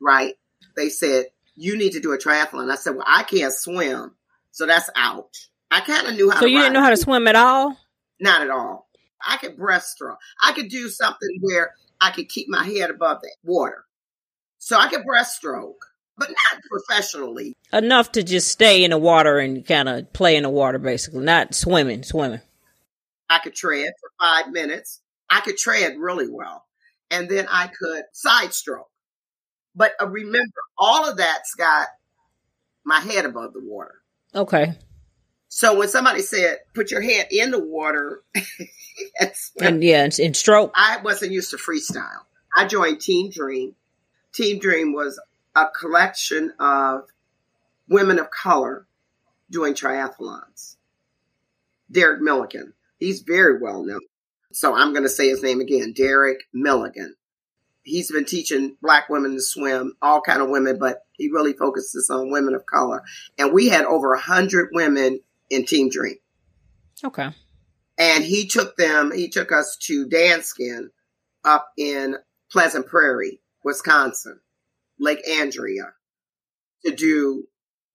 right? 0.00 0.35
They 0.76 0.88
said 0.88 1.26
you 1.57 1.76
need 1.76 1.92
to 1.92 2.00
do 2.00 2.12
a 2.12 2.18
triathlon. 2.18 2.70
I 2.70 2.76
said, 2.76 2.94
well, 2.94 3.05
I 3.07 3.22
can't 3.22 3.53
swim, 3.53 4.14
so 4.50 4.66
that's 4.66 4.90
out. 4.96 5.37
I 5.70 5.81
kind 5.81 6.07
of 6.07 6.14
knew 6.14 6.31
how. 6.31 6.40
So 6.40 6.46
you 6.46 6.59
didn't 6.59 6.72
know 6.72 6.83
how 6.83 6.90
to 6.90 6.96
swim 6.96 7.26
at 7.29 7.37
all? 7.37 7.76
Not 8.20 8.42
at 8.42 8.50
all. 8.50 8.88
I 9.26 9.37
could 9.37 9.56
breaststroke. 9.56 10.16
I 10.42 10.52
could 10.52 10.68
do 10.68 10.88
something 10.88 11.38
where 11.40 11.74
I 12.00 12.11
could 12.11 12.28
keep 12.28 12.48
my 12.48 12.64
head 12.64 12.90
above 12.90 13.20
the 13.22 13.30
water. 13.44 13.85
So 14.59 14.76
I 14.76 14.88
could 14.88 15.02
breaststroke, 15.04 15.80
but 16.16 16.28
not 16.28 16.62
professionally. 16.70 17.56
Enough 17.72 18.12
to 18.12 18.22
just 18.22 18.48
stay 18.48 18.85
in 18.85 18.90
the 18.90 18.98
water 18.98 19.38
and 19.38 19.66
kind 19.66 19.88
of 19.88 20.12
play 20.12 20.37
in 20.37 20.42
the 20.42 20.50
water, 20.50 20.78
basically, 20.78 21.24
not 21.24 21.54
swimming, 21.54 22.02
swimming. 22.02 22.40
I 23.28 23.38
could 23.38 23.54
tread 23.54 23.92
for 24.00 24.11
five 24.20 24.50
minutes. 24.50 25.00
I 25.28 25.40
could 25.40 25.56
tread 25.56 25.96
really 25.98 26.28
well. 26.28 26.64
And 27.11 27.28
then 27.28 27.46
I 27.50 27.68
could 27.68 28.04
side 28.12 28.52
stroke. 28.52 28.90
But 29.74 29.92
uh, 30.00 30.09
remember, 30.09 30.61
all 30.76 31.09
of 31.09 31.16
that's 31.16 31.54
got 31.54 31.88
my 32.85 33.00
head 33.00 33.24
above 33.24 33.52
the 33.52 33.62
water. 33.62 33.94
Okay. 34.35 34.74
So 35.52 35.76
when 35.76 35.88
somebody 35.88 36.22
said, 36.22 36.58
put 36.74 36.92
your 36.92 37.00
head 37.00 37.26
in 37.32 37.50
the 37.50 37.58
water 37.58 38.22
and 39.60 39.82
yeah, 39.82 40.08
and, 40.20 40.36
stroke, 40.36 40.70
I 40.76 40.98
wasn't 41.02 41.32
used 41.32 41.50
to 41.50 41.56
freestyle. 41.56 42.22
I 42.56 42.66
joined 42.66 43.00
Team 43.00 43.31
Dream. 43.31 43.75
Team 44.33 44.60
Dream 44.60 44.92
was 44.92 45.20
a 45.56 45.66
collection 45.66 46.52
of 46.60 47.08
women 47.88 48.20
of 48.20 48.31
color 48.31 48.87
doing 49.50 49.75
triathlons. 49.75 50.77
Derek 51.90 52.20
Milligan. 52.20 52.72
He's 53.00 53.22
very 53.22 53.60
well 53.60 53.83
known. 53.83 54.00
So 54.52 54.77
I'm 54.77 54.92
going 54.92 55.02
to 55.02 55.08
say 55.08 55.29
his 55.29 55.42
name 55.42 55.60
again, 55.60 55.92
Derek 55.92 56.44
Milligan. 56.52 57.16
He's 57.83 58.12
been 58.12 58.25
teaching 58.25 58.77
black 58.81 59.08
women 59.08 59.35
to 59.35 59.42
swim, 59.42 59.96
all 60.00 60.20
kind 60.20 60.42
of 60.42 60.48
women, 60.48 60.79
but 60.79 61.06
he 61.14 61.29
really 61.29 61.54
focuses 61.54 62.08
on 62.08 62.31
women 62.31 62.54
of 62.54 62.66
color. 62.66 63.02
And 63.37 63.52
we 63.52 63.68
had 63.68 63.85
over 63.85 64.12
a 64.12 64.20
hundred 64.20 64.68
women 64.72 65.18
in 65.51 65.67
Team 65.67 65.90
Dream. 65.90 66.17
Okay. 67.05 67.29
And 67.98 68.25
he 68.25 68.46
took 68.46 68.77
them, 68.77 69.13
he 69.13 69.29
took 69.29 69.53
us 69.53 69.77
to 69.83 70.07
Danskin 70.07 70.87
up 71.44 71.69
in 71.77 72.17
Pleasant 72.51 72.87
Prairie, 72.87 73.40
Wisconsin, 73.63 74.40
Lake 74.98 75.27
Andrea, 75.29 75.92
to 76.85 76.94
do 76.94 77.48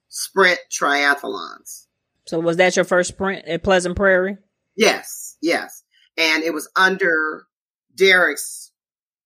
sprint 0.09 0.59
triathlons. 0.71 1.87
So 2.27 2.39
was 2.39 2.57
that 2.57 2.75
your 2.75 2.85
first 2.85 3.09
sprint 3.09 3.45
at 3.47 3.63
Pleasant 3.63 3.95
Prairie? 3.95 4.37
Yes, 4.75 5.37
yes. 5.41 5.83
and 6.17 6.43
it 6.43 6.53
was 6.53 6.69
under 6.75 7.45
Derek's 7.93 8.71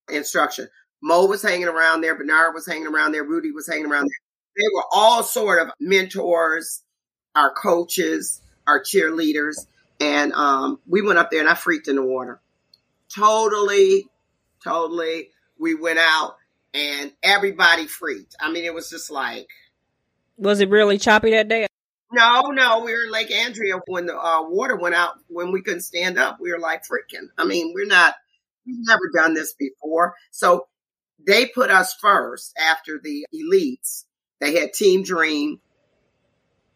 instruction. 0.10 0.68
Mo 1.02 1.26
was 1.26 1.42
hanging 1.42 1.68
around 1.68 2.02
there, 2.02 2.16
Bernard 2.16 2.54
was 2.54 2.68
hanging 2.68 2.88
around 2.88 3.14
there, 3.14 3.24
Rudy 3.24 3.52
was 3.52 3.68
hanging 3.68 3.86
around 3.86 4.04
there. 4.04 4.20
They 4.58 4.76
were 4.76 4.86
all 4.92 5.24
sort 5.24 5.62
of 5.62 5.72
mentors, 5.80 6.84
our 7.36 7.54
coaches, 7.54 8.42
our 8.68 8.82
cheerleaders, 8.82 9.66
and 10.00 10.34
um, 10.34 10.80
we 10.88 11.02
went 11.02 11.20
up 11.20 11.32
there 11.32 11.40
and 11.40 11.50
I 11.50 11.56
freaked 11.56 11.88
in 11.88 11.96
the 11.96 12.04
water. 12.04 12.40
Totally, 13.14 14.08
totally. 14.64 15.30
We 15.58 15.76
went 15.76 16.00
out 16.00 16.38
and 16.74 17.12
everybody 17.24 17.88
freaked. 17.88 18.36
I 18.40 18.52
mean, 18.52 18.66
it 18.66 18.74
was 18.74 18.90
just 18.90 19.12
like. 19.12 19.48
Was 20.38 20.62
it 20.62 20.70
really 20.70 20.98
choppy 20.98 21.32
that 21.32 21.50
day? 21.50 21.68
No, 22.12 22.42
no, 22.52 22.80
we 22.80 22.92
were 22.92 23.04
in 23.06 23.12
Lake 23.12 23.30
Andrea 23.32 23.80
when 23.86 24.08
the 24.08 24.18
uh, 24.18 24.42
water 24.48 24.76
went 24.76 24.96
out 24.96 25.16
when 25.28 25.52
we 25.52 25.62
couldn't 25.62 25.82
stand 25.82 26.18
up. 26.18 26.38
We 26.40 26.52
were 26.52 26.60
like 26.60 26.84
freaking. 26.84 27.28
I 27.38 27.46
mean, 27.46 27.72
we're 27.76 27.86
not, 27.86 28.16
we've 28.66 28.78
never 28.80 29.12
done 29.14 29.36
this 29.36 29.54
before. 29.54 30.16
So 30.32 30.68
they 31.26 31.46
put 31.46 31.70
us 31.70 31.94
first 31.94 32.58
after 32.58 33.00
the 33.04 33.28
elites. 33.34 34.06
They 34.40 34.60
had 34.60 34.74
Team 34.74 35.04
Dream. 35.04 35.60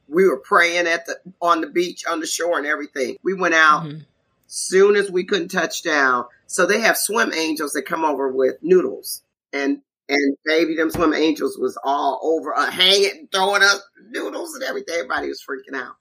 We 0.07 0.27
were 0.27 0.39
praying 0.39 0.87
at 0.87 1.05
the 1.05 1.17
on 1.41 1.61
the 1.61 1.67
beach, 1.67 2.03
on 2.09 2.19
the 2.19 2.27
shore, 2.27 2.57
and 2.57 2.67
everything. 2.67 3.17
We 3.23 3.33
went 3.33 3.53
out 3.53 3.83
mm-hmm. 3.83 3.99
soon 4.47 4.95
as 4.95 5.09
we 5.09 5.23
couldn't 5.23 5.49
touch 5.49 5.83
down. 5.83 6.25
So 6.47 6.65
they 6.65 6.81
have 6.81 6.97
swim 6.97 7.33
angels 7.33 7.73
that 7.73 7.83
come 7.83 8.05
over 8.05 8.31
with 8.31 8.57
noodles 8.61 9.23
and 9.53 9.81
and 10.09 10.37
baby, 10.43 10.75
them 10.75 10.89
swim 10.89 11.13
angels 11.13 11.57
was 11.57 11.77
all 11.81 12.19
over, 12.23 12.53
uh, 12.53 12.69
hanging, 12.69 13.29
throwing 13.31 13.63
up 13.63 13.81
noodles 14.09 14.53
and 14.53 14.63
everything. 14.63 14.95
Everybody 14.95 15.29
was 15.29 15.41
freaking 15.41 15.79
out. 15.79 15.95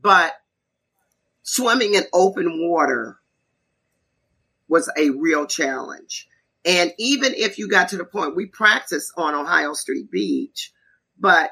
But 0.00 0.32
swimming 1.42 1.94
in 1.94 2.04
open 2.14 2.68
water 2.68 3.18
was 4.68 4.90
a 4.96 5.10
real 5.10 5.46
challenge. 5.46 6.28
And 6.64 6.92
even 6.98 7.34
if 7.34 7.58
you 7.58 7.68
got 7.68 7.90
to 7.90 7.98
the 7.98 8.04
point, 8.04 8.36
we 8.36 8.46
practiced 8.46 9.12
on 9.16 9.34
Ohio 9.34 9.74
Street 9.74 10.10
Beach, 10.10 10.72
but 11.18 11.50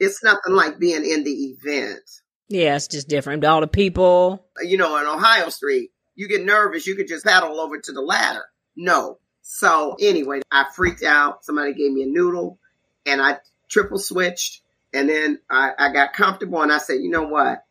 it's 0.00 0.24
nothing 0.24 0.54
like 0.54 0.78
being 0.78 1.04
in 1.04 1.22
the 1.24 1.30
event. 1.30 2.02
Yeah, 2.48 2.74
it's 2.74 2.88
just 2.88 3.08
different. 3.08 3.44
All 3.44 3.60
the 3.60 3.68
people. 3.68 4.44
You 4.60 4.76
know, 4.76 4.96
on 4.96 5.06
Ohio 5.06 5.50
Street, 5.50 5.90
you 6.16 6.26
get 6.26 6.44
nervous, 6.44 6.86
you 6.86 6.96
could 6.96 7.06
just 7.06 7.24
paddle 7.24 7.60
over 7.60 7.78
to 7.78 7.92
the 7.92 8.00
ladder. 8.00 8.44
No, 8.76 9.18
so 9.52 9.96
anyway, 10.00 10.42
I 10.50 10.66
freaked 10.74 11.02
out. 11.02 11.44
Somebody 11.44 11.74
gave 11.74 11.92
me 11.92 12.04
a 12.04 12.06
noodle 12.06 12.58
and 13.04 13.20
I 13.20 13.38
triple 13.68 13.98
switched 13.98 14.62
and 14.92 15.08
then 15.08 15.40
I, 15.50 15.72
I 15.76 15.92
got 15.92 16.12
comfortable 16.12 16.62
and 16.62 16.72
I 16.72 16.78
said, 16.78 17.00
you 17.00 17.10
know 17.10 17.24
what? 17.24 17.64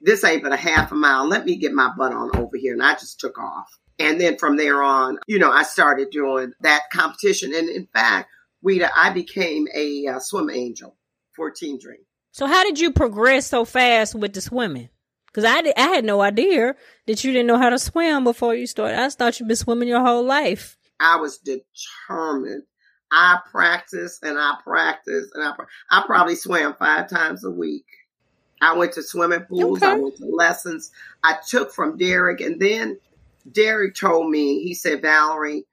This 0.00 0.24
ain't 0.24 0.42
but 0.42 0.52
a 0.52 0.56
half 0.56 0.90
a 0.90 0.96
mile. 0.96 1.28
Let 1.28 1.44
me 1.44 1.56
get 1.56 1.72
my 1.72 1.92
butt 1.96 2.12
on 2.12 2.36
over 2.36 2.56
here. 2.56 2.72
And 2.72 2.82
I 2.82 2.94
just 2.94 3.20
took 3.20 3.38
off. 3.38 3.68
And 4.00 4.20
then 4.20 4.36
from 4.36 4.56
there 4.56 4.82
on, 4.82 5.18
you 5.28 5.38
know, 5.38 5.52
I 5.52 5.62
started 5.62 6.10
doing 6.10 6.52
that 6.62 6.82
competition. 6.92 7.54
And 7.54 7.68
in 7.68 7.86
fact, 7.86 8.28
Weta, 8.66 8.90
I 8.92 9.10
became 9.10 9.68
a 9.72 10.08
uh, 10.08 10.18
swim 10.18 10.50
angel 10.50 10.96
for 11.34 11.50
Team 11.50 11.78
Dream. 11.78 12.04
So 12.32 12.46
how 12.46 12.64
did 12.64 12.80
you 12.80 12.92
progress 12.92 13.46
so 13.46 13.64
fast 13.64 14.14
with 14.14 14.32
the 14.32 14.40
swimming? 14.40 14.88
Because 15.26 15.44
I, 15.44 15.72
I 15.76 15.88
had 15.88 16.04
no 16.04 16.20
idea 16.20 16.74
that 17.06 17.24
you 17.24 17.32
didn't 17.32 17.46
know 17.46 17.58
how 17.58 17.70
to 17.70 17.78
swim 17.78 18.24
before 18.24 18.54
you 18.54 18.66
started. 18.66 18.98
I 18.98 19.08
thought 19.08 19.38
you'd 19.40 19.48
been 19.48 19.56
swimming 19.56 19.88
your 19.88 20.04
whole 20.04 20.24
life. 20.24 20.76
I 21.00 21.16
was 21.16 21.38
determined. 21.38 22.64
I 23.10 23.40
practiced 23.50 24.22
and 24.22 24.38
I 24.38 24.54
practiced 24.64 25.30
and 25.34 25.44
I 25.44 25.52
I 25.90 26.04
probably 26.06 26.36
swam 26.36 26.74
five 26.78 27.08
times 27.08 27.44
a 27.44 27.50
week. 27.50 27.84
I 28.62 28.74
went 28.76 28.92
to 28.92 29.02
swimming 29.02 29.40
pools. 29.40 29.82
Okay. 29.82 29.92
I 29.92 29.94
went 29.96 30.16
to 30.16 30.26
lessons. 30.26 30.92
I 31.22 31.36
took 31.46 31.72
from 31.72 31.98
Derek, 31.98 32.40
and 32.40 32.60
then 32.60 32.98
Derek 33.50 33.94
told 33.96 34.30
me 34.30 34.62
he 34.62 34.72
said, 34.72 35.02
"Valerie, 35.02 35.66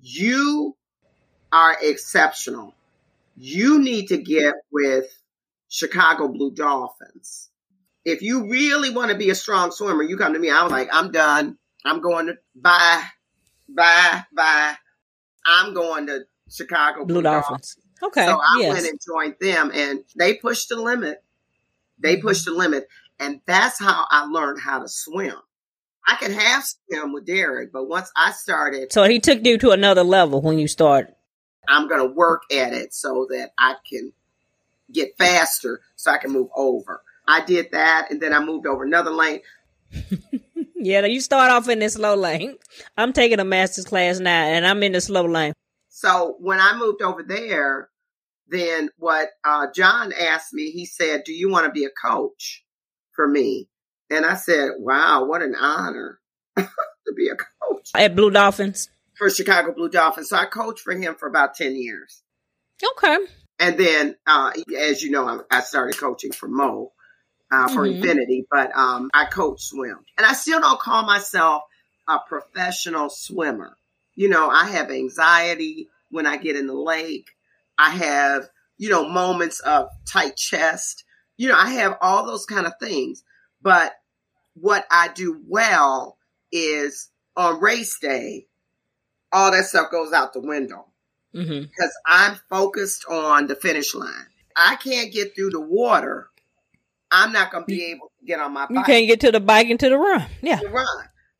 you 0.00 0.76
are 1.52 1.76
exceptional. 1.82 2.74
You 3.36 3.80
need 3.80 4.08
to 4.08 4.18
get 4.18 4.54
with 4.70 5.06
Chicago 5.68 6.28
Blue 6.28 6.50
Dolphins. 6.50 7.50
If 8.04 8.22
you 8.22 8.48
really 8.50 8.90
want 8.90 9.10
to 9.10 9.16
be 9.16 9.30
a 9.30 9.34
strong 9.34 9.70
swimmer, 9.70 10.02
you 10.02 10.16
come 10.16 10.32
to 10.32 10.38
me." 10.38 10.50
I 10.50 10.62
was 10.62 10.72
like, 10.72 10.88
"I'm 10.92 11.12
done. 11.12 11.58
I'm 11.84 12.00
going 12.00 12.26
to 12.26 12.34
bye." 12.54 13.04
bye, 13.74 14.24
bye. 14.32 14.74
I'm 15.44 15.74
going 15.74 16.06
to 16.06 16.20
Chicago 16.50 17.04
Blue, 17.04 17.16
Blue 17.16 17.22
Dolphins. 17.22 17.76
Dolphins. 18.00 18.18
Okay. 18.18 18.26
So 18.26 18.38
I 18.38 18.60
yes. 18.60 18.72
went 18.72 18.86
and 18.86 19.00
joined 19.06 19.34
them 19.40 19.70
and 19.74 20.00
they 20.16 20.34
pushed 20.34 20.68
the 20.68 20.76
limit. 20.76 21.22
They 21.98 22.16
mm-hmm. 22.16 22.26
pushed 22.26 22.44
the 22.44 22.52
limit. 22.52 22.88
And 23.18 23.40
that's 23.46 23.78
how 23.78 24.06
I 24.10 24.26
learned 24.26 24.60
how 24.60 24.80
to 24.80 24.88
swim. 24.88 25.36
I 26.06 26.16
could 26.16 26.32
half 26.32 26.64
swim 26.64 27.12
with 27.12 27.26
Derek, 27.26 27.72
but 27.72 27.88
once 27.88 28.10
I 28.16 28.32
started. 28.32 28.92
So 28.92 29.04
he 29.04 29.20
took 29.20 29.44
you 29.46 29.56
to 29.58 29.70
another 29.70 30.02
level 30.02 30.42
when 30.42 30.58
you 30.58 30.66
started. 30.66 31.14
I'm 31.68 31.88
going 31.88 32.06
to 32.06 32.14
work 32.14 32.42
at 32.52 32.72
it 32.72 32.92
so 32.92 33.26
that 33.30 33.52
I 33.58 33.76
can 33.88 34.12
get 34.90 35.16
faster 35.16 35.80
so 35.96 36.10
I 36.10 36.18
can 36.18 36.32
move 36.32 36.48
over. 36.54 37.02
I 37.26 37.44
did 37.44 37.70
that 37.72 38.10
and 38.10 38.20
then 38.20 38.32
I 38.32 38.44
moved 38.44 38.66
over 38.66 38.84
another 38.84 39.10
lane. 39.10 39.40
Yeah, 40.84 41.06
you 41.06 41.20
start 41.20 41.52
off 41.52 41.68
in 41.68 41.78
the 41.78 41.88
slow 41.88 42.16
lane. 42.16 42.56
I'm 42.96 43.12
taking 43.12 43.38
a 43.38 43.44
master's 43.44 43.84
class 43.84 44.18
now 44.18 44.46
and 44.46 44.66
I'm 44.66 44.82
in 44.82 44.90
the 44.90 45.00
slow 45.00 45.24
lane. 45.24 45.52
So 45.88 46.34
when 46.40 46.58
I 46.58 46.76
moved 46.76 47.02
over 47.02 47.22
there, 47.22 47.88
then 48.48 48.90
what 48.98 49.28
uh, 49.44 49.68
John 49.72 50.12
asked 50.12 50.52
me, 50.52 50.72
he 50.72 50.84
said, 50.84 51.22
Do 51.24 51.32
you 51.32 51.48
want 51.48 51.66
to 51.66 51.70
be 51.70 51.84
a 51.84 51.90
coach 52.04 52.64
for 53.12 53.28
me? 53.28 53.68
And 54.10 54.26
I 54.26 54.34
said, 54.34 54.70
Wow, 54.78 55.24
what 55.24 55.40
an 55.40 55.54
honor 55.54 56.18
to 56.56 56.66
be 57.16 57.28
a 57.28 57.36
coach. 57.36 57.90
At 57.94 58.16
Blue 58.16 58.32
Dolphins? 58.32 58.88
For 59.16 59.30
Chicago 59.30 59.72
Blue 59.72 59.88
Dolphins. 59.88 60.30
So 60.30 60.36
I 60.36 60.46
coached 60.46 60.80
for 60.80 60.94
him 60.94 61.14
for 61.14 61.28
about 61.28 61.54
10 61.54 61.76
years. 61.76 62.22
Okay. 62.96 63.18
And 63.58 63.78
then, 63.78 64.16
uh, 64.26 64.52
as 64.76 65.02
you 65.02 65.10
know, 65.10 65.44
I 65.50 65.60
started 65.60 65.98
coaching 65.98 66.32
for 66.32 66.48
Mo 66.48 66.92
uh, 67.52 67.68
for 67.68 67.82
mm-hmm. 67.82 67.96
Infinity, 67.96 68.46
but 68.50 68.74
um, 68.74 69.10
I 69.12 69.26
coach 69.26 69.62
swim. 69.62 69.98
And 70.16 70.26
I 70.26 70.32
still 70.32 70.60
don't 70.60 70.80
call 70.80 71.04
myself 71.04 71.62
a 72.08 72.18
professional 72.26 73.10
swimmer. 73.10 73.76
You 74.14 74.28
know, 74.30 74.48
I 74.48 74.68
have 74.70 74.90
anxiety 74.90 75.88
when 76.10 76.26
I 76.26 76.38
get 76.38 76.56
in 76.56 76.66
the 76.66 76.74
lake. 76.74 77.28
I 77.78 77.90
have, 77.90 78.48
you 78.78 78.88
know, 78.88 79.08
moments 79.08 79.60
of 79.60 79.88
tight 80.10 80.36
chest. 80.36 81.04
You 81.36 81.48
know, 81.48 81.56
I 81.56 81.70
have 81.72 81.98
all 82.00 82.26
those 82.26 82.46
kind 82.46 82.66
of 82.66 82.72
things. 82.80 83.22
But 83.60 83.92
what 84.54 84.86
I 84.90 85.08
do 85.08 85.40
well 85.46 86.18
is 86.50 87.10
on 87.36 87.60
race 87.60 87.98
day, 88.00 88.46
all 89.32 89.50
that 89.50 89.64
stuff 89.64 89.90
goes 89.90 90.12
out 90.12 90.32
the 90.32 90.40
window 90.40 90.86
mm-hmm. 91.34 91.62
because 91.62 91.96
I'm 92.06 92.38
focused 92.50 93.04
on 93.08 93.46
the 93.46 93.56
finish 93.56 93.94
line. 93.94 94.26
I 94.56 94.76
can't 94.76 95.12
get 95.12 95.34
through 95.34 95.50
the 95.50 95.60
water 95.60 96.28
I'm 97.12 97.30
not 97.30 97.52
going 97.52 97.64
to 97.64 97.66
be 97.66 97.84
able 97.84 98.10
to 98.18 98.26
get 98.26 98.40
on 98.40 98.54
my 98.54 98.62
bike. 98.66 98.70
You 98.70 98.82
can't 98.84 99.06
get 99.06 99.20
to 99.20 99.30
the 99.30 99.40
bike 99.40 99.68
and 99.68 99.78
to 99.78 99.90
the 99.90 99.98
run. 99.98 100.26
Yeah. 100.40 100.56
The 100.56 100.70
run. 100.70 100.86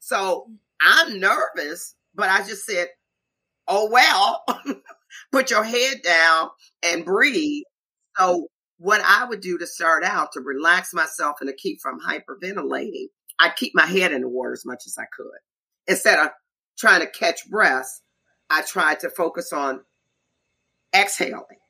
So 0.01 0.49
I'm 0.81 1.19
nervous, 1.19 1.95
but 2.15 2.29
I 2.29 2.47
just 2.47 2.67
said, 2.67 2.89
oh, 3.67 3.89
well, 3.91 4.45
put 5.33 5.51
your 5.51 5.65
head 5.65 6.03
down 6.05 6.51
and 6.83 7.07
breathe. 7.07 7.65
So 8.19 8.49
what 8.77 9.01
I 9.01 9.25
would 9.25 9.41
do 9.41 9.57
to 9.59 9.67
start 9.67 10.05
out 10.05 10.33
to 10.33 10.41
relax 10.41 10.93
myself 10.93 11.39
and 11.41 11.49
to 11.49 11.57
keep 11.57 11.81
from 11.81 11.99
hyperventilating, 12.01 13.07
I 13.39 13.51
keep 13.57 13.73
my 13.75 13.87
head 13.87 14.13
in 14.13 14.21
the 14.21 14.29
water 14.29 14.53
as 14.53 14.67
much 14.67 14.83
as 14.87 14.97
I 14.99 15.05
could. 15.17 15.27
Instead 15.87 16.19
of 16.19 16.29
trying 16.83 17.01
to 17.01 17.07
catch 17.07 17.49
breath, 17.49 18.01
I 18.51 18.63
tried 18.63 19.01
to 19.01 19.09
focus 19.09 19.53
on 19.53 19.83
exhaling, 20.93 21.61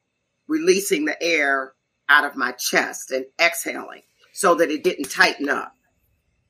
releasing 0.48 1.04
the 1.04 1.22
air 1.22 1.74
out 2.08 2.24
of 2.24 2.34
my 2.34 2.52
chest 2.52 3.10
and 3.10 3.26
exhaling 3.40 4.02
so 4.32 4.54
that 4.54 4.70
it 4.70 4.82
didn't 4.82 5.10
tighten 5.10 5.50
up. 5.50 5.76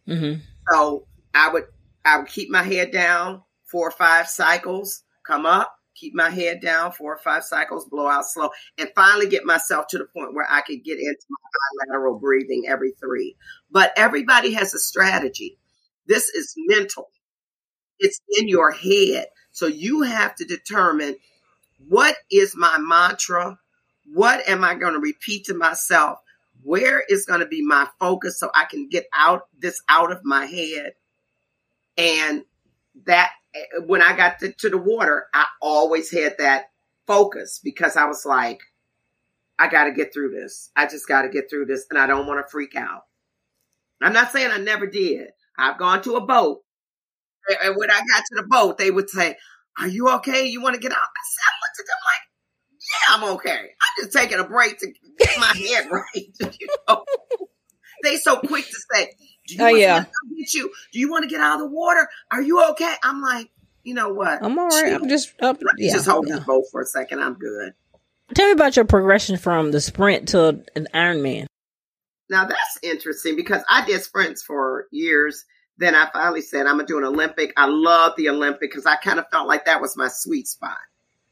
Mm-hmm. 0.09 0.41
So 0.71 1.07
I 1.35 1.49
would 1.53 1.65
I 2.05 2.19
would 2.19 2.29
keep 2.29 2.51
my 2.51 2.63
head 2.63 2.93
down 2.93 3.43
four 3.65 3.89
or 3.89 3.93
five 3.93 4.29
cycles, 4.29 5.03
come 5.27 5.45
up, 5.45 5.75
keep 5.97 6.15
my 6.15 6.31
head 6.31 6.61
down 6.61 6.93
four 6.93 7.15
or 7.15 7.19
five 7.19 7.43
cycles, 7.43 7.89
blow 7.89 8.07
out 8.07 8.27
slow, 8.27 8.51
and 8.79 8.91
finally 8.95 9.29
get 9.29 9.45
myself 9.45 9.87
to 9.89 9.99
the 9.99 10.05
point 10.05 10.35
where 10.35 10.47
I 10.49 10.61
could 10.61 10.85
get 10.85 10.99
into 10.99 11.27
my 11.29 11.89
bilateral 11.89 12.21
breathing 12.21 12.67
every 12.69 12.93
three. 12.93 13.37
But 13.73 13.93
everybody 13.97 14.53
has 14.53 14.73
a 14.73 14.79
strategy. 14.79 15.59
This 16.07 16.29
is 16.29 16.55
mental. 16.57 17.11
It's 18.03 18.21
in 18.39 18.49
your 18.49 18.73
head. 18.73 19.27
So 19.53 19.67
you 19.67 20.03
have 20.03 20.35
to 20.37 20.45
determine 20.45 21.17
what 21.89 22.17
is 22.31 22.57
my 22.57 22.79
mantra? 22.79 23.59
What 24.13 24.49
am 24.49 24.65
I 24.65 24.75
going 24.75 24.95
to 24.95 24.99
repeat 24.99 25.47
to 25.47 25.55
myself? 25.55 26.19
Where 26.63 27.03
is 27.09 27.25
going 27.27 27.41
to 27.41 27.47
be 27.47 27.65
my 27.65 27.87
focus 27.99 28.39
so 28.39 28.51
I 28.55 28.65
can 28.65 28.89
get 28.89 29.07
out 29.15 29.47
this 29.59 29.81
out 29.89 30.13
of 30.13 30.25
my 30.25 30.47
head? 30.47 30.95
And 31.97 32.45
that 33.07 33.31
eh, 33.55 33.61
when 33.87 34.03
I 34.03 34.17
got 34.17 34.41
to, 34.41 34.53
to 34.53 34.71
the 34.71 34.79
water, 34.79 35.27
I 35.33 35.47
always 35.61 36.11
had 36.11 36.37
that 36.39 36.71
focus 37.07 37.61
because 37.63 37.97
I 37.97 38.07
was 38.07 38.25
like, 38.27 38.61
I 39.59 39.69
got 39.69 39.85
to 39.85 39.93
get 39.93 40.13
through 40.13 40.31
this. 40.31 40.71
I 40.75 40.87
just 40.87 41.07
got 41.07 41.23
to 41.23 41.29
get 41.29 41.49
through 41.49 41.67
this 41.67 41.87
and 41.91 41.99
I 41.99 42.07
don't 42.07 42.27
want 42.27 42.45
to 42.45 42.51
freak 42.51 42.75
out. 42.75 43.03
I'm 44.01 44.13
not 44.13 44.33
saying 44.33 44.51
I 44.51 44.59
never 44.59 44.87
did. 44.87 45.29
I've 45.57 45.79
gone 45.79 46.03
to 46.03 46.17
a 46.17 46.21
boat 46.21 46.63
And 47.65 47.77
when 47.77 47.91
I 47.91 47.99
got 48.01 48.25
to 48.27 48.35
the 48.37 48.45
boat, 48.49 48.79
they 48.79 48.91
would 48.91 49.11
say, 49.11 49.37
Are 49.79 49.89
you 49.89 50.09
okay? 50.11 50.47
You 50.47 50.63
want 50.63 50.75
to 50.75 50.81
get 50.81 50.93
out? 50.93 50.99
I 50.99 51.23
said, 51.31 51.45
I 51.47 51.53
looked 51.63 51.81
at 51.81 51.87
them 51.87 52.03
like, 52.07 52.23
Yeah, 52.81 53.15
I'm 53.15 53.37
okay. 53.37 53.71
I'm 53.71 54.05
just 54.05 54.17
taking 54.17 54.39
a 54.39 54.45
break 54.45 54.79
to 54.79 54.87
get 55.19 55.39
my 55.39 55.53
head 55.69 55.89
right. 55.91 56.55
you 56.61 56.69
know? 56.89 57.05
They 58.03 58.17
so 58.17 58.37
quick 58.41 58.65
to 58.67 58.77
say, 58.95 59.13
Do 59.49 59.55
you 59.55 59.61
Oh, 59.61 59.65
want 59.67 59.79
yeah. 59.79 60.01
to 60.01 60.07
get 60.39 60.55
you? 60.55 60.73
Do 60.93 60.99
you 60.99 61.11
want 61.11 61.25
to 61.25 61.29
get 61.29 61.41
out 61.41 61.55
of 61.55 61.61
the 61.61 61.69
water? 61.75 62.09
Are 62.31 62.43
you 62.43 62.65
okay? 62.71 62.95
I'm 63.03 63.21
like, 63.21 63.51
you 63.85 63.95
know 63.95 64.13
what? 64.13 64.43
I'm 64.43 64.59
all 64.59 64.69
right. 64.69 64.93
I'm 64.95 65.09
just 65.09 65.33
up. 65.43 65.59
Yeah. 65.77 65.93
just 65.93 66.07
hold 66.09 66.27
yeah. 66.29 66.37
this 66.37 66.45
boat 66.45 66.65
for 66.71 66.83
a 66.83 66.87
second. 66.87 67.21
I'm 67.21 67.35
good. 67.35 67.73
Tell 68.35 68.47
me 68.47 68.53
about 68.53 68.77
your 68.77 68.85
progression 68.85 69.37
from 69.37 69.73
the 69.73 69.81
sprint 69.81 70.29
to 70.29 70.63
an 70.75 70.87
Ironman. 70.95 71.47
Now 72.31 72.47
that's 72.47 72.79
interesting 72.83 73.37
because 73.37 73.63
I 73.69 73.85
did 73.85 74.01
sprints 74.03 74.43
for 74.43 74.87
years. 74.91 75.45
Then 75.79 75.95
I 75.95 76.09
finally 76.13 76.43
said 76.43 76.67
I'm 76.67 76.77
gonna 76.77 76.87
do 76.87 76.99
an 76.99 77.05
Olympic. 77.05 77.53
I 77.57 77.67
love 77.67 78.13
the 78.17 78.29
Olympic 78.29 78.71
because 78.71 78.87
I 78.87 78.97
kind 78.97 79.19
of 79.19 79.27
felt 79.31 79.49
like 79.49 79.65
that 79.65 79.81
was 79.81 79.97
my 79.97 80.09
sweet 80.09 80.47
spot. 80.49 80.79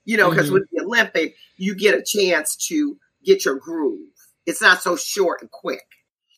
You 0.04 0.16
know, 0.16 0.30
because 0.30 0.48
Mhm. 0.48 0.54
with 0.54 0.68
the 0.72 0.82
Olympic, 0.82 1.36
you 1.56 1.74
get 1.74 1.94
a 1.94 2.02
chance 2.02 2.56
to 2.68 2.98
get 3.22 3.44
your 3.44 3.56
groove. 3.56 4.08
It's 4.46 4.62
not 4.62 4.82
so 4.82 4.96
short 4.96 5.42
and 5.42 5.50
quick. 5.50 5.86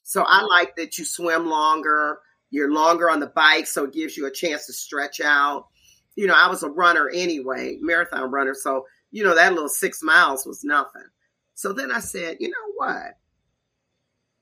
So 0.03 0.25
I 0.27 0.43
like 0.43 0.77
that 0.77 0.99
you 0.99 1.05
swim 1.05 1.47
longer. 1.47 2.19
You're 2.51 2.73
longer 2.73 3.09
on 3.09 3.21
the 3.21 3.29
bike, 3.29 3.67
so 3.67 3.85
it 3.85 3.93
gives 3.93 4.17
you 4.17 4.27
a 4.27 4.31
chance 4.31 4.67
to 4.67 4.73
stretch 4.73 5.21
out. 5.21 5.69
You 6.17 6.27
know, 6.27 6.35
I 6.35 6.49
was 6.49 6.63
a 6.63 6.69
runner 6.69 7.09
anyway, 7.09 7.79
marathon 7.81 8.31
runner. 8.31 8.53
So, 8.53 8.87
you 9.11 9.25
know, 9.25 9.35
that 9.35 9.55
little 9.55 9.69
six 9.71 10.03
miles 10.03 10.45
was 10.45 10.65
nothing. 10.65 11.07
So 11.55 11.73
then 11.73 11.91
I 11.93 12.01
said, 12.01 12.39
you 12.41 12.49
know 12.51 12.73
what? 12.77 13.17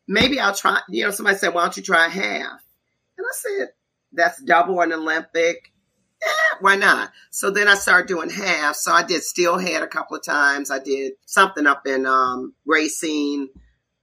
maybe 0.08 0.40
I'll 0.40 0.54
try. 0.54 0.80
You 0.88 1.04
know, 1.04 1.10
somebody 1.12 1.38
said, 1.38 1.54
why 1.54 1.62
don't 1.62 1.76
you 1.76 1.82
try 1.84 2.08
half? 2.08 2.60
And 3.20 3.26
I 3.26 3.34
said, 3.34 3.68
that's 4.12 4.42
double 4.42 4.80
an 4.80 4.92
Olympic. 4.92 5.72
Yeah, 6.22 6.58
why 6.60 6.76
not? 6.76 7.12
So 7.30 7.50
then 7.50 7.68
I 7.68 7.74
started 7.74 8.08
doing 8.08 8.30
half. 8.30 8.76
So 8.76 8.92
I 8.92 9.02
did 9.02 9.22
steelhead 9.22 9.82
a 9.82 9.86
couple 9.86 10.16
of 10.16 10.24
times. 10.24 10.70
I 10.70 10.78
did 10.78 11.12
something 11.26 11.66
up 11.66 11.86
in 11.86 12.06
um, 12.06 12.54
Racine, 12.64 13.50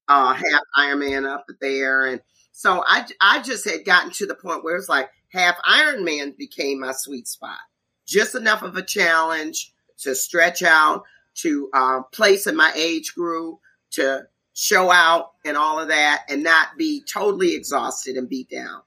uh, 0.08 0.34
half 0.34 0.62
Ironman 0.78 1.28
up 1.28 1.46
there. 1.60 2.06
And 2.06 2.22
so 2.52 2.84
I, 2.86 3.08
I 3.20 3.42
just 3.42 3.68
had 3.68 3.86
gotten 3.86 4.12
to 4.12 4.28
the 4.28 4.36
point 4.36 4.64
where 4.64 4.76
it's 4.76 4.90
like 4.90 5.10
half 5.32 5.58
Ironman 5.64 6.38
became 6.38 6.80
my 6.80 6.92
sweet 6.92 7.28
spot. 7.28 7.58
Just 8.06 8.36
enough 8.36 8.62
of 8.62 8.78
a 8.78 8.84
challenge 8.84 9.74
to 10.00 10.14
stretch 10.14 10.62
out, 10.62 11.06
to 11.36 11.70
uh, 11.74 12.02
place 12.14 12.46
in 12.46 12.56
my 12.56 12.72
age 12.76 13.16
group, 13.16 13.60
to 13.92 14.28
show 14.58 14.90
out 14.90 15.34
and 15.46 15.56
all 15.56 15.80
of 15.80 15.90
that 15.90 16.26
and 16.28 16.42
not 16.42 16.70
be 16.80 17.04
totally 17.04 17.54
exhausted 17.54 18.18
and 18.18 18.28
beat 18.28 18.50
down. 18.50 18.82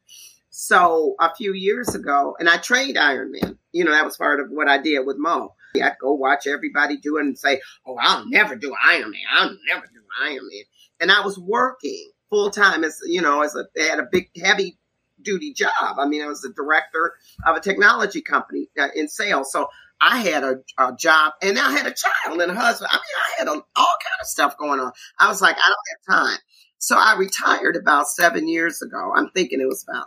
So 0.50 1.14
a 1.20 1.32
few 1.32 1.54
years 1.54 1.94
ago, 1.94 2.34
and 2.40 2.48
I 2.48 2.56
trained 2.56 2.96
Ironman, 2.96 3.56
you 3.70 3.84
know, 3.84 3.92
that 3.92 4.04
was 4.04 4.16
part 4.16 4.40
of 4.40 4.50
what 4.50 4.66
I 4.66 4.78
did 4.78 5.06
with 5.06 5.16
Mo. 5.16 5.54
I'd 5.76 5.94
go 6.00 6.12
watch 6.14 6.48
everybody 6.48 6.96
do 6.96 7.18
it 7.18 7.20
and 7.20 7.38
say, 7.38 7.60
Oh, 7.86 7.96
I'll 8.00 8.28
never 8.28 8.56
do 8.56 8.74
Ironman. 8.84 9.22
I'll 9.32 9.56
never 9.72 9.86
do 9.86 10.00
Ironman. 10.20 10.64
And 10.98 11.12
I 11.12 11.24
was 11.24 11.38
working 11.38 12.10
full 12.30 12.50
time 12.50 12.82
as, 12.82 12.98
you 13.06 13.22
know, 13.22 13.42
as 13.42 13.54
a, 13.54 13.66
had 13.80 14.00
a 14.00 14.08
big, 14.10 14.28
heavy 14.42 14.76
duty 15.22 15.52
job. 15.52 15.70
I 15.98 16.06
mean, 16.06 16.20
I 16.20 16.26
was 16.26 16.40
the 16.40 16.52
director 16.52 17.14
of 17.46 17.56
a 17.56 17.60
technology 17.60 18.22
company 18.22 18.68
uh, 18.78 18.88
in 18.96 19.08
sales. 19.08 19.52
So 19.52 19.68
I 20.00 20.20
had 20.20 20.44
a, 20.44 20.56
a 20.78 20.96
job 20.98 21.34
and 21.42 21.58
I 21.58 21.72
had 21.72 21.86
a 21.86 21.94
child 21.94 22.40
and 22.40 22.50
a 22.50 22.54
husband. 22.54 22.88
I 22.90 22.96
mean, 22.96 23.02
I 23.02 23.38
had 23.38 23.48
a, 23.48 23.50
all 23.50 23.96
kind 24.02 24.20
of 24.20 24.26
stuff 24.26 24.56
going 24.56 24.80
on. 24.80 24.92
I 25.18 25.28
was 25.28 25.42
like, 25.42 25.56
I 25.56 25.68
don't 25.68 26.14
have 26.16 26.24
time. 26.24 26.38
So 26.78 26.96
I 26.98 27.16
retired 27.18 27.76
about 27.76 28.08
seven 28.08 28.48
years 28.48 28.80
ago. 28.80 29.12
I'm 29.14 29.30
thinking 29.30 29.60
it 29.60 29.66
was 29.66 29.84
about 29.86 30.06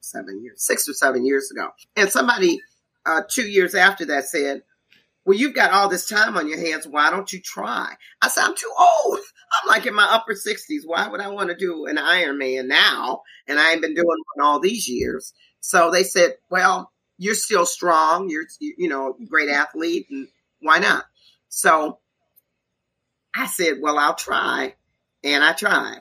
seven 0.00 0.42
years, 0.42 0.64
six 0.64 0.88
or 0.88 0.92
seven 0.92 1.26
years 1.26 1.50
ago. 1.50 1.70
And 1.96 2.08
somebody 2.10 2.60
uh, 3.04 3.22
two 3.28 3.48
years 3.48 3.74
after 3.74 4.06
that 4.06 4.26
said, 4.26 4.62
well, 5.24 5.38
you've 5.38 5.54
got 5.54 5.72
all 5.72 5.88
this 5.88 6.08
time 6.08 6.36
on 6.36 6.48
your 6.48 6.58
hands. 6.58 6.86
Why 6.86 7.10
don't 7.10 7.32
you 7.32 7.40
try? 7.40 7.94
I 8.20 8.28
said, 8.28 8.44
I'm 8.44 8.56
too 8.56 8.72
old. 8.78 9.18
I'm 9.62 9.68
like 9.68 9.86
in 9.86 9.94
my 9.94 10.06
upper 10.10 10.34
60s. 10.34 10.82
Why 10.84 11.08
would 11.08 11.20
I 11.20 11.28
want 11.28 11.50
to 11.50 11.56
do 11.56 11.86
an 11.86 11.96
Ironman 11.96 12.68
now? 12.68 13.22
And 13.46 13.58
I 13.58 13.72
ain't 13.72 13.82
been 13.82 13.94
doing 13.94 14.06
one 14.06 14.46
all 14.46 14.60
these 14.60 14.88
years. 14.88 15.34
So 15.60 15.90
they 15.90 16.04
said, 16.04 16.34
well, 16.50 16.91
you're 17.22 17.34
still 17.36 17.64
strong. 17.64 18.28
You're, 18.28 18.46
you 18.58 18.88
know, 18.88 19.16
great 19.28 19.48
athlete. 19.48 20.08
And 20.10 20.26
why 20.60 20.80
not? 20.80 21.04
So 21.48 22.00
I 23.32 23.46
said, 23.46 23.78
well, 23.80 23.96
I'll 23.96 24.16
try. 24.16 24.74
And 25.22 25.44
I 25.44 25.52
tried. 25.52 26.00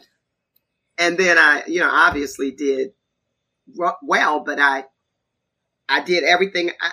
And 0.98 1.18
then 1.20 1.38
I, 1.38 1.64
you 1.68 1.80
know, 1.80 1.90
obviously 1.92 2.50
did 2.52 2.94
well, 4.02 4.40
but 4.40 4.60
I, 4.60 4.86
I 5.88 6.02
did 6.02 6.24
everything. 6.24 6.72
I, 6.82 6.92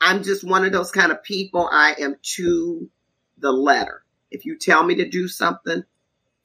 I'm 0.00 0.24
just 0.24 0.42
one 0.42 0.64
of 0.64 0.72
those 0.72 0.90
kind 0.90 1.12
of 1.12 1.22
people. 1.22 1.68
I 1.70 1.94
am 2.00 2.16
to 2.34 2.90
the 3.38 3.52
letter. 3.52 4.02
If 4.32 4.44
you 4.44 4.58
tell 4.58 4.82
me 4.82 4.96
to 4.96 5.08
do 5.08 5.28
something, 5.28 5.84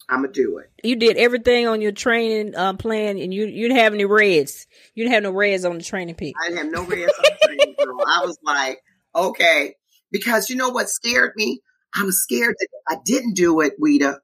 I'm 0.10 0.22
gonna 0.22 0.34
do 0.34 0.58
it. 0.58 0.70
You 0.84 0.95
did 0.95 1.18
everything 1.18 1.68
on 1.68 1.82
your 1.82 1.91
training 1.91 2.56
uh, 2.56 2.74
plan, 2.74 3.18
and 3.18 3.34
you 3.34 3.45
you 3.45 3.68
didn't 3.68 3.80
have 3.80 3.93
any 3.93 4.06
reds. 4.06 4.68
You 4.93 5.04
didn't 5.04 5.14
have 5.14 5.24
no 5.24 5.32
reds 5.32 5.66
on 5.66 5.78
the 5.78 5.84
training 5.84 6.16
peak. 6.16 6.36
I 6.43 6.49
didn't 6.49 6.66
have 6.66 6.74
no 6.74 6.84
rest 6.84 7.14
on 7.18 7.24
the 7.24 7.47
training 7.47 7.76
girl. 7.78 7.97
I 8.06 8.26
was 8.26 8.38
like, 8.43 8.80
okay, 9.16 9.76
because 10.12 10.49
you 10.49 10.56
know 10.56 10.70
what 10.70 10.89
scared 10.89 11.34
me? 11.36 11.62
I'm 11.95 12.12
scared 12.12 12.56
that 12.60 12.68
if 12.72 12.97
I 12.97 13.01
didn't 13.06 13.36
do 13.36 13.62
it, 13.62 13.80
Weta, 13.80 14.18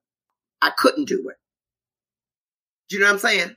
I 0.62 0.72
couldn't 0.72 1.06
do 1.06 1.30
it. 1.30 1.36
Do 2.90 2.96
you 2.96 3.02
know 3.02 3.08
what 3.08 3.14
I'm 3.14 3.20
saying? 3.20 3.56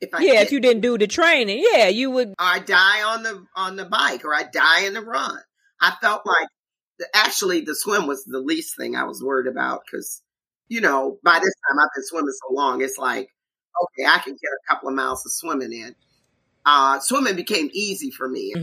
If 0.00 0.14
I 0.14 0.20
yeah, 0.20 0.40
if 0.40 0.52
you 0.52 0.60
didn't 0.60 0.82
do 0.82 0.98
the 0.98 1.06
training, 1.06 1.64
yeah, 1.72 1.88
you 1.88 2.10
would. 2.10 2.28
or 2.28 2.34
I 2.38 2.58
die 2.58 3.02
on 3.02 3.22
the 3.22 3.46
on 3.56 3.76
the 3.76 3.86
bike, 3.86 4.24
or 4.24 4.34
I 4.34 4.42
die 4.44 4.84
in 4.86 4.94
the 4.94 5.00
run. 5.00 5.38
I 5.80 5.92
felt 6.00 6.26
like 6.26 6.48
the, 6.98 7.06
actually 7.14 7.62
the 7.62 7.74
swim 7.74 8.06
was 8.06 8.24
the 8.24 8.40
least 8.40 8.76
thing 8.76 8.96
I 8.96 9.04
was 9.04 9.22
worried 9.22 9.46
about 9.46 9.82
because 9.84 10.22
you 10.68 10.80
know 10.80 11.18
by 11.22 11.34
this 11.34 11.54
time 11.68 11.78
I've 11.78 11.90
been 11.94 12.04
swimming 12.04 12.32
so 12.32 12.54
long, 12.54 12.82
it's 12.82 12.98
like 12.98 13.28
okay, 13.82 14.06
I 14.08 14.18
can 14.18 14.32
get 14.34 14.50
a 14.50 14.74
couple 14.74 14.88
of 14.88 14.94
miles 14.94 15.24
of 15.26 15.32
swimming 15.32 15.72
in. 15.72 15.94
Uh, 16.64 17.00
swimming 17.00 17.36
became 17.36 17.68
easy 17.72 18.10
for 18.10 18.28
me. 18.28 18.54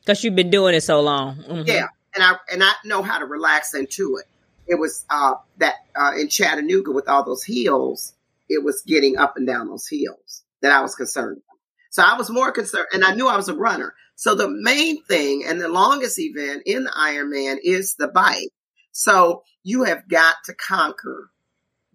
Because 0.00 0.22
you've 0.22 0.36
been 0.36 0.50
doing 0.50 0.74
it 0.74 0.82
so 0.82 1.00
long. 1.00 1.36
Mhm. 1.36 1.66
Yeah, 1.66 1.88
and 2.14 2.22
I 2.22 2.36
and 2.50 2.62
I 2.62 2.72
know 2.84 3.02
how 3.02 3.18
to 3.18 3.26
relax 3.26 3.74
into 3.74 4.18
it. 4.20 4.26
It 4.66 4.76
was 4.76 5.04
uh, 5.10 5.34
that 5.58 5.74
uh, 5.94 6.12
in 6.18 6.28
Chattanooga 6.28 6.90
with 6.90 7.08
all 7.08 7.24
those 7.24 7.44
hills, 7.44 8.12
it 8.48 8.62
was 8.64 8.82
getting 8.86 9.16
up 9.16 9.36
and 9.36 9.46
down 9.46 9.68
those 9.68 9.86
hills 9.88 10.42
that 10.60 10.72
I 10.72 10.80
was 10.82 10.94
concerned 10.94 11.38
about. 11.38 11.58
So 11.90 12.02
I 12.02 12.16
was 12.18 12.28
more 12.30 12.52
concerned, 12.52 12.88
and 12.92 13.04
I 13.04 13.14
knew 13.14 13.28
I 13.28 13.36
was 13.36 13.48
a 13.48 13.54
runner. 13.54 13.94
So 14.16 14.34
the 14.34 14.48
main 14.48 15.02
thing 15.04 15.44
and 15.46 15.60
the 15.60 15.68
longest 15.68 16.18
event 16.18 16.62
in 16.66 16.84
the 16.84 16.90
Ironman 16.90 17.58
is 17.62 17.94
the 17.94 18.08
bike. 18.08 18.50
So 18.92 19.42
you 19.62 19.84
have 19.84 20.08
got 20.08 20.36
to 20.46 20.54
conquer 20.54 21.30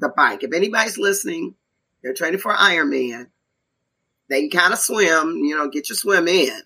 the 0.02 0.10
bike. 0.10 0.44
If 0.44 0.54
anybody's 0.54 0.98
listening, 0.98 1.56
they're 2.04 2.14
training 2.14 2.40
for 2.40 2.54
Ironman. 2.54 3.28
They 4.30 4.48
can 4.48 4.60
kind 4.60 4.74
of 4.74 4.80
swim, 4.80 5.38
you 5.38 5.58
know, 5.58 5.70
get 5.70 5.90
your 5.90 5.96
swim 5.96 6.28
in, 6.28 6.60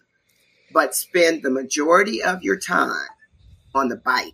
but 0.73 0.95
spend 0.95 1.43
the 1.43 1.51
majority 1.51 2.23
of 2.23 2.41
your 2.41 2.57
time 2.57 3.07
on 3.75 3.89
the 3.89 3.97
bike. 3.97 4.33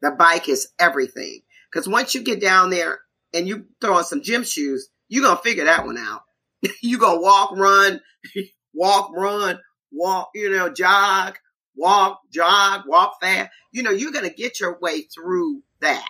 The 0.00 0.10
bike 0.12 0.48
is 0.48 0.68
everything. 0.78 1.40
Because 1.70 1.88
once 1.88 2.14
you 2.14 2.22
get 2.22 2.40
down 2.40 2.70
there 2.70 3.00
and 3.34 3.46
you 3.46 3.66
throw 3.80 3.94
on 3.94 4.04
some 4.04 4.22
gym 4.22 4.42
shoes, 4.42 4.88
you're 5.08 5.24
going 5.24 5.36
to 5.36 5.42
figure 5.42 5.64
that 5.64 5.84
one 5.84 5.98
out. 5.98 6.22
you 6.82 6.98
going 6.98 7.18
to 7.18 7.22
walk, 7.22 7.56
run, 7.56 8.00
walk, 8.74 9.10
run, 9.14 9.58
walk, 9.92 10.30
you 10.34 10.50
know, 10.50 10.70
jog, 10.72 11.36
walk, 11.76 12.20
jog, 12.32 12.82
walk 12.86 13.20
fast. 13.20 13.50
You 13.72 13.82
know, 13.82 13.90
you're 13.90 14.12
going 14.12 14.28
to 14.28 14.34
get 14.34 14.60
your 14.60 14.78
way 14.80 15.02
through 15.02 15.62
that. 15.80 16.06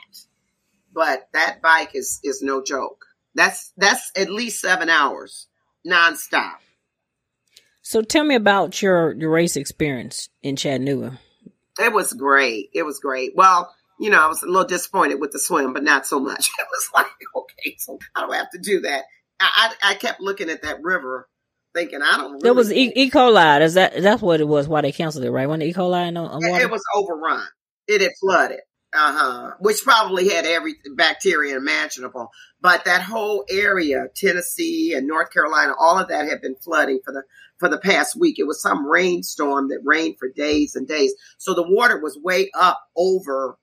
But 0.93 1.29
that 1.33 1.61
bike 1.63 1.91
is, 1.95 2.21
is 2.25 2.43
no 2.43 2.63
joke. 2.63 3.05
That's, 3.35 3.73
that's 3.77 4.11
at 4.17 4.31
least 4.31 4.61
seven 4.61 4.89
hours 4.89 5.47
nonstop. 5.87 6.57
So 7.89 8.03
tell 8.03 8.23
me 8.23 8.35
about 8.35 8.83
your 8.83 9.13
your 9.15 9.31
race 9.31 9.57
experience 9.57 10.29
in 10.43 10.57
Chattanooga. 10.57 11.19
It 11.81 11.91
was 11.91 12.13
great. 12.13 12.69
It 12.75 12.83
was 12.83 13.01
great. 13.01 13.33
Well, 13.35 13.75
you 13.99 14.11
know, 14.11 14.23
I 14.23 14.27
was 14.27 14.43
a 14.43 14.47
little 14.47 14.67
disappointed 14.67 15.21
with 15.21 15.33
the 15.33 15.39
swim, 15.39 15.73
but 15.73 15.83
not 15.83 16.07
so 16.07 16.21
much. 16.21 16.51
It 16.59 16.67
was 16.71 16.91
like, 16.95 17.07
okay, 17.35 17.77
so 17.79 17.99
I 18.15 18.21
don't 18.21 18.35
have 18.35 18.51
to 18.51 18.59
do 18.59 18.81
that. 18.81 19.05
I, 19.41 19.75
I, 19.83 19.93
I 19.93 19.95
kept 19.95 20.21
looking 20.21 20.51
at 20.51 20.63
that 20.65 20.83
river, 20.83 21.31
thinking, 21.75 22.03
I 22.03 22.19
don't. 22.19 22.33
Really 22.33 22.43
There 22.43 22.53
was 22.53 22.71
e-, 22.71 22.93
e. 22.95 23.11
coli. 23.11 23.63
Is 23.63 23.73
that 23.73 23.95
that's 24.03 24.21
what 24.21 24.43
it 24.43 24.49
was? 24.49 24.69
Why 24.69 24.83
they 24.83 24.93
canceled 24.93 25.25
it? 25.25 25.31
Right? 25.31 25.49
When 25.49 25.61
the 25.61 25.67
E. 25.67 25.73
coli 25.73 26.15
on 26.15 26.45
It, 26.45 26.63
it 26.63 26.71
was 26.71 26.85
overrun. 26.95 27.47
It 27.87 28.03
had 28.03 28.13
flooded. 28.21 28.61
Uh 28.95 29.13
huh. 29.13 29.51
Which 29.61 29.83
probably 29.85 30.31
had 30.31 30.47
every 30.47 30.77
bacteria 30.97 31.57
imaginable. 31.57 32.31
But 32.61 32.87
that 32.87 33.03
whole 33.03 33.45
area, 33.51 34.07
Tennessee 34.15 34.95
and 34.95 35.07
North 35.07 35.31
Carolina, 35.31 35.75
all 35.79 35.99
of 35.99 36.09
that 36.09 36.29
had 36.29 36.41
been 36.41 36.57
flooding 36.57 37.01
for 37.05 37.13
the 37.13 37.23
for 37.59 37.69
the 37.69 37.79
past 37.79 38.19
week. 38.19 38.39
It 38.39 38.47
was 38.47 38.63
some 38.63 38.87
rainstorm 38.87 39.69
that 39.69 39.83
rained 39.85 40.17
for 40.19 40.31
days 40.31 40.75
and 40.75 40.89
days. 40.89 41.13
So 41.37 41.55
the 41.55 41.69
water 41.69 42.01
was 42.01 42.19
way 42.23 42.51
up 42.59 42.81
over 42.97 43.59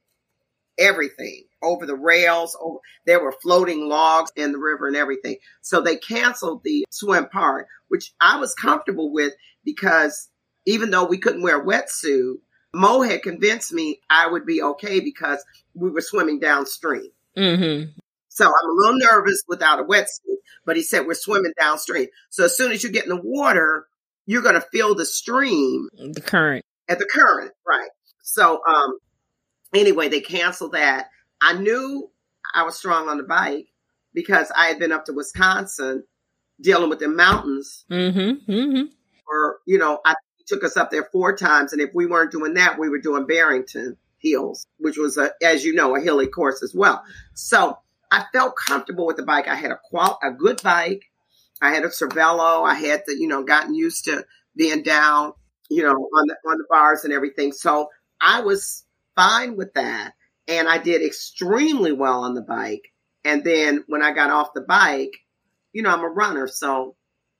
everything, 0.78 1.46
over 1.64 1.86
the 1.86 1.96
rails. 1.96 2.56
Over 2.62 2.80
there 3.06 3.24
were 3.24 3.36
floating 3.42 3.88
logs 3.88 4.32
in 4.36 4.52
the 4.52 4.60
river 4.60 4.88
and 4.88 4.96
everything. 4.96 5.38
So 5.62 5.82
they 5.82 5.96
canceled 5.98 6.62
the 6.64 6.86
swim 6.92 7.30
part, 7.30 7.68
which 7.88 8.14
I 8.22 8.40
was 8.40 8.54
comfortable 8.54 9.12
with 9.12 9.34
because 9.64 10.30
even 10.66 10.92
though 10.92 11.06
we 11.06 11.18
couldn't 11.18 11.44
wear 11.44 11.64
wetsuit, 11.64 12.36
Mo 12.76 13.02
had 13.02 13.24
convinced 13.24 13.72
me 13.74 14.02
I 14.10 14.28
would 14.28 14.46
be 14.46 14.62
okay 14.62 15.00
because 15.00 15.44
we 15.74 15.90
were 15.90 16.02
swimming 16.02 16.40
downstream. 16.40 17.10
Mm-hmm. 17.38 17.92
So 18.30 18.46
I'm 18.46 18.70
a 18.70 18.74
little 18.74 19.00
nervous 19.00 19.44
without 19.48 19.80
a 19.80 19.84
wetsuit, 19.84 20.38
but 20.66 20.76
he 20.76 20.84
said 20.84 21.08
we're 21.08 21.14
swimming 21.14 21.54
downstream. 21.60 22.08
So 22.30 22.44
as 22.46 22.58
soon 22.58 22.72
as 22.74 22.84
you 22.84 22.92
get 22.92 23.04
in 23.06 23.10
the 23.10 23.22
water, 23.24 23.88
you're 24.26 24.42
going 24.42 24.56
to 24.56 24.62
feel 24.62 24.94
the 24.96 25.06
stream 25.06 25.88
The 25.98 26.20
current. 26.22 26.66
at 26.90 27.00
the 27.00 27.06
current, 27.06 27.52
right? 27.66 27.90
So, 28.24 28.60
um, 28.68 28.98
anyway, 29.74 30.10
they 30.10 30.20
canceled 30.20 30.74
that. 30.74 31.08
I 31.42 31.54
knew 31.54 32.10
I 32.54 32.64
was 32.64 32.76
strong 32.76 33.08
on 33.08 33.18
the 33.18 33.24
bike 33.24 33.68
because 34.14 34.52
I 34.56 34.66
had 34.66 34.80
been 34.80 34.92
up 34.92 35.06
to 35.06 35.14
Wisconsin 35.14 36.04
dealing 36.60 36.90
with 36.90 37.00
the 37.00 37.08
mountains 37.08 37.86
Mm-hmm. 37.90 38.52
Mm-hmm. 38.52 38.84
or, 39.30 39.58
you 39.66 39.78
know, 39.78 40.00
I 40.04 40.16
took 40.48 40.64
us 40.64 40.78
up 40.78 40.92
there 40.92 41.08
four 41.12 41.36
times. 41.36 41.74
And 41.74 41.82
if 41.82 41.90
we 41.94 42.06
weren't 42.06 42.32
doing 42.32 42.54
that, 42.56 42.80
we 42.80 42.90
were 42.90 43.00
doing 43.00 43.26
Barrington 43.26 43.98
Hills, 44.18 44.68
which 44.78 44.98
was 44.98 45.18
a, 45.18 45.32
as 45.44 45.64
you 45.64 45.74
know, 45.74 45.96
a 45.96 46.02
hilly 46.02 46.28
course 46.28 46.64
as 46.64 46.74
well. 46.74 47.04
So 47.34 47.78
I 48.12 48.26
felt 48.32 48.56
comfortable 48.56 49.06
with 49.06 49.18
the 49.18 49.24
bike. 49.24 49.48
I 49.48 49.56
had 49.56 49.72
a 49.72 49.80
qual, 49.90 50.20
a 50.24 50.32
good 50.32 50.62
bike. 50.64 51.04
I 51.62 51.74
had 51.74 51.84
a 51.84 51.90
Cervelo. 51.90 52.68
I 52.68 52.76
had 52.76 53.04
the, 53.06 53.16
you 53.16 53.28
know, 53.28 53.44
gotten 53.44 53.74
used 53.76 54.06
to 54.06 54.26
being 54.56 54.84
down, 54.84 55.34
you 55.70 55.84
know, 55.84 55.92
on 55.92 56.28
the, 56.28 56.36
on 56.50 56.58
the 56.58 56.66
bars 56.70 57.04
and 57.04 57.14
everything. 57.14 57.52
So 57.52 57.90
I 58.22 58.42
was 58.42 58.86
fine 59.16 59.58
with 59.58 59.74
that. 59.74 60.14
And 60.48 60.68
I 60.68 60.78
did 60.78 61.04
extremely 61.04 61.92
well 61.92 62.24
on 62.24 62.36
the 62.36 62.42
bike. 62.42 62.92
And 63.24 63.44
then 63.44 63.84
when 63.88 64.04
I 64.04 64.12
got 64.12 64.30
off 64.30 64.54
the 64.54 64.62
bike, 64.62 65.14
you 65.74 65.82
know, 65.82 65.90
I'm 65.90 66.04
a 66.04 66.08
runner. 66.08 66.48
So 66.48 66.96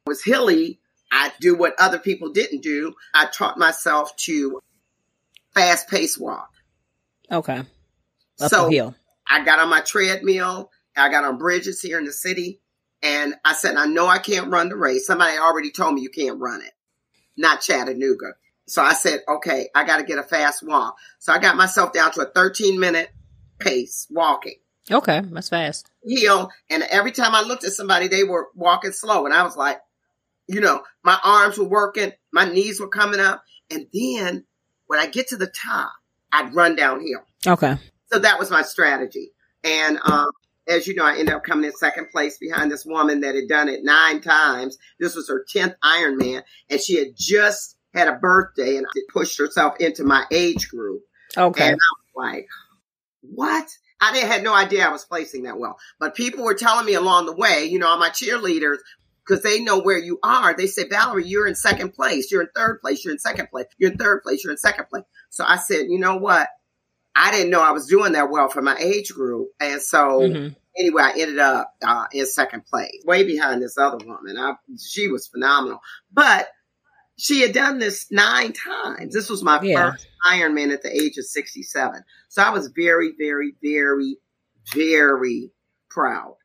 it 0.06 0.10
was 0.10 0.24
hilly. 0.24 0.80
I 1.12 1.32
do 1.40 1.56
what 1.56 1.76
other 1.80 2.00
people 2.00 2.32
didn't 2.32 2.62
do. 2.62 2.94
I 3.14 3.28
taught 3.28 3.58
myself 3.58 4.16
to 4.18 4.60
fast 5.54 5.90
pace 5.90 6.18
walk. 6.18 6.50
Okay. 7.32 7.60
Up 8.42 8.50
so 8.52 8.70
hill. 8.70 8.96
I 9.28 9.44
got 9.44 9.60
on 9.60 9.70
my 9.70 9.82
treadmill. 9.82 10.72
I 10.96 11.10
got 11.10 11.24
on 11.24 11.38
bridges 11.38 11.82
here 11.82 11.98
in 12.00 12.06
the 12.06 12.12
city. 12.12 12.60
And 13.02 13.36
I 13.44 13.54
said, 13.54 13.76
I 13.76 13.86
know 13.86 14.08
I 14.08 14.18
can't 14.18 14.52
run 14.52 14.70
the 14.70 14.76
race. 14.76 15.06
Somebody 15.06 15.38
already 15.38 15.72
told 15.72 15.94
me 15.94 16.02
you 16.02 16.10
can't 16.10 16.40
run 16.40 16.62
it, 16.62 16.72
not 17.38 17.62
Chattanooga. 17.62 18.34
So 18.68 18.82
I 18.82 18.94
said, 18.94 19.22
okay, 19.28 19.70
I 19.76 19.84
got 19.86 19.98
to 19.98 20.04
get 20.04 20.18
a 20.18 20.24
fast 20.24 20.64
walk. 20.66 20.96
So 21.20 21.32
I 21.32 21.38
got 21.40 21.56
myself 21.56 21.94
down 21.94 22.12
to 22.14 22.22
a 22.22 22.32
13 22.32 22.80
minute 22.80 23.12
pace 23.60 24.08
walking 24.10 24.56
Okay, 24.92 25.22
that's 25.32 25.50
fast. 25.50 25.90
hill. 26.04 26.52
And 26.70 26.84
every 26.84 27.12
time 27.12 27.34
I 27.34 27.42
looked 27.42 27.64
at 27.64 27.72
somebody, 27.72 28.08
they 28.08 28.24
were 28.24 28.48
walking 28.56 28.92
slow. 28.92 29.26
And 29.26 29.34
I 29.34 29.44
was 29.44 29.56
like, 29.58 29.80
you 30.48 30.62
know, 30.62 30.84
my 31.04 31.18
arms 31.24 31.58
were 31.58 31.68
working, 31.68 32.12
my 32.32 32.46
knees 32.46 32.80
were 32.80 32.90
coming 32.90 33.20
up. 33.20 33.44
And 33.70 33.88
then 33.94 34.46
when 34.88 35.00
I 35.00 35.08
get 35.08 35.30
to 35.30 35.38
the 35.38 35.48
top, 35.48 35.92
I'd 36.32 36.54
run 36.54 36.76
downhill. 36.76 37.22
Okay. 37.46 37.78
So 38.12 38.20
that 38.20 38.40
was 38.40 38.52
my 38.52 38.62
strategy. 38.62 39.32
And 39.64 40.00
um, 40.06 40.30
as 40.68 40.88
you 40.88 40.96
know, 40.96 41.06
I 41.06 41.18
ended 41.18 41.34
up 41.34 41.44
coming 41.44 41.66
in 41.66 41.72
second 41.74 42.10
place 42.12 42.38
behind 42.38 42.72
this 42.72 42.86
woman 42.86 43.22
that 43.22 43.36
had 43.36 43.48
done 43.48 43.70
it 43.70 43.84
nine 43.84 44.22
times. 44.22 44.78
This 45.00 45.16
was 45.16 45.28
her 45.30 45.46
10th 45.54 45.76
Ironman. 45.84 46.44
And 46.70 46.80
she 46.80 46.98
had 46.98 47.16
just 47.16 47.78
had 47.94 48.08
a 48.08 48.14
birthday 48.14 48.78
and 48.78 48.86
pushed 49.12 49.38
herself 49.40 49.76
into 49.80 50.04
my 50.04 50.26
age 50.32 50.70
group. 50.70 51.02
Okay. 51.38 51.68
And 51.68 51.76
I 51.76 51.94
was 51.98 52.32
like, 52.34 52.48
what? 53.22 53.68
I 54.02 54.14
didn't 54.14 54.30
had 54.30 54.44
no 54.44 54.54
idea 54.54 54.86
I 54.86 54.92
was 54.92 55.06
placing 55.06 55.44
that 55.44 55.58
well. 55.58 55.78
But 56.00 56.16
people 56.16 56.44
were 56.44 56.54
telling 56.54 56.86
me 56.86 56.94
along 56.94 57.26
the 57.26 57.36
way, 57.36 57.66
you 57.66 57.80
know, 57.80 57.88
all 57.88 57.98
my 57.98 58.10
cheerleaders, 58.10 58.78
because 59.26 59.44
they 59.44 59.60
know 59.62 59.80
where 59.80 59.98
you 59.98 60.20
are. 60.24 60.56
They 60.56 60.68
say, 60.68 60.88
Valerie, 60.88 61.28
you're 61.28 61.48
in 61.48 61.56
second 61.56 61.94
place. 61.94 62.32
You're 62.32 62.42
in 62.44 62.50
third 62.56 62.80
place. 62.82 63.04
You're 63.04 63.14
in 63.14 63.20
second 63.20 63.48
place. 63.50 63.66
You're 63.78 63.92
in 63.92 63.98
third 63.98 64.22
place. 64.24 64.44
You're 64.44 64.52
in 64.54 64.58
second 64.58 64.88
place. 64.90 65.04
So 65.30 65.44
I 65.48 65.58
said, 65.58 65.88
you 65.90 66.00
know 66.00 66.18
what? 66.18 66.48
I 67.16 67.32
didn't 67.32 67.50
know 67.50 67.62
I 67.62 67.72
was 67.72 67.88
doing 67.88 68.12
that 68.14 68.30
well 68.30 68.50
for 68.50 68.62
my 68.62 68.76
age 68.78 69.14
group. 69.14 69.50
And 69.60 69.82
so 69.82 70.20
Mhm. 70.20 70.56
anyway, 70.78 71.02
I 71.04 71.12
ended 71.12 71.40
up 71.40 71.74
uh, 71.82 72.06
in 72.12 72.26
second 72.26 72.66
place, 72.66 72.92
way 73.06 73.24
behind 73.24 73.62
this 73.62 73.78
other 73.78 74.06
woman. 74.06 74.38
I, 74.38 74.54
she 74.80 75.08
was 75.08 75.28
phenomenal. 75.28 75.80
But 76.12 76.50
she 77.18 77.40
had 77.42 77.54
done 77.54 77.80
this 77.80 78.08
nine 78.12 78.52
times. 78.52 79.14
This 79.14 79.30
was 79.30 79.42
my 79.42 79.62
Yeah. 79.62 79.92
first 79.92 80.08
Ironman 80.28 80.74
at 80.74 80.84
the 80.84 80.94
age 80.94 81.18
of 81.18 81.26
67. 81.26 82.04
So 82.28 82.42
I 82.44 82.50
was 82.50 82.68
very, 82.76 83.14
very, 83.18 83.56
very, 83.64 84.18
very 84.74 85.52
proud 85.90 86.36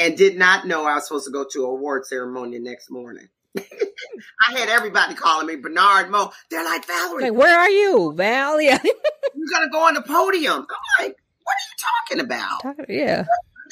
and 0.00 0.16
did 0.16 0.38
not 0.38 0.66
know 0.66 0.86
I 0.86 0.94
was 0.94 1.06
supposed 1.06 1.26
to 1.26 1.30
go 1.30 1.44
to 1.52 1.64
a 1.64 1.68
award 1.68 2.06
ceremony 2.06 2.58
the 2.58 2.64
next 2.64 2.90
morning. 2.90 3.28
I 3.58 4.58
had 4.58 4.68
everybody 4.68 5.14
calling 5.14 5.46
me 5.46 5.56
Bernard 5.56 6.10
Mo. 6.10 6.32
They're 6.50 6.64
like, 6.64 6.86
Valerie, 6.86 7.24
Like, 7.24 7.34
where 7.34 7.58
are 7.58 7.68
you, 7.68 8.12
Val? 8.16 8.60
Yeah. 8.60 8.78
you're 8.84 9.48
going 9.52 9.68
to 9.68 9.70
go 9.70 9.86
on 9.86 9.94
the 9.94 10.02
podium. 10.02 10.54
I'm 10.54 11.04
like, 11.06 11.16
what 11.44 11.54
are 11.54 11.66
you 11.68 12.16
talking 12.16 12.20
about? 12.24 12.88
yeah. 12.88 13.24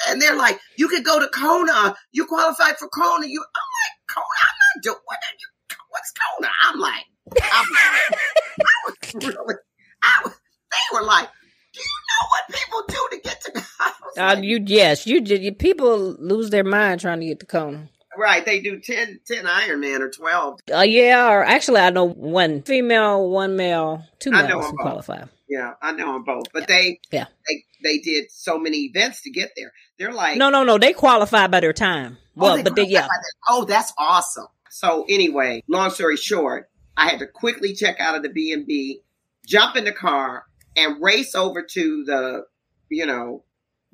And 0.08 0.20
they're 0.20 0.36
like, 0.36 0.60
you 0.76 0.88
could 0.88 1.04
go 1.04 1.18
to 1.18 1.28
Kona. 1.28 1.96
You 2.12 2.26
qualified 2.26 2.76
for 2.76 2.88
Kona. 2.88 3.26
You, 3.26 3.42
I'm 3.42 3.68
like, 3.80 4.14
Kona, 4.14 4.26
I'm 4.42 4.58
not 4.76 4.82
doing, 4.82 4.98
what 5.04 5.16
are 5.16 5.36
you, 5.40 5.76
what's 5.88 6.12
Kona? 6.12 6.52
I'm 6.68 6.78
like, 6.78 7.04
I'm 7.42 7.66
like, 7.72 8.20
I 8.60 8.76
was 8.86 9.14
really, 9.14 9.54
I 10.02 10.20
was, 10.24 10.32
they 10.70 10.96
were 10.98 11.04
like, 11.04 11.28
do 11.72 11.80
you 11.80 11.98
know 12.10 12.28
what 12.30 12.58
people 12.58 12.82
do 12.88 13.16
to 13.16 13.22
get 13.22 13.40
to 13.42 13.50
Kona? 13.52 13.66
I 13.80 13.86
was 13.86 13.87
Uh, 14.18 14.36
you 14.42 14.62
yes, 14.66 15.06
you 15.06 15.20
did. 15.20 15.42
You, 15.42 15.52
people 15.52 16.16
lose 16.18 16.50
their 16.50 16.64
mind 16.64 17.00
trying 17.00 17.20
to 17.20 17.26
get 17.26 17.40
to 17.40 17.46
Kona. 17.46 17.88
right, 18.16 18.44
they 18.44 18.60
do 18.60 18.80
10, 18.80 19.20
10 19.26 19.44
Ironman 19.44 20.00
or 20.00 20.10
12. 20.10 20.60
Uh, 20.74 20.80
yeah, 20.80 21.30
or 21.30 21.44
actually, 21.44 21.80
I 21.80 21.90
know 21.90 22.04
one 22.08 22.62
female, 22.62 23.28
one 23.30 23.56
male, 23.56 24.02
two 24.18 24.32
I 24.32 24.42
know 24.42 24.58
males 24.58 24.66
who 24.70 24.76
both. 24.76 24.82
qualify. 24.82 25.24
Yeah, 25.48 25.74
I 25.80 25.92
know 25.92 26.12
them 26.14 26.24
both. 26.24 26.46
But 26.52 26.66
they, 26.66 27.00
Yeah. 27.10 27.26
they, 27.48 27.64
they 27.82 27.98
did 27.98 28.30
so 28.30 28.58
many 28.58 28.78
events 28.86 29.22
to 29.22 29.30
get 29.30 29.52
there. 29.56 29.72
They're 29.98 30.12
like, 30.12 30.36
No, 30.36 30.50
no, 30.50 30.62
no. 30.64 30.76
They 30.78 30.92
qualify 30.92 31.46
by 31.46 31.60
their 31.60 31.72
time. 31.72 32.18
Oh, 32.36 32.42
Well, 32.42 32.56
they 32.56 32.62
but 32.64 32.76
they 32.76 32.84
yeah. 32.86 33.06
Oh, 33.48 33.64
that's 33.64 33.92
awesome. 33.96 34.48
So 34.68 35.06
anyway, 35.08 35.62
long 35.68 35.90
story 35.90 36.16
short, 36.18 36.68
I 36.96 37.08
had 37.08 37.20
to 37.20 37.26
quickly 37.26 37.72
check 37.74 37.98
out 38.00 38.14
of 38.16 38.22
the 38.22 38.28
B 38.28 38.52
and 38.52 38.66
B, 38.66 39.00
jump 39.46 39.76
in 39.76 39.84
the 39.84 39.92
car, 39.92 40.44
and 40.76 41.00
race 41.02 41.34
over 41.34 41.62
to 41.62 42.04
the, 42.04 42.42
you 42.90 43.06
know, 43.06 43.42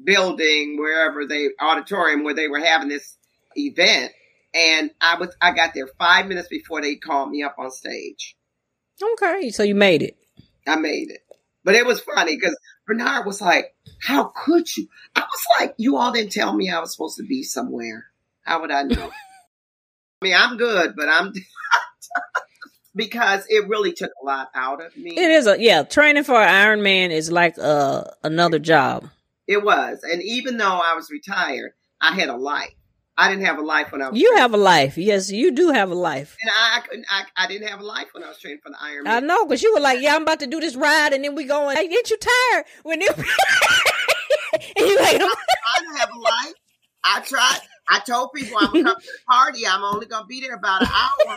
building 0.02 0.76
wherever 0.78 1.26
they 1.26 1.50
auditorium 1.60 2.24
where 2.24 2.34
they 2.34 2.48
were 2.48 2.60
having 2.60 2.88
this 2.88 3.16
event. 3.56 4.12
And 4.54 4.90
I 5.00 5.18
was 5.18 5.34
I 5.40 5.52
got 5.52 5.74
there 5.74 5.88
five 5.98 6.26
minutes 6.26 6.48
before 6.48 6.80
they 6.80 6.96
called 6.96 7.30
me 7.30 7.42
up 7.42 7.56
on 7.58 7.70
stage. 7.70 8.36
Okay, 9.02 9.50
so 9.50 9.62
you 9.62 9.74
made 9.74 10.02
it. 10.02 10.16
I 10.66 10.76
made 10.76 11.10
it. 11.10 11.20
But 11.64 11.74
it 11.74 11.86
was 11.86 12.00
funny 12.00 12.36
because 12.36 12.56
Bernard 12.86 13.26
was 13.26 13.40
like, 13.40 13.74
How 14.02 14.24
could 14.24 14.76
you? 14.76 14.86
I 15.16 15.20
was 15.20 15.46
like, 15.58 15.74
You 15.78 15.96
all 15.96 16.12
didn't 16.12 16.32
tell 16.32 16.54
me 16.54 16.70
I 16.70 16.80
was 16.80 16.92
supposed 16.92 17.16
to 17.16 17.24
be 17.24 17.42
somewhere. 17.42 18.06
How 18.42 18.60
would 18.60 18.70
I 18.70 18.82
know? 18.82 19.10
I 20.22 20.24
mean, 20.24 20.34
I'm 20.36 20.56
good, 20.56 20.94
but 20.96 21.08
I'm 21.08 21.32
because 22.94 23.44
it 23.48 23.68
really 23.68 23.92
took 23.92 24.12
a 24.22 24.24
lot 24.24 24.50
out 24.54 24.84
of 24.84 24.96
me. 24.96 25.10
It 25.10 25.30
is 25.30 25.46
a 25.46 25.60
yeah. 25.60 25.82
Training 25.82 26.24
for 26.24 26.36
Iron 26.36 26.82
Man 26.82 27.10
is 27.10 27.32
like 27.32 27.58
uh 27.58 28.04
another 28.22 28.58
job. 28.58 29.08
It 29.46 29.62
was. 29.62 30.00
And 30.02 30.22
even 30.22 30.56
though 30.56 30.80
I 30.82 30.94
was 30.94 31.10
retired, 31.10 31.72
I 32.00 32.14
had 32.14 32.28
a 32.28 32.36
life. 32.36 32.72
I 33.16 33.28
didn't 33.30 33.44
have 33.44 33.58
a 33.58 33.62
life 33.62 33.92
when 33.92 34.02
I 34.02 34.08
was 34.08 34.18
You 34.18 34.26
training. 34.28 34.42
have 34.42 34.54
a 34.54 34.56
life. 34.56 34.98
Yes, 34.98 35.30
you 35.30 35.52
do 35.52 35.70
have 35.70 35.90
a 35.90 35.94
life. 35.94 36.36
and 36.42 36.50
I, 36.50 36.78
I 36.78 36.80
couldn't 36.80 37.06
I, 37.08 37.22
I 37.36 37.46
didn't 37.46 37.68
have 37.68 37.80
a 37.80 37.84
life 37.84 38.08
when 38.12 38.24
I 38.24 38.28
was 38.28 38.38
training 38.40 38.58
for 38.62 38.70
the 38.70 38.78
Iron 38.80 39.04
Man. 39.04 39.22
I 39.22 39.26
know, 39.26 39.44
because 39.44 39.62
you 39.62 39.72
were 39.72 39.78
like, 39.80 40.00
"Yeah, 40.00 40.16
I'm 40.16 40.22
about 40.22 40.40
to 40.40 40.48
do 40.48 40.58
this 40.58 40.74
ride," 40.74 41.12
and 41.12 41.22
then 41.24 41.36
we 41.36 41.44
going, 41.44 41.76
"Hey, 41.76 41.86
get 41.86 42.10
you 42.10 42.16
tired?" 42.18 42.64
When 42.82 43.00
you 43.00 43.08
and 43.14 44.86
you 44.88 44.96
like, 44.98 45.20
I 45.20 45.78
didn't 45.80 45.96
have 45.98 46.10
a 46.14 46.18
life. 46.18 46.54
I 47.04 47.20
tried. 47.20 47.58
I 47.88 48.00
told 48.00 48.30
people 48.34 48.56
I'm 48.58 48.72
gonna 48.72 48.82
come 48.84 49.00
to 49.00 49.06
the 49.06 49.18
party. 49.32 49.66
I'm 49.66 49.82
only 49.84 50.06
gonna 50.06 50.26
be 50.26 50.40
there 50.40 50.54
about 50.56 50.82
an 50.82 50.88
hour. 50.88 51.36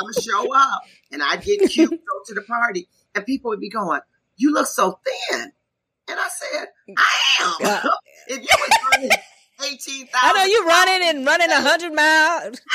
gonna 0.00 0.12
show 0.22 0.54
up, 0.56 0.82
and 1.12 1.22
I 1.22 1.36
get 1.36 1.68
cute, 1.70 1.90
go 1.90 1.96
to 2.26 2.34
the 2.34 2.42
party, 2.42 2.88
and 3.14 3.26
people 3.26 3.50
would 3.50 3.60
be 3.60 3.68
going, 3.68 4.00
"You 4.36 4.52
look 4.52 4.66
so 4.68 4.98
thin," 5.30 5.52
and 6.08 6.18
I 6.18 6.28
said, 6.28 6.66
"I 6.96 7.44
am." 7.44 7.80
If 8.30 8.42
you 8.42 8.48
was 8.50 8.78
running 8.92 9.10
eighteen 9.64 10.06
I 10.12 10.32
know 10.34 10.44
you 10.44 10.66
running 10.66 11.08
and 11.08 11.26
running 11.26 11.50
a 11.50 11.62
hundred 11.62 11.94
miles. 11.94 12.60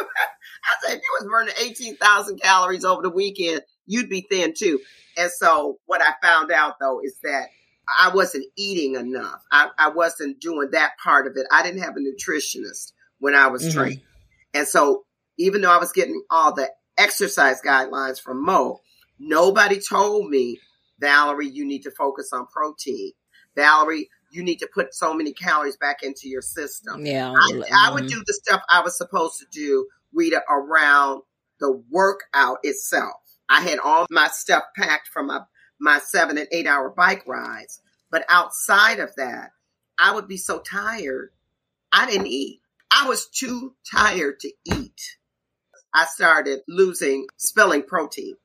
I 0.00 0.86
said, 0.86 0.96
if 0.96 1.02
you 1.02 1.18
was 1.20 1.28
burning 1.28 1.54
18,000 1.60 2.40
calories 2.40 2.84
over 2.84 3.02
the 3.02 3.10
weekend, 3.10 3.62
you'd 3.86 4.08
be 4.08 4.26
thin 4.30 4.52
too. 4.56 4.80
And 5.16 5.30
so 5.30 5.78
what 5.86 6.02
I 6.02 6.12
found 6.22 6.52
out 6.52 6.74
though 6.80 7.00
is 7.02 7.18
that 7.22 7.46
I 7.88 8.10
wasn't 8.14 8.44
eating 8.56 8.94
enough. 8.96 9.42
I, 9.50 9.70
I 9.78 9.88
wasn't 9.90 10.40
doing 10.40 10.70
that 10.72 10.92
part 11.02 11.26
of 11.26 11.32
it. 11.36 11.46
I 11.50 11.62
didn't 11.62 11.82
have 11.82 11.96
a 11.96 12.00
nutritionist 12.00 12.92
when 13.18 13.34
I 13.34 13.48
was 13.48 13.64
Mhm. 13.64 13.72
training. 13.74 14.02
And 14.54 14.68
so 14.68 15.04
even 15.38 15.62
though 15.62 15.70
I 15.72 15.78
was 15.78 15.92
getting 15.92 16.22
all 16.30 16.54
the 16.54 16.70
exercise 16.98 17.60
guidelines 17.64 18.20
from 18.20 18.44
Mo, 18.44 18.80
nobody 19.18 19.80
told 19.80 20.28
me, 20.28 20.60
Valerie, 21.00 21.48
you 21.48 21.64
need 21.64 21.82
to 21.82 21.90
focus 21.90 22.30
on 22.32 22.46
protein. 22.46 23.12
Valerie, 23.54 24.08
you 24.30 24.42
need 24.42 24.58
to 24.58 24.68
put 24.72 24.94
so 24.94 25.14
many 25.14 25.32
calories 25.32 25.76
back 25.76 26.02
into 26.02 26.28
your 26.28 26.42
system. 26.42 27.04
Yeah, 27.04 27.32
I, 27.32 27.62
I 27.72 27.90
would 27.92 28.04
mhm. 28.04 28.10
do 28.10 28.22
the 28.26 28.34
stuff 28.34 28.62
I 28.68 28.82
was 28.82 28.96
supposed 28.96 29.38
to 29.38 29.46
do, 29.50 29.86
Rita, 30.12 30.42
around 30.48 31.22
the 31.60 31.82
workout 31.90 32.58
itself. 32.62 33.20
I 33.48 33.62
had 33.62 33.78
all 33.78 34.06
my 34.10 34.28
stuff 34.28 34.64
packed 34.76 35.08
from 35.08 35.28
my, 35.28 35.40
my 35.80 35.98
seven 35.98 36.38
and 36.38 36.48
eight 36.52 36.66
hour 36.66 36.90
bike 36.90 37.24
rides. 37.26 37.80
But 38.10 38.24
outside 38.28 39.00
of 39.00 39.14
that, 39.16 39.50
I 39.98 40.14
would 40.14 40.28
be 40.28 40.36
so 40.36 40.60
tired. 40.60 41.30
I 41.92 42.06
didn't 42.06 42.28
eat. 42.28 42.60
I 42.90 43.08
was 43.08 43.28
too 43.28 43.74
tired 43.90 44.40
to 44.40 44.52
eat. 44.64 45.00
I 45.92 46.04
started 46.06 46.60
losing 46.68 47.26
spilling 47.36 47.82
protein 47.82 48.36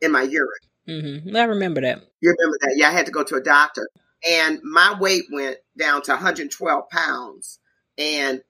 in 0.00 0.12
my 0.12 0.22
urine. 0.22 0.67
Mm-hmm. 0.88 1.36
I 1.36 1.44
remember 1.44 1.82
that. 1.82 2.00
You 2.20 2.34
remember 2.38 2.56
that? 2.62 2.74
Yeah, 2.76 2.88
I 2.88 2.92
had 2.92 3.06
to 3.06 3.12
go 3.12 3.22
to 3.24 3.36
a 3.36 3.42
doctor. 3.42 3.88
And 4.28 4.60
my 4.62 4.96
weight 4.98 5.24
went 5.30 5.58
down 5.78 6.02
to 6.02 6.12
112 6.12 6.88
pounds. 6.90 7.60
And 7.96 8.42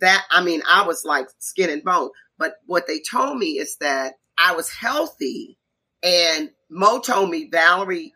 that, 0.00 0.24
I 0.30 0.44
mean, 0.44 0.62
I 0.70 0.86
was 0.86 1.04
like 1.04 1.28
skin 1.38 1.70
and 1.70 1.82
bone. 1.82 2.10
But 2.36 2.54
what 2.66 2.86
they 2.86 3.00
told 3.00 3.38
me 3.38 3.58
is 3.58 3.76
that 3.80 4.14
I 4.36 4.54
was 4.54 4.70
healthy. 4.70 5.58
And 6.02 6.50
Mo 6.70 7.00
told 7.00 7.30
me, 7.30 7.48
Valerie, 7.50 8.12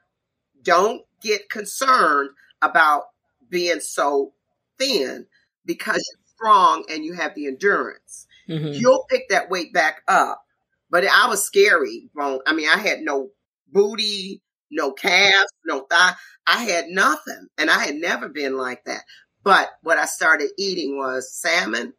don't 0.63 1.03
get 1.21 1.51
concerned 1.51 2.31
about 2.61 3.05
being 3.49 3.81
so 3.81 4.33
thin 4.79 5.27
because 5.65 5.97
you're 5.97 6.35
strong 6.37 6.85
and 6.89 7.05
you 7.05 7.15
have 7.15 7.35
the 7.35 7.47
endurance. 7.47 8.27
Mm-hmm. 8.49 8.75
You'll 8.75 9.07
pick 9.09 9.29
that 9.31 9.51
weight 9.51 9.73
back 9.73 10.03
up. 10.07 10.43
But 10.91 11.05
I 11.07 11.27
was 11.27 11.45
scary. 11.45 12.11
Bone. 12.15 12.41
I 12.47 12.53
mean, 12.53 12.69
I 12.69 12.77
had 12.77 13.01
no 13.01 13.31
booty, 13.73 14.43
no 14.71 14.93
calves, 14.93 15.53
no 15.65 15.81
thigh. 15.91 16.15
I 16.47 16.65
had 16.65 16.87
nothing. 16.89 17.49
And 17.59 17.71
I 17.71 17.85
had 17.85 17.97
never 17.97 18.29
been 18.29 18.57
like 18.57 18.85
that. 18.85 19.03
But 19.45 19.71
what 19.83 19.99
I 19.99 20.07
started 20.07 20.51
eating 20.59 20.97
was 20.97 21.33
salmon. 21.33 21.95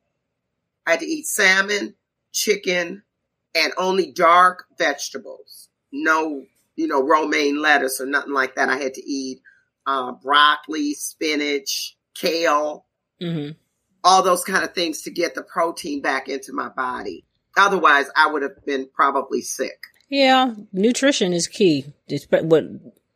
I 0.86 0.92
had 0.92 1.00
to 1.02 1.06
eat 1.06 1.28
salmon, 1.28 1.96
chicken, 2.32 3.04
and 3.56 3.74
only 3.78 4.12
dark 4.12 4.66
vegetables. 4.78 5.70
No, 5.92 6.44
you 6.76 6.88
know, 6.88 7.04
romaine 7.04 7.62
lettuce 7.62 8.02
or 8.02 8.06
nothing 8.06 8.34
like 8.34 8.56
that. 8.56 8.70
I 8.70 8.78
had 8.78 8.96
to 8.96 9.04
eat 9.06 9.42
uh, 9.86 10.14
broccoli, 10.14 10.94
spinach, 10.94 11.96
kale, 12.16 12.86
mm-hmm. 13.22 13.52
all 14.04 14.24
those 14.24 14.44
kind 14.44 14.64
of 14.64 14.74
things 14.74 15.04
to 15.04 15.12
get 15.12 15.36
the 15.36 15.44
protein 15.44 16.02
back 16.02 16.30
into 16.30 16.54
my 16.54 16.70
body. 16.70 17.26
Otherwise, 17.56 18.08
I 18.16 18.32
would 18.32 18.42
have 18.42 18.66
been 18.66 18.90
probably 18.94 19.42
sick. 19.42 19.80
Yeah, 20.14 20.54
nutrition 20.72 21.34
is 21.34 21.48
key. 21.48 21.92
What 22.30 22.66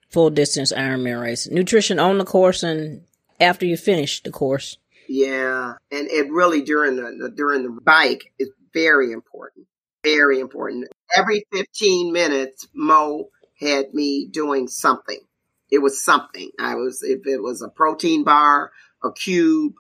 full 0.10 0.32
distance 0.32 0.74
Ironman 0.74 1.22
race. 1.22 1.48
Nutrition 1.48 2.00
on 2.00 2.18
the 2.18 2.26
course 2.26 2.64
and 2.64 3.04
after 3.40 3.68
you 3.68 3.78
finish 3.78 4.24
the 4.24 4.32
course. 4.32 4.80
Yeah, 5.08 5.76
and 5.92 6.08
it 6.08 6.32
really 6.32 6.64
during 6.64 6.96
the 6.96 7.32
during 7.36 7.62
the 7.62 7.70
bike 7.70 8.34
is 8.40 8.50
very 8.74 9.12
important. 9.12 9.68
Very 10.04 10.40
important. 10.40 10.88
Every 11.16 11.46
15 11.54 12.12
minutes, 12.12 12.68
Mo 12.74 13.30
had 13.60 13.94
me 13.94 14.26
doing 14.26 14.68
something. 14.68 15.20
It 15.70 15.84
was 15.84 16.04
something. 16.04 16.50
I 16.60 16.74
was 16.78 17.04
if 17.04 17.28
it 17.28 17.44
was 17.44 17.62
a 17.62 17.70
protein 17.70 18.24
bar, 18.24 18.72
a 19.04 19.12
cube, 19.12 19.74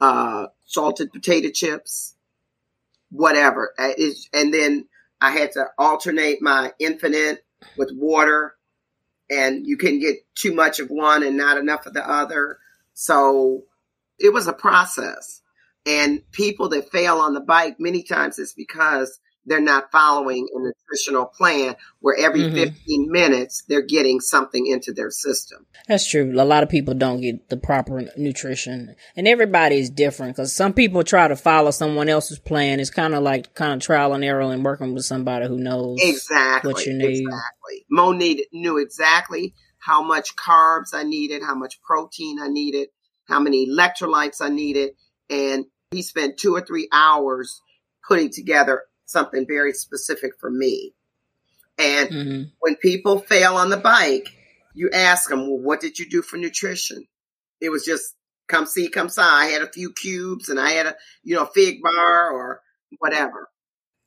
uh, 0.00 0.46
salted 0.66 1.12
potato 1.12 1.48
chips, 1.50 2.14
whatever. 3.10 3.74
Uh, 3.76 3.90
and 4.32 4.54
then 4.54 4.86
I 5.20 5.30
had 5.30 5.52
to 5.52 5.66
alternate 5.78 6.40
my 6.40 6.72
Infinit 6.80 7.38
with 7.76 7.90
water 7.92 8.54
and 9.30 9.66
you 9.66 9.76
can 9.76 10.00
get 10.00 10.16
too 10.34 10.52
much 10.54 10.80
of 10.80 10.88
one 10.88 11.22
and 11.22 11.36
not 11.36 11.58
enough 11.58 11.86
of 11.86 11.94
the 11.94 12.08
other. 12.08 12.58
So 12.94 13.64
it 14.18 14.32
was 14.32 14.48
a 14.48 14.52
process. 14.52 15.40
And 15.86 16.22
people 16.32 16.70
that 16.70 16.90
fail 16.90 17.18
on 17.18 17.32
the 17.32 17.40
bike 17.40 17.76
many 17.78 18.02
times 18.02 18.38
is 18.38 18.52
because 18.52 19.20
they're 19.46 19.60
not 19.60 19.90
following 19.90 20.46
a 20.54 20.58
nutritional 20.58 21.26
plan 21.26 21.74
where 22.00 22.16
every 22.16 22.40
mm-hmm. 22.40 22.54
15 22.54 23.10
minutes 23.10 23.64
they're 23.68 23.82
getting 23.82 24.20
something 24.20 24.66
into 24.66 24.92
their 24.92 25.10
system. 25.10 25.66
That's 25.88 26.08
true. 26.08 26.32
A 26.34 26.44
lot 26.44 26.62
of 26.62 26.68
people 26.68 26.94
don't 26.94 27.20
get 27.20 27.48
the 27.48 27.56
proper 27.56 28.04
nutrition 28.16 28.94
and 29.16 29.26
everybody 29.28 29.78
is 29.78 29.90
different 29.90 30.36
because 30.36 30.54
some 30.54 30.72
people 30.72 31.02
try 31.02 31.28
to 31.28 31.36
follow 31.36 31.70
someone 31.70 32.08
else's 32.08 32.38
plan. 32.38 32.80
It's 32.80 32.90
kind 32.90 33.14
of 33.14 33.22
like 33.22 33.54
kind 33.54 33.74
of 33.74 33.80
trial 33.80 34.12
and 34.14 34.24
error 34.24 34.42
and 34.42 34.64
working 34.64 34.94
with 34.94 35.04
somebody 35.04 35.48
who 35.48 35.58
knows 35.58 35.98
exactly 36.00 36.72
what 36.72 36.86
you 36.86 36.96
need. 36.96 37.20
Exactly. 37.20 37.86
Mo 37.90 38.12
needed, 38.12 38.46
knew 38.52 38.78
exactly 38.78 39.54
how 39.78 40.02
much 40.02 40.36
carbs 40.36 40.92
I 40.92 41.02
needed, 41.02 41.42
how 41.42 41.54
much 41.54 41.80
protein 41.82 42.38
I 42.40 42.48
needed, 42.48 42.88
how 43.26 43.40
many 43.40 43.68
electrolytes 43.68 44.40
I 44.40 44.50
needed. 44.50 44.90
And 45.30 45.64
he 45.90 46.02
spent 46.02 46.38
two 46.38 46.54
or 46.54 46.60
three 46.60 46.88
hours 46.92 47.62
putting 48.06 48.30
together 48.30 48.82
something 49.10 49.46
very 49.46 49.72
specific 49.72 50.32
for 50.38 50.50
me. 50.50 50.94
And 51.78 52.10
mm-hmm. 52.10 52.42
when 52.60 52.76
people 52.76 53.18
fail 53.18 53.56
on 53.56 53.70
the 53.70 53.76
bike, 53.76 54.28
you 54.74 54.90
ask 54.92 55.28
them, 55.28 55.48
well, 55.48 55.58
what 55.58 55.80
did 55.80 55.98
you 55.98 56.08
do 56.08 56.22
for 56.22 56.36
nutrition? 56.36 57.06
It 57.60 57.70
was 57.70 57.84
just 57.84 58.14
come 58.48 58.66
see, 58.66 58.88
come 58.88 59.08
see. 59.08 59.22
I 59.22 59.46
had 59.46 59.62
a 59.62 59.72
few 59.72 59.92
cubes 59.92 60.48
and 60.48 60.60
I 60.60 60.70
had 60.70 60.86
a, 60.86 60.96
you 61.22 61.34
know, 61.34 61.46
fig 61.46 61.82
bar 61.82 62.30
or 62.30 62.60
whatever. 62.98 63.48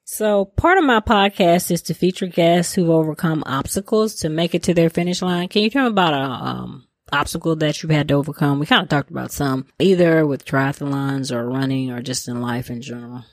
So 0.06 0.46
part 0.46 0.78
of 0.78 0.84
my 0.84 1.00
podcast 1.00 1.72
is 1.72 1.82
to 1.84 1.94
feature 1.94 2.28
guests 2.28 2.74
who've 2.74 2.90
overcome 2.90 3.44
obstacles 3.46 4.16
to 4.16 4.30
make 4.30 4.54
it 4.54 4.64
to 4.64 4.74
their 4.74 4.90
finish 4.90 5.22
line. 5.22 5.48
Can 5.48 5.64
you 5.64 5.70
tell 5.70 5.84
me 5.84 5.92
about 5.92 6.14
a, 6.14 6.46
um, 6.46 6.88
obstacle 7.12 7.56
that 7.56 7.82
you've 7.82 7.92
had 7.92 8.10
to 8.10 8.16
overcome? 8.16 8.60
We 8.60 8.66
kind 8.66 8.84
of 8.84 8.90
talked 8.90 9.12
about 9.12 9.32
some, 9.32 9.68
either 9.80 10.26
with 10.26 10.46
triathlons 10.46 11.32
or 11.32 11.48
running 11.48 11.92
or 11.92 12.02
just 12.02 12.28
in 12.28 12.42
life 12.42 12.70
in 12.70 12.82
general 12.82 13.24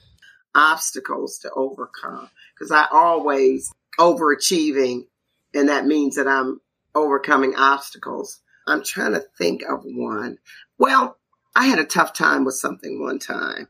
obstacles 0.54 1.38
to 1.38 1.50
overcome 1.50 2.28
because 2.54 2.70
I 2.70 2.86
always 2.90 3.72
overachieving 3.98 5.06
and 5.54 5.68
that 5.68 5.86
means 5.86 6.16
that 6.16 6.28
I'm 6.28 6.60
overcoming 6.94 7.54
obstacles. 7.56 8.40
I'm 8.66 8.82
trying 8.84 9.12
to 9.12 9.24
think 9.38 9.62
of 9.62 9.82
one. 9.84 10.38
Well, 10.78 11.16
I 11.54 11.66
had 11.66 11.78
a 11.78 11.84
tough 11.84 12.12
time 12.12 12.44
with 12.44 12.54
something 12.54 13.02
one 13.02 13.18
time 13.18 13.68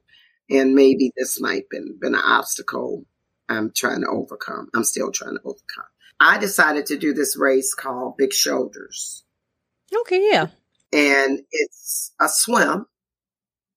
and 0.49 0.74
maybe 0.74 1.12
this 1.16 1.41
might 1.41 1.62
have 1.62 1.70
been, 1.70 1.99
been 2.01 2.14
an 2.14 2.20
obstacle 2.20 3.05
I'm 3.49 3.72
trying 3.72 4.03
to 4.03 4.09
overcome. 4.09 4.68
I'm 4.74 4.85
still 4.85 5.11
trying 5.11 5.35
to 5.35 5.43
overcome. 5.45 5.85
I 6.20 6.39
decided 6.39 6.87
to 6.87 6.99
do 6.99 7.12
this 7.12 7.37
race 7.37 7.74
called 7.74 8.16
Big 8.16 8.33
Shoulders. 8.33 9.24
Okay, 9.95 10.28
yeah. 10.31 10.49
And 10.93 11.41
it's 11.51 12.12
a 12.20 12.28
swim 12.28 12.87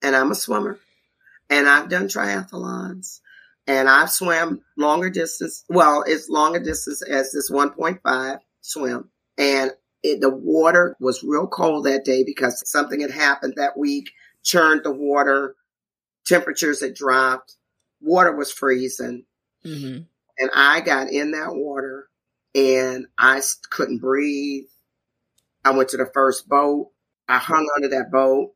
and 0.02 0.16
I'm 0.16 0.32
a 0.32 0.36
swimmer 0.36 0.80
and 1.54 1.70
I've 1.70 1.88
done 1.88 2.08
triathlons 2.08 3.20
and 3.68 3.88
I've 3.88 4.10
swam 4.10 4.62
longer 4.76 5.12
distance. 5.12 5.64
Well, 5.70 6.04
it's 6.06 6.28
longer 6.28 6.60
distance 6.60 7.04
as 7.04 7.32
this 7.32 7.52
1.5 7.52 8.40
swim. 8.62 9.10
And 9.38 9.72
it, 10.02 10.20
the 10.20 10.32
water 10.32 10.96
was 11.00 11.24
real 11.24 11.48
cold 11.48 11.86
that 11.86 12.06
day 12.06 12.24
because 12.24 12.68
something 12.70 13.02
had 13.02 13.12
happened 13.12 13.54
that 13.58 13.78
week, 13.78 14.10
churned 14.44 14.84
the 14.84 14.92
water, 14.92 15.56
temperatures 16.26 16.82
had 16.82 16.96
dropped, 16.96 17.56
water 18.02 18.36
was 18.36 18.52
freezing. 18.52 19.26
Mm-hmm. 19.64 20.02
And 20.40 20.50
I 20.56 20.82
got 20.82 21.12
in 21.12 21.32
that 21.32 21.54
water 21.54 22.10
and 22.56 23.06
I 23.16 23.42
couldn't 23.70 24.00
breathe. 24.00 24.66
I 25.64 25.72
went 25.72 25.90
to 25.90 25.98
the 25.98 26.10
first 26.14 26.50
boat. 26.50 26.90
I 27.30 27.38
hung 27.38 27.70
onto 27.76 27.90
that 27.90 28.12
boat 28.12 28.54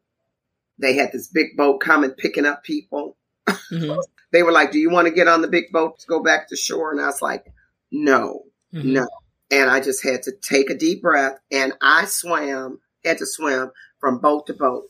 they 0.79 0.93
had 0.93 1.11
this 1.11 1.27
big 1.27 1.57
boat 1.57 1.79
coming 1.79 2.11
picking 2.11 2.45
up 2.45 2.63
people. 2.63 3.17
Mm-hmm. 3.47 3.99
they 4.31 4.43
were 4.43 4.51
like, 4.51 4.71
"Do 4.71 4.79
you 4.79 4.89
want 4.89 5.07
to 5.07 5.13
get 5.13 5.27
on 5.27 5.41
the 5.41 5.47
big 5.47 5.71
boat 5.71 5.99
to 5.99 6.07
go 6.07 6.21
back 6.21 6.49
to 6.49 6.55
shore?" 6.55 6.91
And 6.91 7.01
I 7.01 7.07
was 7.07 7.21
like, 7.21 7.51
"No, 7.91 8.43
mm-hmm. 8.73 8.93
no." 8.93 9.07
And 9.49 9.69
I 9.69 9.79
just 9.79 10.03
had 10.03 10.23
to 10.23 10.31
take 10.41 10.69
a 10.69 10.77
deep 10.77 11.01
breath, 11.01 11.39
and 11.51 11.73
I 11.81 12.05
swam. 12.05 12.79
Had 13.05 13.19
to 13.19 13.25
swim 13.25 13.71
from 13.99 14.19
boat 14.19 14.47
to 14.47 14.53
boat. 14.53 14.83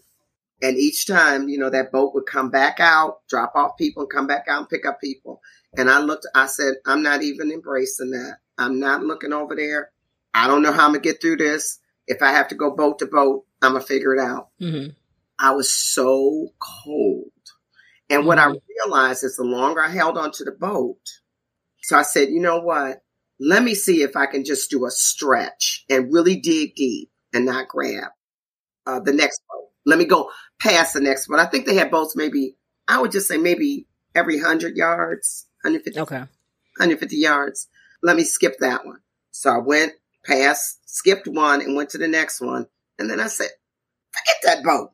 And 0.61 0.77
each 0.77 1.05
time, 1.05 1.49
you 1.49 1.59
know, 1.59 1.69
that 1.69 1.91
boat 1.91 2.15
would 2.15 2.25
come 2.25 2.49
back 2.49 2.79
out, 2.79 3.19
drop 3.29 3.53
off 3.55 3.77
people, 3.77 4.03
and 4.03 4.11
come 4.11 4.25
back 4.25 4.45
out 4.49 4.59
and 4.59 4.69
pick 4.69 4.87
up 4.87 4.99
people. 4.99 5.41
And 5.77 5.89
I 5.89 5.99
looked, 5.99 6.25
I 6.33 6.47
said, 6.47 6.75
I'm 6.85 7.03
not 7.03 7.21
even 7.21 7.51
embracing 7.51 8.11
that. 8.11 8.37
I'm 8.57 8.79
not 8.79 9.03
looking 9.03 9.33
over 9.33 9.55
there. 9.55 9.91
I 10.33 10.47
don't 10.47 10.63
know 10.63 10.71
how 10.71 10.85
I'm 10.85 10.91
going 10.91 11.03
to 11.03 11.09
get 11.09 11.21
through 11.21 11.37
this. 11.37 11.79
If 12.07 12.21
I 12.21 12.31
have 12.31 12.47
to 12.47 12.55
go 12.55 12.75
boat 12.75 12.99
to 12.99 13.05
boat, 13.05 13.45
I'm 13.61 13.73
going 13.73 13.83
to 13.83 13.87
figure 13.87 14.15
it 14.15 14.19
out. 14.19 14.49
Mm-hmm. 14.59 14.91
I 15.39 15.51
was 15.51 15.73
so 15.73 16.49
cold. 16.59 17.31
And 18.09 18.25
what 18.25 18.39
I 18.39 18.47
mm-hmm. 18.47 18.87
realized 18.87 19.23
is 19.23 19.35
the 19.35 19.43
longer 19.43 19.81
I 19.81 19.89
held 19.89 20.17
onto 20.17 20.43
the 20.43 20.51
boat, 20.51 20.99
so 21.87 21.97
I 21.97 22.01
said, 22.01 22.29
you 22.29 22.41
know 22.41 22.59
what? 22.59 23.01
Let 23.39 23.63
me 23.63 23.73
see 23.73 24.01
if 24.01 24.17
I 24.17 24.25
can 24.25 24.43
just 24.43 24.69
do 24.69 24.85
a 24.85 24.91
stretch 24.91 25.85
and 25.89 26.11
really 26.11 26.35
dig 26.37 26.75
deep 26.75 27.11
and 27.33 27.45
not 27.45 27.69
grab 27.69 28.09
uh, 28.85 28.99
the 28.99 29.13
next 29.13 29.41
boat. 29.49 29.69
Let 29.85 29.97
me 29.97 30.03
go 30.05 30.29
past 30.59 30.93
the 30.93 30.99
next 30.99 31.29
one. 31.29 31.39
I 31.39 31.45
think 31.45 31.65
they 31.65 31.75
had 31.75 31.89
boats 31.89 32.13
maybe, 32.13 32.57
I 32.89 32.99
would 32.99 33.11
just 33.11 33.27
say 33.27 33.37
maybe 33.37 33.87
every 34.15 34.41
100 34.41 34.75
yards, 34.75 35.45
150, 35.63 35.99
okay. 36.01 36.17
150 36.17 37.15
yards. 37.15 37.67
Let 38.03 38.17
me 38.17 38.23
skip 38.23 38.57
that 38.59 38.85
one. 38.85 38.99
So 39.31 39.49
I 39.51 39.59
went 39.59 39.93
past, 40.25 40.79
skipped 40.85 41.27
one 41.27 41.61
and 41.61 41.75
went 41.75 41.91
to 41.91 41.97
the 41.97 42.09
next 42.09 42.41
one. 42.41 42.67
And 42.99 43.09
then 43.09 43.21
I 43.21 43.27
said, 43.27 43.49
forget 44.11 44.35
that 44.43 44.63
boat. 44.65 44.91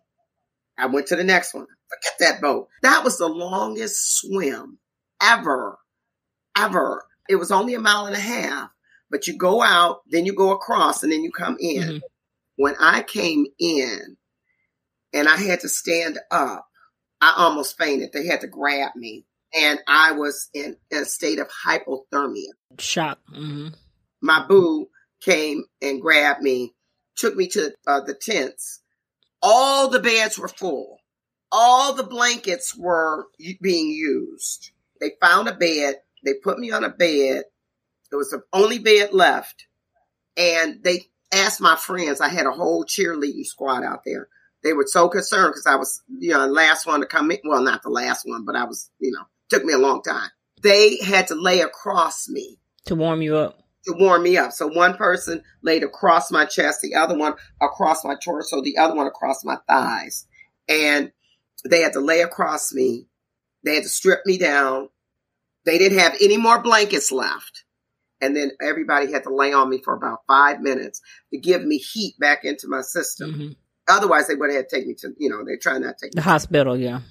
I 0.78 0.88
went 0.88 1.08
to 1.08 1.16
the 1.16 1.24
next 1.24 1.54
one. 1.54 1.68
Forget 1.90 2.14
that 2.20 2.42
boat. 2.42 2.68
That 2.82 3.04
was 3.04 3.18
the 3.18 3.28
longest 3.28 4.18
swim 4.20 4.80
ever 5.22 5.78
ever. 6.56 7.06
It 7.30 7.36
was 7.36 7.52
only 7.52 7.74
a 7.74 7.80
mile 7.80 8.06
and 8.06 8.16
a 8.16 8.20
half, 8.20 8.70
but 9.10 9.28
you 9.28 9.38
go 9.38 9.62
out, 9.62 10.02
then 10.10 10.26
you 10.26 10.34
go 10.34 10.52
across, 10.52 11.04
and 11.04 11.12
then 11.12 11.24
you 11.24 11.32
come 11.32 11.58
in. 11.60 11.84
Mhm. 11.84 12.02
When 12.56 12.76
I 12.80 13.02
came 13.02 13.48
in 13.60 14.18
and 15.14 15.28
I 15.28 15.38
had 15.38 15.62
to 15.62 15.70
stand 15.70 16.20
up, 16.32 16.68
I 17.22 17.34
almost 17.38 17.78
fainted. 17.78 18.12
They 18.14 18.26
had 18.28 18.42
to 18.42 18.48
grab 18.48 18.96
me, 18.96 19.26
and 19.54 19.80
I 19.88 20.12
was 20.12 20.50
in, 20.54 20.78
a 20.92 21.06
state 21.06 21.40
of 21.40 21.50
hypothermia. 21.50 22.52
Shock. 22.80 23.20
hmm 23.28 23.70
My 24.22 24.46
boo 24.46 24.90
came 25.22 25.64
and 25.82 26.02
grabbed 26.02 26.42
me, 26.42 26.76
took 27.16 27.36
me 27.36 27.48
to 27.50 27.74
uh, 27.88 28.02
the 28.02 28.14
tents. 28.14 28.82
All 29.44 29.90
the 29.90 30.00
beds 30.00 30.40
were 30.40 30.48
full. 30.48 31.00
All 31.52 31.94
the 31.94 32.04
blankets 32.04 32.76
were 32.76 33.28
being 33.62 33.90
used. 33.90 34.72
They 35.02 35.12
found 35.22 35.50
a 35.50 35.54
bed. 35.54 35.98
They 36.24 36.34
put 36.34 36.58
me 36.58 36.72
on 36.72 36.86
a 36.86 36.90
bed. 36.90 37.44
It 38.12 38.16
was 38.16 38.30
the 38.30 38.44
only 38.54 38.80
bed 38.80 39.14
left. 39.14 39.68
And 40.38 40.82
they 40.84 41.02
asked 41.34 41.60
my 41.60 41.76
friends. 41.76 42.22
I 42.22 42.30
had 42.30 42.48
a 42.48 42.52
whole 42.52 42.86
cheerleading 42.86 43.46
squad 43.46 43.84
out 43.84 44.04
there. 44.06 44.30
They 44.64 44.72
were 44.72 44.88
so 44.88 45.10
concerned 45.10 45.52
because 45.52 45.68
I 45.68 45.76
was, 45.76 46.02
you 46.08 46.32
know, 46.32 46.48
the 46.48 46.54
last 46.54 46.88
one 46.88 47.02
to 47.02 47.06
come 47.06 47.30
in. 47.32 47.40
Well, 47.44 47.62
not 47.62 47.84
the 47.84 47.90
last 47.90 48.26
one, 48.26 48.46
but 48.46 48.56
I 48.56 48.64
was, 48.64 48.90
you 49.00 49.12
know, 49.12 49.26
took 49.50 49.66
me 49.66 49.74
a 49.74 49.78
long 49.78 50.02
time. 50.02 50.30
They 50.62 50.98
had 51.04 51.28
to 51.28 51.36
lay 51.36 51.60
across 51.60 52.30
me 52.30 52.60
To 52.86 52.96
warm 52.96 53.22
you 53.22 53.36
up. 53.36 53.63
To 53.86 53.94
warm 53.94 54.24
me 54.24 54.38
up. 54.38 54.52
So 54.52 54.68
one 54.68 54.96
person 54.96 55.44
laid 55.62 55.84
across 55.84 56.32
my 56.32 56.46
chest, 56.46 56.82
the 56.82 56.96
other 56.96 57.18
one 57.18 57.34
across 57.62 58.04
my 58.04 58.16
torso, 58.16 58.62
the 58.62 58.78
other 58.78 58.96
one 58.96 59.08
across 59.08 59.44
my 59.44 59.58
thighs. 59.68 60.26
And 60.68 61.12
they 61.66 61.82
had 61.82 61.94
to 61.94 62.00
lay 62.00 62.22
across 62.22 62.74
me. 62.74 63.08
They 63.64 63.76
had 63.76 63.84
to 63.84 63.90
strip 63.90 64.26
me 64.26 64.38
down. 64.38 64.90
They 65.66 65.78
didn't 65.78 66.00
have 66.00 66.16
any 66.22 66.38
more 66.38 66.62
blankets 66.62 67.12
left. 67.12 67.64
And 68.22 68.36
then 68.36 68.52
everybody 68.62 69.12
had 69.12 69.24
to 69.24 69.34
lay 69.36 69.52
on 69.52 69.70
me 69.70 69.82
for 69.84 69.94
about 69.94 70.20
five 70.28 70.62
minutes 70.62 71.02
to 71.32 71.40
give 71.40 71.64
me 71.64 71.78
heat 71.78 72.18
back 72.20 72.46
into 72.46 72.68
my 72.68 72.82
system. 72.82 73.34
hmm 73.34 73.48
Otherwise, 73.86 74.30
they 74.30 74.36
would 74.36 74.50
have 74.50 74.60
had 74.60 74.70
to 74.70 74.76
take 74.78 74.88
me 74.88 74.94
to, 74.94 75.10
you 75.18 75.30
know, 75.30 75.44
they're 75.44 75.58
trying 75.62 75.82
not 75.82 75.98
to 75.98 76.06
take 76.06 76.14
The 76.14 76.22
hospital, 76.22 76.78
yeah. 76.78 77.02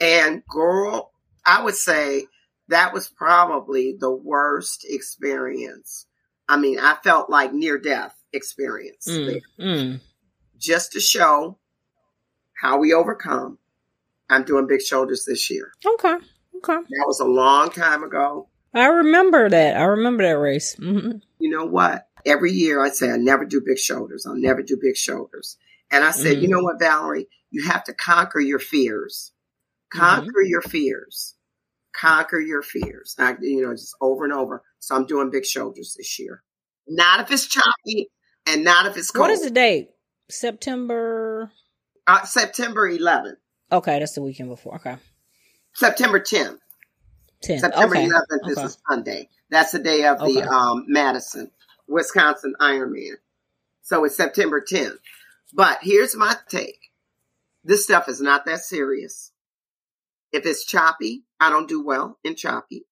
and 0.00 0.40
girl, 0.48 1.10
I 1.44 1.64
would 1.64 1.74
say 1.74 2.26
that 2.68 2.92
was 2.92 3.08
probably 3.08 3.96
the 3.98 4.10
worst 4.10 4.84
experience. 4.88 6.06
I 6.48 6.56
mean, 6.56 6.78
I 6.78 6.96
felt 7.02 7.30
like 7.30 7.52
near 7.52 7.78
death 7.78 8.14
experience 8.32 9.06
Mm, 9.08 9.26
there. 9.26 9.66
mm. 9.66 10.00
just 10.58 10.92
to 10.92 11.00
show 11.00 11.58
how 12.60 12.78
we 12.78 12.92
overcome. 12.92 13.58
I'm 14.28 14.44
doing 14.44 14.66
big 14.66 14.82
shoulders 14.82 15.24
this 15.24 15.50
year. 15.50 15.70
Okay. 15.84 16.14
Okay. 16.56 16.76
That 16.88 17.04
was 17.06 17.20
a 17.20 17.24
long 17.24 17.70
time 17.70 18.02
ago. 18.02 18.48
I 18.74 18.86
remember 18.86 19.48
that. 19.48 19.76
I 19.76 19.84
remember 19.84 20.24
that 20.24 20.38
race. 20.38 20.74
hmm 20.74 21.12
You 21.38 21.50
know 21.50 21.64
what? 21.64 22.08
Every 22.24 22.50
year 22.52 22.82
I 22.84 22.88
say 22.90 23.10
I 23.10 23.16
never 23.16 23.44
do 23.44 23.60
big 23.64 23.78
shoulders. 23.78 24.26
I'll 24.26 24.34
never 24.34 24.62
do 24.62 24.76
big 24.80 24.96
shoulders. 24.96 25.56
And 25.92 26.02
I 26.02 26.10
said, 26.10 26.38
Mhm. 26.38 26.42
you 26.42 26.48
know 26.48 26.60
what, 26.62 26.80
Valerie? 26.80 27.28
You 27.50 27.64
have 27.66 27.84
to 27.84 27.94
conquer 27.94 28.40
your 28.40 28.58
fears. 28.58 29.32
Conquer 29.92 30.42
your 30.42 30.62
fears. 30.62 31.35
Conquer 31.98 32.40
your 32.40 32.62
fears. 32.62 33.16
I, 33.18 33.36
you 33.40 33.62
know, 33.62 33.72
just 33.72 33.96
over 34.00 34.24
and 34.24 34.32
over. 34.32 34.62
So 34.80 34.94
I'm 34.94 35.06
doing 35.06 35.30
big 35.30 35.46
shoulders 35.46 35.94
this 35.96 36.18
year. 36.18 36.42
Not 36.86 37.20
if 37.20 37.30
it's 37.30 37.46
choppy 37.46 38.10
and 38.46 38.64
not 38.64 38.86
if 38.86 38.96
it's 38.96 39.10
cold. 39.10 39.22
What 39.22 39.30
is 39.30 39.42
the 39.42 39.50
date? 39.50 39.90
September. 40.28 41.50
Uh, 42.06 42.24
September 42.24 42.90
11th. 42.90 43.36
Okay, 43.72 43.98
that's 43.98 44.12
the 44.12 44.22
weekend 44.22 44.48
before. 44.48 44.76
Okay. 44.76 44.96
September 45.74 46.20
10th. 46.20 46.58
10. 47.42 47.60
September 47.60 47.96
okay. 47.96 48.08
11th 48.08 48.50
is 48.50 48.58
a 48.58 48.70
Sunday. 48.88 49.28
That's 49.50 49.72
the 49.72 49.78
day 49.78 50.04
of 50.06 50.18
the 50.18 50.24
Okay. 50.24 50.42
um, 50.42 50.84
Madison, 50.88 51.50
Wisconsin 51.88 52.54
Ironman. 52.60 53.14
So 53.82 54.04
it's 54.04 54.16
September 54.16 54.60
10th. 54.60 54.98
But 55.52 55.78
here's 55.82 56.16
my 56.16 56.36
take. 56.48 56.90
This 57.64 57.84
stuff 57.84 58.08
is 58.08 58.20
not 58.20 58.46
that 58.46 58.60
serious. 58.60 59.32
If 60.32 60.46
it's 60.46 60.64
choppy, 60.64 61.24
I 61.40 61.50
don't 61.50 61.68
do 61.68 61.84
well 61.84 62.18
in 62.24 62.34
choppy. 62.36 62.84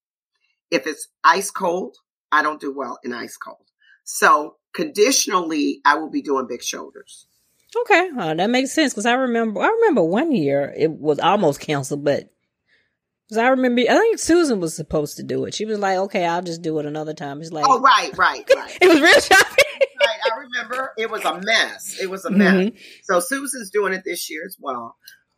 If 0.70 0.86
it's 0.86 1.08
ice 1.22 1.50
cold, 1.50 1.96
I 2.32 2.42
don't 2.42 2.60
do 2.60 2.72
well 2.74 2.98
in 3.04 3.12
ice 3.12 3.36
cold. 3.36 3.64
So 4.04 4.56
conditionally, 4.72 5.80
I 5.84 5.96
will 5.96 6.10
be 6.10 6.22
doing 6.22 6.46
big 6.48 6.62
shoulders. 6.62 7.26
Okay, 7.76 8.10
uh, 8.18 8.34
that 8.34 8.50
makes 8.50 8.72
sense 8.72 8.92
because 8.92 9.06
I 9.06 9.14
remember. 9.14 9.60
I 9.60 9.68
remember 9.68 10.04
one 10.04 10.32
year 10.32 10.72
it 10.76 10.90
was 10.92 11.18
almost 11.18 11.60
canceled, 11.60 12.04
but 12.04 12.30
because 13.26 13.38
I 13.38 13.48
remember, 13.48 13.82
I 13.82 13.94
think 13.98 14.18
Susan 14.18 14.60
was 14.60 14.76
supposed 14.76 15.16
to 15.16 15.22
do 15.24 15.44
it. 15.44 15.54
She 15.54 15.64
was 15.64 15.78
like, 15.78 15.98
"Okay, 15.98 16.24
I'll 16.24 16.42
just 16.42 16.62
do 16.62 16.78
it 16.78 16.86
another 16.86 17.14
time." 17.14 17.40
It's 17.40 17.50
like, 17.50 17.64
Oh, 17.68 17.80
right, 17.80 18.16
right, 18.16 18.48
right. 18.56 18.78
it 18.80 18.86
was 18.88 19.00
real 19.00 19.18
shocking. 19.20 19.64
right. 20.00 20.18
I 20.32 20.38
remember 20.38 20.92
it 20.96 21.10
was 21.10 21.24
a 21.24 21.40
mess. 21.42 21.98
It 22.00 22.08
was 22.10 22.24
a 22.24 22.30
mess. 22.30 22.54
Mhm. 22.54 22.78
So 23.02 23.18
Susan's 23.20 23.70
doing 23.70 23.92
it 23.92 24.02
this 24.04 24.30
year 24.30 24.42
as 24.46 24.56
well, 24.60 24.96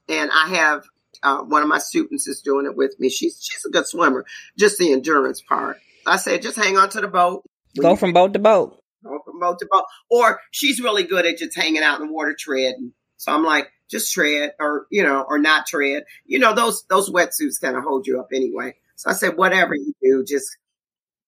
and 0.09 0.31
I 0.31 0.49
have 0.57 0.85
uh, 1.23 1.43
one 1.43 1.63
of 1.63 1.69
my 1.69 1.79
students 1.79 2.27
is 2.27 2.41
doing 2.41 2.67
it 2.67 2.77
with 2.77 2.99
me. 2.99 3.09
She's 3.09 3.39
she's 3.41 3.65
a 3.65 3.71
good 3.71 3.87
swimmer, 3.87 4.25
just 4.59 4.79
the 4.79 4.93
endurance 4.93 5.41
part. 5.43 5.79
I 6.07 6.17
said, 6.17 6.43
just 6.43 6.57
hang 6.57 6.77
on 6.77 6.89
to 6.91 7.01
the 7.01 7.09
boat. 7.09 7.45
Go 7.79 7.97
from 7.97 8.13
boat 8.13 8.33
to 8.33 8.39
boat. 8.39 8.81
go 9.05 9.19
from 9.25 9.41
boat 9.41 9.59
to 9.59 9.69
boat, 9.71 9.85
or 10.11 10.41
she's 10.51 10.81
really 10.81 11.03
good 11.05 11.27
at 11.27 11.39
just 11.39 11.57
hanging 11.57 11.83
out 11.83 12.01
in 12.01 12.07
the 12.07 12.13
water 12.13 12.35
treading. 12.39 12.93
So 13.19 13.33
I'm 13.33 13.45
like, 13.45 13.69
just 13.91 14.13
tread, 14.13 14.53
or 14.59 14.87
you 14.91 15.03
know, 15.03 15.25
or 15.29 15.39
not 15.39 15.67
tread. 15.67 16.05
You 16.25 16.39
know, 16.39 16.55
those 16.55 16.85
those 16.89 17.11
wetsuits 17.11 17.61
kind 17.61 17.77
of 17.77 17.85
hold 17.85 18.07
you 18.07 18.21
up 18.21 18.29
anyway. 18.33 18.75
So 18.97 19.11
I 19.11 19.13
said, 19.13 19.37
whatever 19.37 19.75
you 19.75 19.93
do, 20.03 20.25
just 20.27 20.57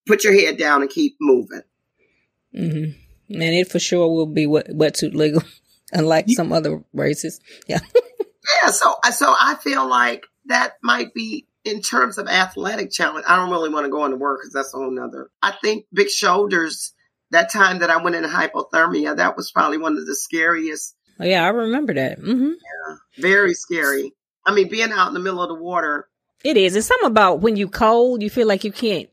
put 0.06 0.24
your 0.24 0.32
head 0.32 0.56
down 0.56 0.82
and 0.82 0.90
keep 0.90 1.16
moving. 1.20 1.62
hmm 2.52 2.84
And 3.30 3.42
it 3.42 3.70
for 3.70 3.78
sure 3.78 4.08
will 4.08 4.26
be 4.26 4.46
wet, 4.46 4.68
wetsuit 4.68 5.14
legal, 5.14 5.42
unlike 5.92 6.26
some 6.30 6.52
other 6.52 6.82
races. 6.92 7.40
Yeah. 7.66 7.80
Yeah, 8.62 8.70
so 8.70 8.94
so 9.12 9.34
I 9.38 9.56
feel 9.62 9.88
like 9.88 10.24
that 10.46 10.74
might 10.82 11.14
be 11.14 11.46
in 11.64 11.82
terms 11.82 12.18
of 12.18 12.28
athletic 12.28 12.90
challenge. 12.90 13.24
I 13.28 13.36
don't 13.36 13.50
really 13.50 13.68
want 13.70 13.84
to 13.84 13.90
go 13.90 14.04
into 14.04 14.16
work 14.16 14.40
because 14.40 14.52
that's 14.52 14.74
a 14.74 14.78
whole 14.78 14.90
nother. 14.90 15.30
I 15.42 15.52
think 15.62 15.86
big 15.92 16.08
shoulders. 16.08 16.92
That 17.30 17.52
time 17.52 17.80
that 17.80 17.90
I 17.90 18.02
went 18.02 18.16
into 18.16 18.28
hypothermia, 18.28 19.16
that 19.16 19.36
was 19.36 19.50
probably 19.50 19.76
one 19.76 19.98
of 19.98 20.06
the 20.06 20.14
scariest. 20.14 20.96
Oh, 21.20 21.24
yeah, 21.26 21.44
I 21.44 21.48
remember 21.48 21.92
that. 21.92 22.18
hmm 22.18 22.52
Very 23.18 23.52
scary. 23.52 24.14
I 24.46 24.54
mean, 24.54 24.68
being 24.70 24.92
out 24.92 25.08
in 25.08 25.14
the 25.14 25.20
middle 25.20 25.42
of 25.42 25.48
the 25.50 25.62
water. 25.62 26.08
It 26.42 26.56
is. 26.56 26.74
It's 26.74 26.86
something 26.86 27.06
about 27.08 27.40
when 27.40 27.56
you 27.56 27.68
cold, 27.68 28.22
you 28.22 28.30
feel 28.30 28.46
like 28.48 28.64
you 28.64 28.72
can't 28.72 29.10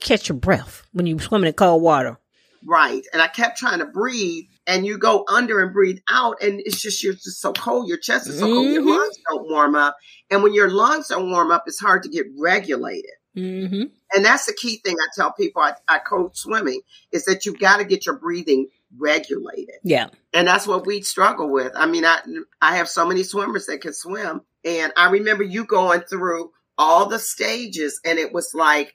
catch 0.00 0.30
your 0.30 0.38
breath 0.38 0.82
when 0.92 1.04
you 1.06 1.18
swim 1.18 1.44
in 1.44 1.52
cold 1.52 1.82
water. 1.82 2.18
Right. 2.64 3.04
And 3.12 3.20
I 3.20 3.28
kept 3.28 3.58
trying 3.58 3.80
to 3.80 3.86
breathe 3.86 4.46
and 4.68 4.86
you 4.86 4.98
go 4.98 5.24
under 5.28 5.60
and 5.60 5.72
breathe 5.72 5.98
out 6.08 6.36
and 6.42 6.60
it's 6.60 6.80
just, 6.80 7.02
you're 7.02 7.14
just 7.14 7.40
so 7.40 7.52
cold. 7.52 7.88
Your 7.88 7.98
chest 7.98 8.28
is 8.28 8.38
so 8.38 8.46
cold. 8.46 8.70
Your 8.70 8.82
Mhm. 8.82 8.90
lungs 8.96 9.16
don't 9.28 9.50
warm 9.50 9.74
up. 9.74 9.96
And 10.30 10.42
when 10.44 10.54
your 10.54 10.70
lungs 10.70 11.08
don't 11.08 11.30
warm 11.30 11.50
up, 11.50 11.64
it's 11.66 11.80
hard 11.80 12.04
to 12.04 12.08
get 12.08 12.26
regulated. 12.38 13.10
hmm 13.34 13.84
And 14.14 14.24
that's 14.24 14.46
the 14.46 14.52
key 14.52 14.80
thing 14.84 14.96
I 15.00 15.06
tell 15.14 15.32
people 15.32 15.62
I, 15.62 15.72
I 15.88 15.98
coach 15.98 16.36
swimming 16.36 16.82
is 17.12 17.24
that 17.24 17.46
you've 17.46 17.58
got 17.58 17.78
to 17.78 17.84
get 17.84 18.04
your 18.06 18.18
breathing 18.18 18.68
regulated. 18.96 19.76
Yeah. 19.84 20.08
And 20.32 20.46
that's 20.46 20.66
what 20.66 20.86
we 20.86 21.02
struggle 21.02 21.50
with. 21.50 21.72
I 21.74 21.86
mean, 21.86 22.04
I, 22.04 22.20
I 22.60 22.76
have 22.76 22.88
so 22.88 23.06
many 23.06 23.22
swimmers 23.22 23.66
that 23.66 23.80
can 23.80 23.92
swim. 23.94 24.42
And 24.64 24.92
I 24.96 25.10
remember 25.10 25.44
you 25.44 25.64
going 25.64 26.00
through 26.02 26.50
all 26.76 27.06
the 27.06 27.18
stages 27.18 28.00
and 28.04 28.18
it 28.18 28.32
was 28.32 28.52
like 28.54 28.94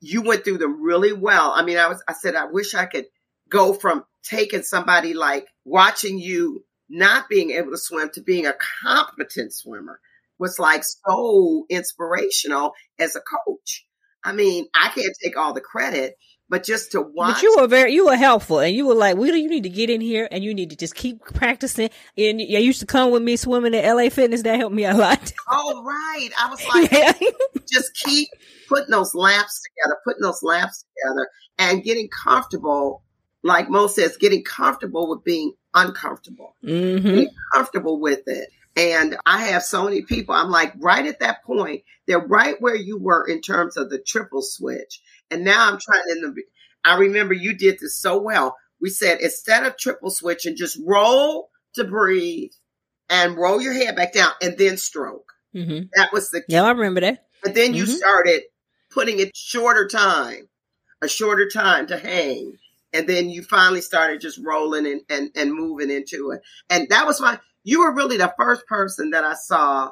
you 0.00 0.22
went 0.22 0.44
through 0.44 0.58
them 0.58 0.82
really 0.82 1.12
well. 1.12 1.52
I 1.54 1.64
mean, 1.64 1.78
I 1.78 1.88
was, 1.88 2.02
I 2.06 2.12
said, 2.12 2.34
I 2.34 2.46
wish 2.46 2.74
I 2.74 2.86
could 2.86 3.06
go 3.48 3.74
from 3.74 4.04
taking 4.22 4.62
somebody 4.62 5.14
like 5.14 5.46
watching 5.64 6.18
you 6.18 6.64
not 6.88 7.28
being 7.28 7.50
able 7.50 7.70
to 7.70 7.78
swim 7.78 8.10
to 8.14 8.22
being 8.22 8.46
a 8.46 8.54
competent 8.82 9.52
swimmer 9.52 10.00
was 10.38 10.58
like 10.58 10.82
so 10.84 11.66
inspirational 11.68 12.72
as 12.98 13.16
a 13.16 13.20
coach. 13.20 13.86
I 14.24 14.32
mean, 14.32 14.66
I 14.74 14.88
can't 14.88 15.16
take 15.22 15.36
all 15.36 15.52
the 15.52 15.60
credit, 15.60 16.16
but 16.48 16.64
just 16.64 16.92
to 16.92 17.00
watch. 17.00 17.36
But 17.36 17.42
you 17.42 17.56
were 17.58 17.66
very, 17.66 17.92
you 17.92 18.06
were 18.06 18.16
helpful, 18.16 18.58
and 18.60 18.74
you 18.74 18.86
were 18.86 18.94
like, 18.94 19.16
"Wheeler, 19.16 19.36
you 19.36 19.48
need 19.48 19.64
to 19.64 19.68
get 19.68 19.90
in 19.90 20.00
here, 20.00 20.28
and 20.30 20.42
you 20.42 20.54
need 20.54 20.70
to 20.70 20.76
just 20.76 20.94
keep 20.94 21.22
practicing." 21.24 21.90
And 22.16 22.40
you 22.40 22.58
used 22.58 22.80
to 22.80 22.86
come 22.86 23.10
with 23.10 23.22
me 23.22 23.36
swimming 23.36 23.74
at 23.74 23.84
LA 23.84 24.08
Fitness. 24.08 24.42
That 24.42 24.58
helped 24.58 24.74
me 24.74 24.84
a 24.84 24.94
lot. 24.94 25.32
oh, 25.50 25.82
right. 25.84 26.30
I 26.38 26.48
was 26.48 26.66
like, 26.74 26.92
yeah. 26.92 27.12
just 27.70 27.94
keep 28.04 28.28
putting 28.68 28.90
those 28.90 29.14
laps 29.14 29.62
together, 29.62 29.98
putting 30.04 30.22
those 30.22 30.42
laps 30.42 30.84
together 30.96 31.28
and 31.58 31.84
getting 31.84 32.08
comfortable. 32.08 33.03
Like 33.44 33.68
Mo 33.68 33.86
says, 33.86 34.16
getting 34.16 34.42
comfortable 34.42 35.08
with 35.08 35.22
being 35.22 35.52
uncomfortable, 35.74 36.56
hmm 36.64 36.96
getting 36.98 37.28
comfortable 37.52 38.00
with 38.00 38.22
it. 38.26 38.48
And 38.76 39.16
I 39.24 39.44
have 39.44 39.62
so 39.62 39.84
many 39.84 40.02
people, 40.02 40.34
I'm 40.34 40.50
like, 40.50 40.72
right 40.78 41.06
at 41.06 41.20
that 41.20 41.44
point, 41.44 41.82
they're 42.08 42.18
right 42.26 42.56
where 42.60 42.74
you 42.74 42.98
were 42.98 43.24
in 43.28 43.40
terms 43.40 43.76
of 43.76 43.88
the 43.90 43.98
triple 44.00 44.42
switch. 44.42 45.00
And 45.30 45.44
now 45.44 45.68
I'm 45.70 45.78
trying 45.78 46.02
to, 46.22 46.34
I 46.84 46.96
remember 46.98 47.34
you 47.34 47.56
did 47.56 47.78
this 47.80 48.00
so 48.00 48.20
well. 48.20 48.56
We 48.80 48.90
said, 48.90 49.20
instead 49.20 49.64
of 49.64 49.76
triple 49.78 50.10
switch 50.10 50.44
and 50.46 50.56
just 50.56 50.78
roll 50.84 51.50
to 51.74 51.84
breathe 51.84 52.50
and 53.08 53.36
roll 53.36 53.60
your 53.60 53.74
head 53.74 53.94
back 53.94 54.12
down 54.12 54.32
and 54.42 54.58
then 54.58 54.76
stroke. 54.76 55.32
hmm 55.52 55.82
That 55.94 56.12
was 56.12 56.30
the 56.30 56.42
Yeah, 56.48 56.64
I 56.64 56.70
remember 56.70 57.00
that. 57.02 57.26
and 57.44 57.54
then 57.54 57.74
you 57.74 57.84
Mhm. 57.84 57.88
started 57.96 58.42
putting 58.90 59.20
it 59.20 59.30
shorter 59.36 59.86
time, 59.86 60.48
a 61.00 61.06
shorter 61.08 61.48
time 61.48 61.86
to 61.88 61.98
hang. 61.98 62.58
And 62.94 63.08
then 63.08 63.28
you 63.28 63.42
finally 63.42 63.80
started 63.80 64.20
just 64.20 64.38
rolling 64.42 64.86
and, 64.86 65.00
and, 65.10 65.30
and 65.34 65.52
moving 65.52 65.90
into 65.90 66.30
it. 66.30 66.42
And 66.70 66.88
that 66.90 67.06
was 67.06 67.20
my, 67.20 67.40
you 67.64 67.80
were 67.80 67.92
really 67.92 68.16
the 68.16 68.32
first 68.38 68.66
person 68.66 69.10
that 69.10 69.24
I 69.24 69.34
saw 69.34 69.90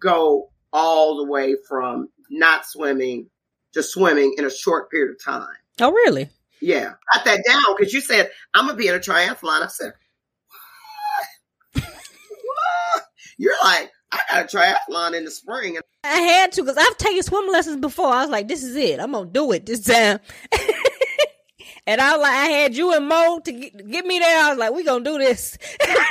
go 0.00 0.50
all 0.72 1.16
the 1.16 1.24
way 1.30 1.56
from 1.68 2.08
not 2.30 2.64
swimming 2.64 3.28
to 3.72 3.82
swimming 3.82 4.34
in 4.38 4.44
a 4.44 4.50
short 4.50 4.90
period 4.90 5.10
of 5.10 5.22
time. 5.22 5.56
Oh, 5.80 5.90
really? 5.90 6.28
Yeah. 6.60 6.94
Got 7.12 7.24
that 7.24 7.44
down 7.46 7.76
because 7.76 7.92
you 7.92 8.00
said, 8.00 8.30
I'm 8.54 8.66
going 8.66 8.76
to 8.76 8.82
be 8.82 8.88
in 8.88 8.94
a 8.94 8.98
triathlon. 8.98 9.62
I 9.62 9.66
said, 9.66 9.92
what? 11.72 11.84
what? 11.84 13.04
You're 13.36 13.54
like, 13.64 13.90
I 14.12 14.20
got 14.30 14.54
a 14.54 14.56
triathlon 14.56 15.16
in 15.16 15.24
the 15.24 15.30
spring. 15.30 15.76
And 15.76 15.84
I 16.04 16.20
had 16.20 16.52
to 16.52 16.62
because 16.62 16.76
I've 16.76 16.96
taken 16.98 17.22
swim 17.22 17.50
lessons 17.50 17.80
before. 17.80 18.08
I 18.08 18.22
was 18.22 18.30
like, 18.30 18.48
this 18.48 18.62
is 18.62 18.76
it. 18.76 19.00
I'm 19.00 19.12
going 19.12 19.26
to 19.26 19.32
do 19.32 19.52
it 19.52 19.66
this 19.66 19.84
time. 19.84 20.20
and 21.88 22.00
I 22.02 22.12
was 22.12 22.20
like, 22.20 22.34
I 22.34 22.48
had 22.48 22.76
you 22.76 22.94
and 22.94 23.08
Mo 23.08 23.40
to 23.46 23.50
get, 23.50 23.90
get 23.90 24.04
me 24.04 24.18
there. 24.18 24.44
I 24.44 24.50
was 24.50 24.58
like, 24.58 24.74
we 24.74 24.84
going 24.84 25.04
to 25.04 25.10
do 25.10 25.16
this. 25.16 25.56
I 25.80 26.10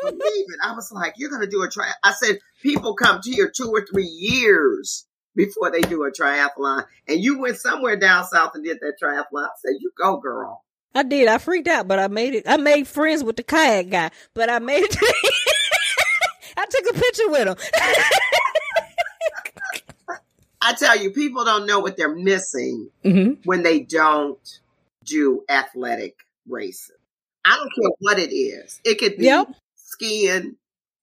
believe 0.00 0.18
it. 0.18 0.58
I 0.64 0.74
was 0.74 0.90
like, 0.90 1.14
you're 1.16 1.30
going 1.30 1.42
to 1.42 1.46
do 1.46 1.62
a 1.62 1.70
tri. 1.70 1.92
I 2.02 2.10
said, 2.10 2.40
people 2.60 2.94
come 2.94 3.20
to 3.22 3.30
here 3.30 3.48
two 3.48 3.68
or 3.68 3.86
three 3.86 4.08
years 4.08 5.06
before 5.36 5.70
they 5.70 5.82
do 5.82 6.02
a 6.02 6.10
triathlon. 6.10 6.86
And 7.06 7.22
you 7.22 7.38
went 7.38 7.58
somewhere 7.58 7.96
down 7.96 8.24
south 8.24 8.56
and 8.56 8.64
did 8.64 8.80
that 8.80 8.94
triathlon. 9.00 9.44
I 9.44 9.50
said, 9.64 9.76
you 9.78 9.92
go, 9.96 10.16
girl. 10.16 10.64
I 10.92 11.04
did. 11.04 11.28
I 11.28 11.38
freaked 11.38 11.68
out, 11.68 11.86
but 11.86 12.00
I 12.00 12.08
made 12.08 12.34
it. 12.34 12.42
I 12.48 12.56
made 12.56 12.88
friends 12.88 13.22
with 13.22 13.36
the 13.36 13.44
kayak 13.44 13.90
guy, 13.90 14.10
but 14.34 14.50
I 14.50 14.58
made 14.58 14.82
it. 14.82 14.96
I 16.56 16.66
took 16.66 16.96
a 16.96 16.98
picture 16.98 17.30
with 17.30 17.46
him. 17.46 17.56
I 20.60 20.74
tell 20.74 20.98
you, 20.98 21.12
people 21.12 21.44
don't 21.44 21.66
know 21.66 21.78
what 21.78 21.96
they're 21.96 22.14
missing 22.14 22.90
mm-hmm. 23.04 23.40
when 23.44 23.62
they 23.62 23.80
don't 23.80 24.60
do 25.04 25.44
athletic 25.48 26.16
races. 26.48 26.96
I 27.44 27.56
don't 27.56 27.72
care 27.74 27.90
what 27.98 28.18
it 28.18 28.32
is. 28.32 28.80
It 28.84 28.98
could 28.98 29.16
be 29.16 29.24
Yep. 29.24 29.48
skiing. 29.76 30.56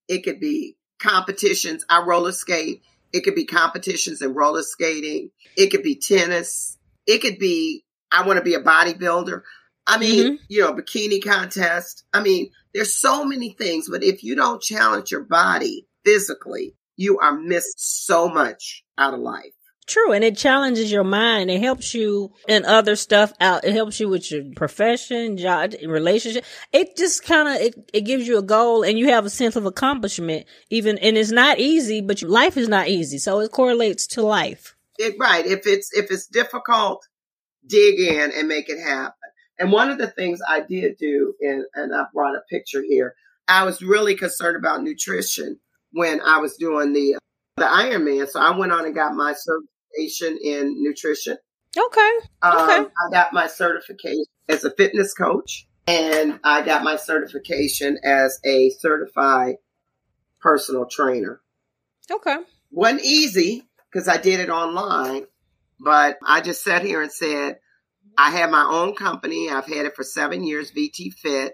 It 0.08 0.24
could 0.24 0.40
be 0.40 0.78
competitions. 1.00 1.86
I 1.90 2.02
roller 2.02 2.32
skate. 2.32 2.82
It 3.12 3.22
could 3.24 3.36
be 3.36 3.46
competitions 3.46 4.22
in 4.22 4.34
roller 4.34 4.64
skating. 4.64 5.32
It 5.58 5.72
could 5.72 5.84
be 5.84 5.96
tennis. 5.96 6.78
It 7.08 7.20
could 7.20 7.40
be, 7.40 7.84
I 8.12 8.26
want 8.26 8.38
to 8.38 8.44
be 8.44 8.54
a 8.54 8.62
bodybuilder. 8.62 9.42
I 9.88 9.98
mean, 9.98 10.24
mm-hmm. 10.24 10.44
you 10.48 10.62
know, 10.62 10.74
bikini 10.74 11.24
contest. 11.24 12.04
I 12.14 12.22
mean, 12.22 12.52
there's 12.74 12.96
so 12.96 13.26
many 13.26 13.52
things, 13.54 13.90
but 13.90 14.04
if 14.04 14.24
you 14.24 14.36
don't 14.36 14.62
challenge 14.62 15.12
your 15.12 15.24
body 15.24 15.88
physically, 16.06 16.76
you 16.96 17.18
are 17.20 17.34
missed 17.34 18.06
so 18.06 18.30
much 18.30 18.84
out 18.98 19.14
of 19.14 19.20
life. 19.20 19.54
True, 19.90 20.12
and 20.12 20.24
it 20.24 20.38
challenges 20.38 20.92
your 20.92 21.04
mind. 21.04 21.50
It 21.50 21.62
helps 21.62 21.96
you 21.96 22.32
in 22.48 22.64
other 22.64 22.96
stuff 22.96 23.34
out. 23.42 23.64
It 23.64 23.74
helps 23.74 24.00
you 24.00 24.08
with 24.08 24.32
your 24.32 24.44
profession, 24.56 25.36
job, 25.36 25.74
relationship. 25.84 26.46
It 26.72 26.96
just 26.96 27.24
kind 27.26 27.48
of 27.48 27.56
it, 27.56 27.90
it 27.92 28.02
gives 28.02 28.28
you 28.28 28.38
a 28.38 28.44
goal, 28.44 28.84
and 28.84 29.00
you 29.00 29.10
have 29.10 29.26
a 29.26 29.32
sense 29.32 29.56
of 29.56 29.66
accomplishment. 29.66 30.46
Even 30.70 31.00
and 31.00 31.18
it's 31.18 31.32
not 31.32 31.58
easy, 31.58 32.02
but 32.02 32.22
life 32.22 32.56
is 32.56 32.70
not 32.70 32.88
easy, 32.88 33.18
so 33.18 33.40
it 33.40 33.52
correlates 33.52 34.06
to 34.08 34.22
life. 34.22 34.76
It, 35.00 35.16
right. 35.20 35.44
If 35.44 35.66
it's 35.66 35.92
if 35.98 36.12
it's 36.12 36.28
difficult, 36.28 37.08
dig 37.66 38.00
in 38.00 38.32
and 38.32 38.48
make 38.48 38.70
it 38.70 38.80
happen. 38.80 39.14
And 39.58 39.72
one 39.72 39.90
of 39.90 39.98
the 39.98 40.12
things 40.12 40.40
I 40.48 40.60
did 40.60 40.98
do, 41.00 41.34
and, 41.42 41.66
and 41.74 41.96
I 41.96 42.04
brought 42.14 42.36
a 42.36 42.42
picture 42.48 42.84
here, 42.88 43.16
I 43.48 43.64
was 43.64 43.82
really 43.82 44.14
concerned 44.14 44.56
about 44.56 44.84
nutrition 44.84 45.60
when 45.94 46.22
I 46.22 46.38
was 46.38 46.58
doing 46.58 46.94
the 46.94 47.18
the 47.58 47.66
Ironman. 47.66 48.30
So 48.30 48.40
I 48.40 48.56
went 48.56 48.72
on 48.72 48.86
and 48.86 48.94
got 48.94 49.16
my 49.16 49.34
certification 49.96 50.38
in 50.44 50.84
nutrition. 50.84 51.38
Okay. 51.78 52.12
Um, 52.42 52.58
Okay. 52.58 52.90
I 53.08 53.12
got 53.12 53.34
my 53.34 53.48
certification 53.48 54.26
as 54.48 54.64
a 54.64 54.72
fitness 54.72 55.14
coach, 55.14 55.68
and 55.88 56.40
I 56.44 56.62
got 56.62 56.84
my 56.84 56.96
certification 56.96 57.98
as 58.04 58.40
a 58.46 58.70
certified 58.80 59.56
personal 60.42 60.86
trainer. 60.86 61.42
Okay. 62.12 62.38
wasn't 62.72 63.04
easy 63.04 63.64
because 63.92 64.08
I 64.08 64.18
did 64.18 64.40
it 64.40 64.50
online, 64.50 65.26
but 65.80 66.18
I 66.26 66.42
just 66.42 66.64
sat 66.64 66.84
here 66.84 67.02
and 67.02 67.12
said, 67.12 67.58
I 68.18 68.32
have 68.32 68.50
my 68.50 68.64
own 68.64 68.96
company. 68.96 69.50
I've 69.50 69.66
had 69.68 69.86
it 69.86 69.96
for 69.96 70.04
seven 70.04 70.44
years, 70.44 70.72
VT 70.72 71.14
Fit. 71.14 71.54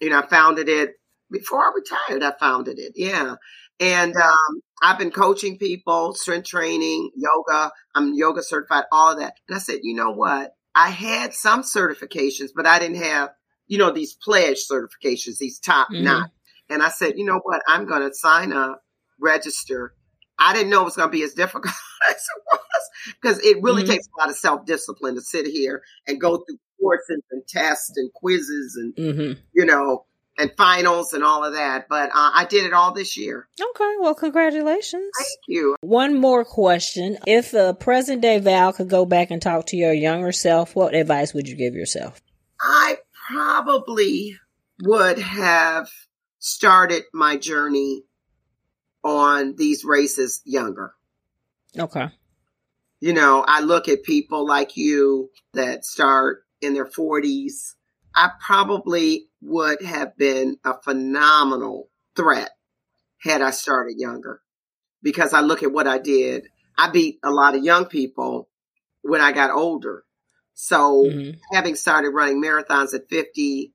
You 0.00 0.10
know, 0.10 0.18
I 0.20 0.26
founded 0.26 0.68
it 0.68 0.94
before 1.30 1.60
I 1.60 1.70
retired. 1.74 2.22
I 2.24 2.36
founded 2.38 2.78
it. 2.80 2.92
Yeah. 2.96 3.36
And 3.78 4.14
um, 4.16 4.60
I've 4.82 4.98
been 4.98 5.10
coaching 5.10 5.58
people, 5.58 6.14
strength 6.14 6.48
training, 6.48 7.10
yoga. 7.16 7.70
I'm 7.94 8.14
yoga 8.14 8.42
certified, 8.42 8.84
all 8.92 9.12
of 9.12 9.18
that. 9.18 9.34
And 9.48 9.56
I 9.56 9.60
said, 9.60 9.80
you 9.82 9.94
know 9.94 10.12
what? 10.12 10.52
I 10.74 10.88
had 10.90 11.34
some 11.34 11.62
certifications, 11.62 12.50
but 12.54 12.66
I 12.66 12.78
didn't 12.78 13.02
have, 13.02 13.30
you 13.66 13.78
know, 13.78 13.90
these 13.90 14.14
pledge 14.14 14.58
certifications, 14.70 15.38
these 15.38 15.58
top 15.58 15.88
Mhm. 15.92 16.02
notch. 16.04 16.30
And 16.68 16.82
I 16.82 16.88
said, 16.88 17.14
you 17.18 17.24
know 17.24 17.40
what? 17.42 17.62
I'm 17.66 17.86
going 17.86 18.02
to 18.08 18.14
sign 18.14 18.52
up, 18.52 18.82
register. 19.18 19.94
I 20.38 20.54
didn't 20.54 20.70
know 20.70 20.82
it 20.82 20.84
was 20.84 20.96
going 20.96 21.08
to 21.10 21.16
be 21.16 21.24
as 21.24 21.34
difficult 21.42 21.74
as 22.10 22.14
it 22.16 22.42
was 22.52 23.14
because 23.20 23.38
it 23.44 23.62
really 23.62 23.82
Mhm. 23.82 23.88
takes 23.88 24.06
a 24.06 24.20
lot 24.20 24.30
of 24.30 24.36
self 24.36 24.64
discipline 24.66 25.16
to 25.16 25.20
sit 25.20 25.46
here 25.46 25.82
and 26.06 26.20
go 26.20 26.36
through 26.38 26.58
courses 26.80 27.22
and 27.30 27.42
tests 27.46 27.92
and 27.96 28.10
quizzes 28.14 28.76
and, 28.80 28.94
Mm-hmm. 28.94 29.40
you 29.52 29.66
know, 29.66 30.06
and 30.40 30.50
finals 30.56 31.12
and 31.12 31.22
all 31.22 31.44
of 31.44 31.52
that. 31.52 31.86
But 31.88 32.10
uh, 32.10 32.30
I 32.34 32.46
did 32.48 32.64
it 32.64 32.72
all 32.72 32.92
this 32.92 33.16
year. 33.16 33.46
Okay. 33.60 33.94
Well, 34.00 34.14
congratulations. 34.14 35.10
Thank 35.16 35.40
you. 35.46 35.76
One 35.82 36.18
more 36.18 36.44
question: 36.44 37.18
If 37.26 37.50
the 37.50 37.74
present 37.74 38.22
day 38.22 38.38
Val 38.38 38.72
could 38.72 38.88
go 38.88 39.04
back 39.04 39.30
and 39.30 39.40
talk 39.40 39.66
to 39.66 39.76
your 39.76 39.92
younger 39.92 40.32
self, 40.32 40.74
what 40.74 40.94
advice 40.94 41.34
would 41.34 41.48
you 41.48 41.56
give 41.56 41.74
yourself? 41.74 42.20
I 42.60 42.96
probably 43.30 44.36
would 44.82 45.18
have 45.18 45.88
started 46.38 47.04
my 47.12 47.36
journey 47.36 48.04
on 49.04 49.54
these 49.56 49.84
races 49.84 50.40
younger. 50.44 50.94
Okay. 51.78 52.08
You 53.00 53.14
know, 53.14 53.44
I 53.46 53.60
look 53.60 53.88
at 53.88 54.02
people 54.02 54.46
like 54.46 54.76
you 54.76 55.30
that 55.54 55.84
start 55.84 56.44
in 56.60 56.74
their 56.74 56.86
40s. 56.86 57.74
I 58.14 58.30
probably 58.44 59.29
would 59.42 59.82
have 59.82 60.16
been 60.16 60.56
a 60.64 60.80
phenomenal 60.82 61.88
threat 62.16 62.50
had 63.22 63.42
I 63.42 63.50
started 63.50 63.98
younger 63.98 64.40
because 65.02 65.32
I 65.32 65.40
look 65.40 65.62
at 65.62 65.72
what 65.72 65.86
I 65.86 65.98
did. 65.98 66.48
I 66.76 66.90
beat 66.90 67.18
a 67.22 67.30
lot 67.30 67.54
of 67.54 67.64
young 67.64 67.86
people 67.86 68.48
when 69.02 69.20
I 69.20 69.32
got 69.32 69.50
older. 69.50 70.04
So 70.54 71.04
Mhm. 71.04 71.38
having 71.52 71.74
started 71.74 72.10
running 72.10 72.42
marathons 72.42 72.94
at 72.94 73.08
50 73.08 73.74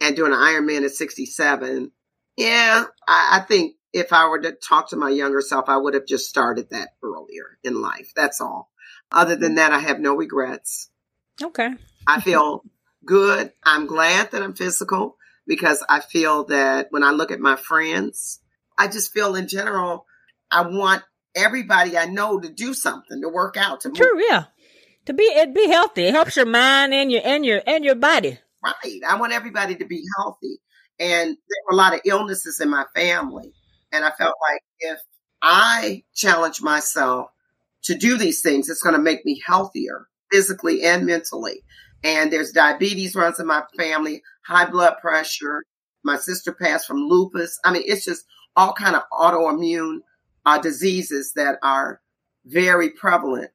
and 0.00 0.14
doing 0.16 0.32
an 0.32 0.38
Ironman 0.38 0.84
at 0.84 0.92
67, 0.92 1.92
yeah, 2.36 2.84
I, 3.06 3.38
I 3.38 3.40
think 3.40 3.76
if 3.92 4.12
I 4.12 4.28
were 4.28 4.40
to 4.40 4.52
talk 4.52 4.90
to 4.90 4.96
my 4.96 5.10
younger 5.10 5.40
self, 5.40 5.68
I 5.68 5.76
would 5.76 5.94
have 5.94 6.06
just 6.06 6.28
started 6.28 6.70
that 6.70 6.90
earlier 7.02 7.58
in 7.64 7.80
life. 7.80 8.12
That's 8.14 8.40
all. 8.40 8.70
Other 9.10 9.36
than 9.36 9.54
that, 9.56 9.72
I 9.72 9.78
have 9.78 9.98
no 9.98 10.14
regrets. 10.14 10.90
Okay. 11.42 11.70
I 12.06 12.20
feel 12.20 12.62
good. 13.08 13.52
I'm 13.64 13.86
glad 13.86 14.30
that 14.30 14.42
I'm 14.42 14.54
physical 14.54 15.16
because 15.46 15.82
I 15.88 16.00
feel 16.00 16.44
that 16.44 16.88
when 16.90 17.02
I 17.02 17.10
look 17.10 17.32
at 17.32 17.40
my 17.40 17.56
friends, 17.56 18.38
I 18.78 18.86
just 18.86 19.12
feel 19.12 19.34
in 19.34 19.48
general, 19.48 20.04
I 20.50 20.68
want 20.68 21.02
everybody 21.34 21.96
I 21.96 22.04
know 22.04 22.38
to 22.38 22.48
do 22.48 22.74
something, 22.74 23.20
to 23.22 23.28
work 23.28 23.56
out, 23.56 23.80
to 23.80 23.88
move 23.88 23.96
True. 23.96 24.22
Yeah. 24.28 24.44
To 25.06 25.14
be 25.14 25.24
it 25.24 25.54
be 25.54 25.68
healthy. 25.68 26.04
It 26.04 26.14
helps 26.14 26.36
your 26.36 26.46
mind 26.46 26.92
and 26.92 27.10
your 27.10 27.22
and 27.24 27.44
your 27.44 27.62
and 27.66 27.82
your 27.82 27.94
body. 27.94 28.38
right. 28.62 29.00
I 29.08 29.18
want 29.18 29.32
everybody 29.32 29.74
to 29.76 29.86
be 29.86 30.04
healthy. 30.18 30.60
And 31.00 31.28
there 31.28 31.62
were 31.66 31.72
a 31.72 31.76
lot 31.76 31.94
of 31.94 32.00
illnesses 32.04 32.60
in 32.60 32.68
my 32.68 32.84
family. 32.94 33.54
And 33.90 34.04
I 34.04 34.10
felt 34.10 34.34
like 34.50 34.60
if 34.80 34.98
I 35.40 36.02
challenge 36.14 36.60
myself 36.60 37.30
to 37.84 37.94
do 37.94 38.18
these 38.18 38.42
things, 38.42 38.68
it's 38.68 38.82
going 38.82 38.96
to 38.96 39.00
make 39.00 39.24
me 39.24 39.40
healthier 39.46 40.08
physically 40.30 40.84
and 40.84 41.06
mentally. 41.06 41.62
And 42.04 42.32
there's 42.32 42.52
diabetes 42.52 43.14
runs 43.14 43.40
in 43.40 43.46
my 43.46 43.62
family, 43.76 44.22
high 44.46 44.70
blood 44.70 44.94
pressure. 45.00 45.64
My 46.04 46.16
sister 46.16 46.52
passed 46.52 46.86
from 46.86 47.08
lupus. 47.08 47.58
I 47.64 47.72
mean, 47.72 47.82
it's 47.86 48.04
just 48.04 48.24
all 48.56 48.72
kind 48.72 48.96
of 48.96 49.02
autoimmune 49.12 49.98
uh, 50.46 50.58
diseases 50.58 51.32
that 51.34 51.58
are 51.62 52.00
very 52.46 52.90
prevalent 52.90 53.50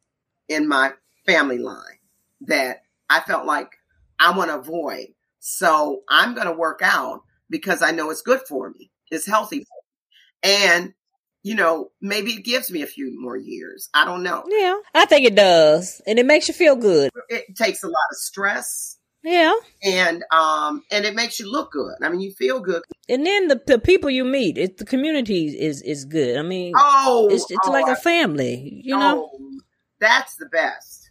in 0.49 0.67
my 0.67 0.91
family 1.25 1.57
line 1.57 1.99
that 2.41 2.81
I 3.09 3.21
felt 3.21 3.45
like 3.45 3.69
I 4.19 4.37
want 4.37 4.49
to 4.51 4.59
avoid. 4.59 5.07
So 5.39 6.01
I'm 6.09 6.35
going 6.35 6.47
to 6.47 6.53
work 6.53 6.81
out 6.83 7.21
because 7.49 7.81
I 7.81 7.91
know 7.91 8.09
it's 8.09 8.21
good 8.21 8.41
for 8.47 8.69
me. 8.71 8.91
It's 9.11 9.25
healthy 9.25 9.59
for 9.59 9.63
me. 9.63 10.49
And, 10.51 10.93
you 11.43 11.55
know, 11.55 11.91
maybe 12.01 12.31
it 12.31 12.43
gives 12.45 12.71
me 12.71 12.81
a 12.81 12.87
few 12.87 13.19
more 13.19 13.35
years. 13.37 13.89
I 13.93 14.05
don't 14.05 14.23
know. 14.23 14.43
Yeah. 14.47 14.77
I 14.93 15.05
think 15.05 15.25
it 15.27 15.35
does. 15.35 16.01
And 16.07 16.17
it 16.17 16.25
makes 16.25 16.47
you 16.47 16.53
feel 16.53 16.75
good. 16.75 17.11
It 17.29 17.55
takes 17.55 17.83
a 17.83 17.87
lot 17.87 18.09
of 18.11 18.17
stress 18.17 18.97
Yeah. 19.23 19.53
and, 19.83 20.23
um, 20.31 20.83
and 20.89 21.03
it 21.05 21.15
makes 21.15 21.39
you 21.39 21.51
look 21.51 21.71
good. 21.73 21.95
I 22.01 22.09
mean, 22.09 22.21
you 22.21 22.31
feel 22.31 22.59
good. 22.61 22.81
And 23.09 23.25
then 23.25 23.49
the, 23.49 23.61
the 23.67 23.77
people 23.79 24.09
you 24.09 24.23
meet, 24.23 24.57
it, 24.57 24.77
the 24.77 24.85
community 24.85 25.47
is 25.47 25.81
is 25.81 26.05
good. 26.05 26.37
I 26.37 26.41
mean, 26.43 26.73
Oh, 26.77 27.27
it's 27.29 27.51
it's 27.51 27.67
oh, 27.67 27.71
like 27.71 27.87
a 27.87 27.99
family, 27.99 28.81
you 28.83 28.97
know. 28.97 29.29
oh, 29.33 29.59
that's 29.99 30.35
the 30.37 30.45
best. 30.45 31.09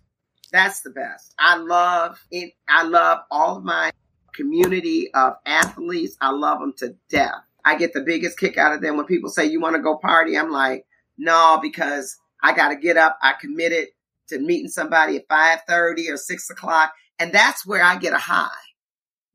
That's 0.50 0.80
the 0.80 0.90
best. 0.90 1.34
I 1.38 1.56
love 1.56 2.18
it. 2.30 2.54
I 2.68 2.84
love 2.84 3.20
all 3.30 3.58
of 3.58 3.64
my 3.64 3.92
community 4.34 5.12
of 5.12 5.34
athletes. 5.44 6.16
I 6.20 6.30
love 6.30 6.60
them 6.60 6.72
to 6.78 6.96
death. 7.10 7.44
I 7.64 7.76
get 7.76 7.92
the 7.92 8.02
biggest 8.02 8.38
kick 8.38 8.58
out 8.58 8.72
of 8.72 8.80
them 8.80 8.96
when 8.96 9.06
people 9.06 9.30
say, 9.30 9.44
you 9.46 9.60
want 9.60 9.76
to 9.76 9.82
go 9.82 9.96
party? 9.96 10.36
I'm 10.36 10.50
like, 10.50 10.84
no, 11.18 11.58
because 11.62 12.16
I 12.42 12.54
got 12.54 12.70
to 12.70 12.76
get 12.76 12.96
up. 12.96 13.18
I 13.22 13.34
committed 13.40 13.88
to 14.28 14.38
meeting 14.38 14.68
somebody 14.68 15.16
at 15.16 15.28
5.30 15.28 16.10
or 16.10 16.16
6 16.16 16.50
o'clock. 16.50 16.92
And 17.18 17.32
that's 17.32 17.66
where 17.66 17.82
I 17.82 17.96
get 17.96 18.14
a 18.14 18.18
high. 18.18 18.48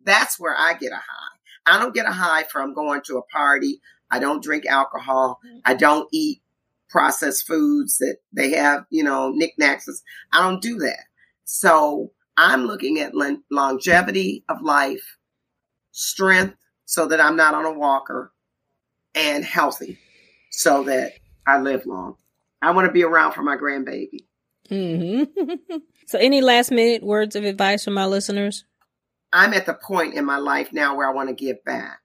That's 0.03 0.39
where 0.39 0.55
I 0.57 0.73
get 0.73 0.91
a 0.91 0.95
high. 0.95 1.35
I 1.65 1.79
don't 1.79 1.93
get 1.93 2.05
a 2.05 2.11
high 2.11 2.43
from 2.43 2.73
going 2.73 3.01
to 3.05 3.17
a 3.17 3.23
party. 3.23 3.81
I 4.09 4.19
don't 4.19 4.43
drink 4.43 4.65
alcohol. 4.65 5.39
Mm-hmm. 5.45 5.59
I 5.65 5.73
don't 5.73 6.07
eat 6.11 6.41
processed 6.89 7.45
foods 7.45 7.97
that 7.97 8.17
they 8.31 8.51
have, 8.51 8.85
you 8.89 9.03
know, 9.03 9.31
knickknacks. 9.31 9.89
I 10.31 10.41
don't 10.41 10.61
do 10.61 10.77
that. 10.79 11.03
So 11.43 12.11
I'm 12.37 12.65
looking 12.65 12.99
at 12.99 13.13
longevity 13.51 14.43
of 14.47 14.61
life, 14.61 15.17
strength, 15.91 16.55
so 16.87 17.05
that 17.07 17.19
I'm 17.19 17.35
not 17.35 17.53
on 17.53 17.65
a 17.65 17.71
walker, 17.71 18.31
and 19.13 19.43
healthy, 19.43 19.99
so 20.49 20.83
that 20.83 21.13
I 21.45 21.59
live 21.59 21.85
long. 21.85 22.15
I 22.61 22.71
want 22.71 22.87
to 22.87 22.93
be 22.93 23.03
around 23.03 23.33
for 23.33 23.43
my 23.43 23.57
grandbaby. 23.57 24.25
Mm-hmm. 24.69 25.75
so, 26.07 26.17
any 26.17 26.41
last 26.41 26.71
minute 26.71 27.03
words 27.03 27.35
of 27.35 27.43
advice 27.43 27.83
for 27.83 27.91
my 27.91 28.05
listeners? 28.05 28.63
I'm 29.33 29.53
at 29.53 29.65
the 29.65 29.73
point 29.73 30.13
in 30.13 30.25
my 30.25 30.37
life 30.37 30.71
now 30.71 30.95
where 30.95 31.07
I 31.07 31.13
want 31.13 31.29
to 31.29 31.35
give 31.35 31.63
back. 31.65 31.99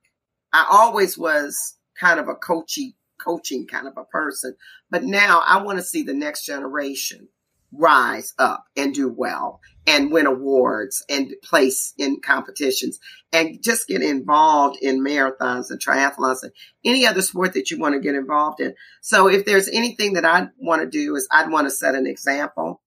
I 0.51 0.67
always 0.69 1.17
was 1.17 1.75
kind 1.99 2.19
of 2.19 2.27
a 2.27 2.35
coachy, 2.35 2.95
coaching 3.19 3.65
kind 3.65 3.87
of 3.87 3.97
a 3.97 4.03
person, 4.03 4.55
but 4.91 5.03
now 5.03 5.41
I 5.45 5.63
want 5.63 5.79
to 5.79 5.83
see 5.83 6.03
the 6.03 6.13
next 6.13 6.45
generation 6.45 7.29
rise 7.77 8.33
up 8.37 8.65
and 8.75 8.93
do 8.93 9.09
well 9.09 9.59
and 9.85 10.11
win 10.11 10.25
awards 10.25 11.03
and 11.09 11.33
place 11.43 11.93
in 11.97 12.21
competitions 12.21 12.99
and 13.31 13.61
just 13.61 13.87
get 13.87 14.01
involved 14.01 14.77
in 14.81 15.03
marathons 15.03 15.69
and 15.69 15.79
triathlons 15.79 16.43
and 16.43 16.51
any 16.85 17.05
other 17.05 17.21
sport 17.21 17.53
that 17.53 17.69
you 17.71 17.79
want 17.79 17.93
to 17.93 17.99
get 17.99 18.15
involved 18.15 18.59
in. 18.59 18.73
So 19.01 19.27
if 19.27 19.45
there's 19.45 19.67
anything 19.67 20.13
that 20.13 20.25
I 20.25 20.47
want 20.57 20.81
to 20.81 20.89
do 20.89 21.15
is 21.15 21.27
I'd 21.31 21.51
want 21.51 21.67
to 21.67 21.71
set 21.71 21.95
an 21.95 22.07
example 22.07 22.81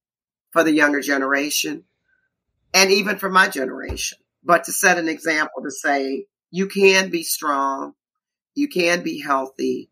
for 0.51 0.62
the 0.62 0.72
younger 0.72 1.01
generation 1.01 1.84
and 2.72 2.91
even 2.91 3.18
for 3.18 3.28
my 3.28 3.49
generation, 3.49 4.18
but 4.43 4.64
to 4.64 4.72
set 4.72 4.99
an 4.99 5.09
example 5.09 5.62
to 5.62 5.70
say 5.70 6.26
you 6.51 6.68
can 6.68 7.11
be 7.11 7.22
strong, 7.22 7.93
you 8.55 8.68
can 8.68 9.03
be 9.03 9.20
healthy, 9.20 9.91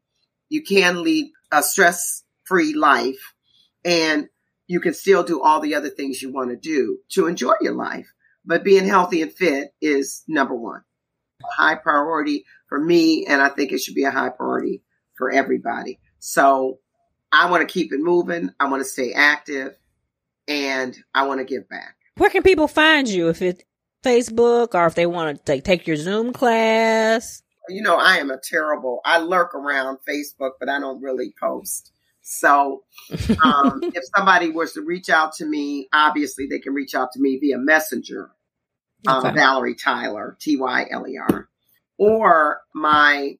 you 0.49 0.63
can 0.63 1.03
lead 1.03 1.31
a 1.53 1.63
stress 1.63 2.23
free 2.45 2.75
life 2.75 3.35
and 3.85 4.29
you 4.67 4.81
can 4.81 4.95
still 4.95 5.23
do 5.23 5.43
all 5.43 5.61
the 5.61 5.75
other 5.75 5.91
things 5.91 6.23
you 6.23 6.33
want 6.33 6.51
to 6.51 6.57
do 6.57 6.99
to 7.11 7.27
enjoy 7.27 7.55
your 7.61 7.75
life. 7.75 8.07
But 8.45 8.65
being 8.65 8.87
healthy 8.87 9.23
and 9.23 9.33
fit 9.33 9.75
is 9.81 10.23
number 10.29 10.55
one. 10.55 10.83
A 11.43 11.63
high 11.63 11.75
priority 11.75 12.45
for 12.69 12.79
me, 12.79 13.27
and 13.27 13.43
I 13.43 13.49
think 13.49 13.73
it 13.73 13.81
should 13.81 13.95
be 13.95 14.05
a 14.05 14.11
high 14.11 14.31
priority 14.31 14.83
for 15.17 15.31
everybody. 15.31 16.01
So 16.19 16.79
I 17.33 17.51
want 17.51 17.67
to 17.67 17.73
keep 17.73 17.93
it 17.93 18.01
moving. 18.01 18.51
I 18.61 18.69
want 18.69 18.81
to 18.81 18.89
stay 18.89 19.13
active 19.13 19.77
and 20.47 20.97
I 21.15 21.27
want 21.27 21.41
to 21.41 21.45
give 21.45 21.69
back. 21.69 21.97
Where 22.17 22.31
can 22.31 22.43
people 22.43 22.69
find 22.69 23.09
you 23.09 23.29
if 23.29 23.43
it's 23.43 23.63
Facebook 24.05 24.75
or 24.75 24.87
if 24.87 24.95
they 24.95 25.07
want 25.07 25.45
to 25.45 25.61
take 25.61 25.87
your 25.87 25.97
Zoom 25.97 26.33
class? 26.33 27.43
You 27.69 27.83
know, 27.83 27.97
I 27.97 28.19
am 28.19 28.31
a 28.31 28.39
terrible, 28.39 29.01
I 29.05 29.19
lurk 29.19 29.55
around 29.55 29.99
Facebook, 30.09 30.53
but 30.61 30.69
I 30.69 30.79
don't 30.79 31.03
really 31.03 31.35
post. 31.41 31.93
So 32.25 32.83
um, 33.45 33.81
if 33.83 34.03
somebody 34.17 34.51
was 34.51 34.73
to 34.73 34.81
reach 34.81 35.11
out 35.11 35.35
to 35.35 35.45
me, 35.45 35.89
obviously 35.93 36.47
they 36.47 36.59
can 36.59 36.73
reach 36.73 36.95
out 36.95 37.13
to 37.13 37.21
me 37.21 37.39
via 37.39 37.59
Messenger, 37.59 38.31
um. 39.07 39.35
Valerie 39.35 39.77
Tyler, 39.77 40.37
T 40.41 40.57
Y 40.57 40.87
L 40.91 41.07
E 41.07 41.19
R, 41.19 41.49
or 41.99 42.63
my 42.75 43.37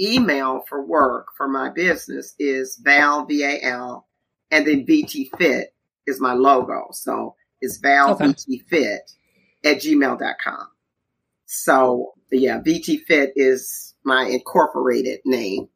email 0.00 0.62
for 0.68 0.86
work 0.86 1.28
for 1.36 1.48
my 1.48 1.70
business 1.70 2.34
is 2.38 2.80
Val 2.82 3.26
V 3.26 3.42
A 3.42 3.60
L, 3.62 4.06
and 4.50 4.64
then 4.64 4.86
VT 4.86 5.36
Fit 5.36 5.74
is 6.06 6.20
my 6.20 6.32
logo. 6.32 6.86
So 6.92 7.34
it's 7.60 7.78
Val 7.78 8.12
okay. 8.12 8.26
VT 8.26 8.62
Fit 8.68 9.10
at 9.64 9.78
gmail.com. 9.78 10.68
So 11.46 12.12
yeah, 12.30 12.60
VT 12.60 13.00
Fit 13.08 13.32
is 13.34 13.94
my 14.04 14.26
incorporated 14.26 15.18
name 15.24 15.68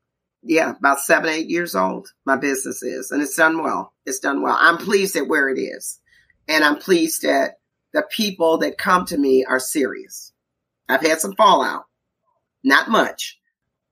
yeah, 0.44 0.74
about 0.76 1.00
seven, 1.00 1.30
eight 1.30 1.48
years 1.48 1.74
old. 1.74 2.08
My 2.24 2.36
business 2.36 2.82
is, 2.82 3.10
and 3.10 3.22
it's 3.22 3.36
done 3.36 3.62
well. 3.62 3.92
It's 4.06 4.18
done 4.18 4.42
well. 4.42 4.56
I'm 4.58 4.78
pleased 4.78 5.16
at 5.16 5.28
where 5.28 5.48
it 5.48 5.58
is. 5.58 6.00
And 6.48 6.62
I'm 6.62 6.76
pleased 6.76 7.22
that 7.22 7.58
the 7.92 8.04
people 8.10 8.58
that 8.58 8.78
come 8.78 9.06
to 9.06 9.16
me 9.16 9.44
are 9.44 9.58
serious. 9.58 10.32
I've 10.88 11.00
had 11.00 11.20
some 11.20 11.34
fallout, 11.34 11.84
not 12.62 12.90
much, 12.90 13.38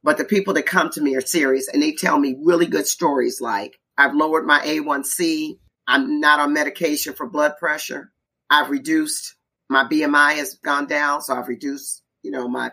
but 0.03 0.19
the 0.19 0.25
people 0.25 0.55
that 0.55 0.67
come 0.67 0.91
to 0.91 1.01
me 1.01 1.17
are 1.17 1.23
serious 1.23 1.69
and 1.69 1.83
they 1.83 1.93
tell 1.93 2.19
me 2.19 2.37
really 2.43 2.67
good 2.67 2.87
stories 2.87 3.41
like 3.41 3.79
I've 3.97 4.15
lowered 4.15 4.47
my 4.47 4.61
A1C. 4.61 5.59
I'm 5.87 6.21
not 6.21 6.41
on 6.41 6.53
medication 6.53 7.15
for 7.15 7.29
blood 7.29 7.55
pressure. 7.59 8.13
I've 8.51 8.71
reduced 8.71 9.37
my 9.73 9.85
BMI 9.85 10.35
has 10.37 10.55
gone 10.63 10.87
down. 10.87 11.23
So 11.23 11.35
I've 11.35 11.49
reduced, 11.49 12.03
you 12.23 12.31
know, 12.31 12.47
my 12.47 12.73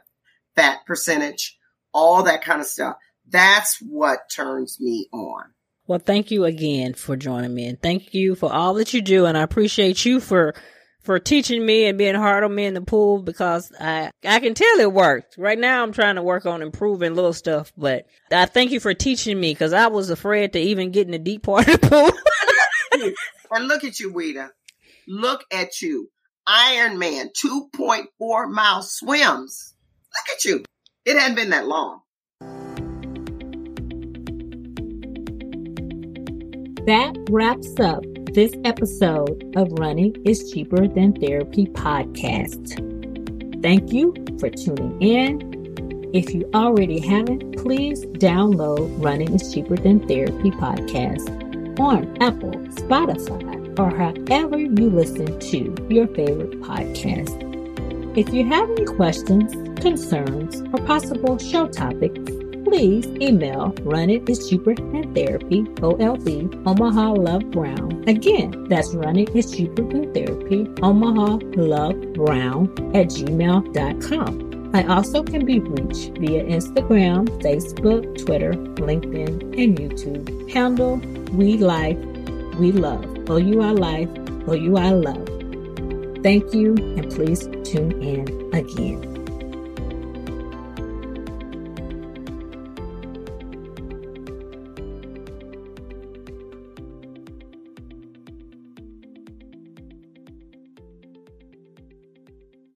fat 0.55 0.79
percentage, 0.85 1.57
all 1.93 2.23
that 2.23 2.43
kind 2.43 2.59
of 2.59 2.67
stuff. 2.67 2.97
That's 3.29 3.77
what 3.79 4.29
turns 4.33 4.79
me 4.79 5.07
on. 5.11 5.43
Well, 5.87 5.99
thank 5.99 6.29
you 6.29 6.45
again 6.45 6.93
for 6.93 7.15
joining 7.15 7.53
me 7.53 7.65
and 7.65 7.81
thank 7.81 8.13
you 8.13 8.35
for 8.35 8.51
all 8.51 8.75
that 8.75 8.93
you 8.93 9.01
do. 9.01 9.25
And 9.25 9.37
I 9.37 9.41
appreciate 9.41 10.05
you 10.05 10.19
for, 10.19 10.53
for 11.01 11.17
teaching 11.17 11.65
me 11.65 11.85
and 11.85 11.97
being 11.97 12.15
hard 12.15 12.43
on 12.43 12.53
me 12.53 12.65
in 12.65 12.75
the 12.75 12.81
pool 12.81 13.23
because 13.23 13.71
I, 13.79 14.11
I 14.23 14.39
can 14.39 14.53
tell 14.53 14.79
it 14.79 14.93
worked. 14.93 15.37
Right 15.37 15.57
now 15.57 15.81
I'm 15.81 15.91
trying 15.91 16.15
to 16.15 16.21
work 16.21 16.45
on 16.45 16.61
improving 16.61 17.15
little 17.15 17.33
stuff, 17.33 17.73
but 17.75 18.05
I 18.31 18.45
thank 18.45 18.71
you 18.71 18.79
for 18.79 18.93
teaching 18.93 19.39
me 19.39 19.51
because 19.51 19.73
I 19.73 19.87
was 19.87 20.11
afraid 20.11 20.53
to 20.53 20.59
even 20.59 20.91
get 20.91 21.07
in 21.07 21.11
the 21.11 21.19
deep 21.19 21.43
part 21.43 21.67
of 21.67 21.81
the 21.81 21.87
pool. 21.87 23.13
and 23.51 23.67
look 23.67 23.83
at 23.83 23.99
you, 23.99 24.13
Weta. 24.13 24.49
Look 25.07 25.43
at 25.51 25.81
you. 25.81 26.09
Ironman, 26.47 27.29
2.4 27.43 28.51
mile 28.51 28.83
swims. 28.83 29.73
Look 30.13 30.35
at 30.35 30.45
you. 30.45 30.63
It 31.05 31.17
hadn't 31.17 31.35
been 31.35 31.49
that 31.49 31.67
long. 31.67 32.01
That 36.89 37.15
wraps 37.29 37.79
up 37.79 38.03
this 38.33 38.51
episode 38.65 39.53
of 39.55 39.71
Running 39.73 40.15
is 40.25 40.51
Cheaper 40.51 40.87
Than 40.87 41.13
Therapy 41.13 41.67
podcast. 41.67 42.81
Thank 43.61 43.93
you 43.93 44.15
for 44.39 44.49
tuning 44.49 44.99
in. 44.99 46.09
If 46.15 46.33
you 46.33 46.49
already 46.55 46.99
haven't, 46.99 47.57
please 47.57 48.07
download 48.07 48.89
Running 49.05 49.35
is 49.35 49.53
Cheaper 49.53 49.75
Than 49.75 49.99
Therapy 50.07 50.49
podcast 50.49 51.29
on 51.79 52.17
Apple, 52.23 52.53
Spotify, 52.81 53.77
or 53.77 53.95
however 53.95 54.57
you 54.57 54.89
listen 54.89 55.39
to 55.39 55.87
your 55.93 56.07
favorite 56.07 56.59
podcast. 56.61 58.17
If 58.17 58.33
you 58.33 58.47
have 58.47 58.67
any 58.67 58.85
questions, 58.85 59.53
concerns, 59.79 60.61
or 60.73 60.83
possible 60.87 61.37
show 61.37 61.67
topics, 61.67 62.38
please 62.69 63.07
email 63.19 63.73
Run 63.81 64.11
It 64.11 64.29
is 64.29 64.47
Cheaper 64.47 64.75
Than 64.75 65.15
Therapy, 65.15 65.63
OLB, 65.81 66.67
Omaha 66.67 67.13
Love 67.13 67.49
Brown. 67.49 68.03
Again, 68.07 68.67
that's 68.69 68.93
Run 68.93 69.17
It 69.17 69.35
is 69.35 69.51
Cheaper 69.51 69.81
Than 69.81 70.13
Therapy, 70.13 70.67
Omaha 70.83 71.39
Love 71.55 72.13
Brown 72.13 72.69
at 72.95 73.07
gmail.com. 73.07 74.71
I 74.75 74.83
also 74.83 75.23
can 75.23 75.45
be 75.45 75.59
reached 75.59 76.19
via 76.19 76.43
Instagram, 76.43 77.27
Facebook, 77.41 78.23
Twitter, 78.23 78.53
LinkedIn, 78.53 79.41
and 79.59 79.75
YouTube. 79.75 80.51
Handle 80.51 80.97
We 81.33 81.57
Life, 81.57 81.97
We 82.59 82.71
Love. 82.71 83.03
OUI 83.29 83.73
Life, 83.73 84.09
OUI 84.47 84.91
Love. 84.91 85.27
Thank 86.21 86.53
you, 86.53 86.75
and 86.75 87.09
please 87.11 87.47
tune 87.63 87.99
in 88.03 88.53
again. 88.53 89.08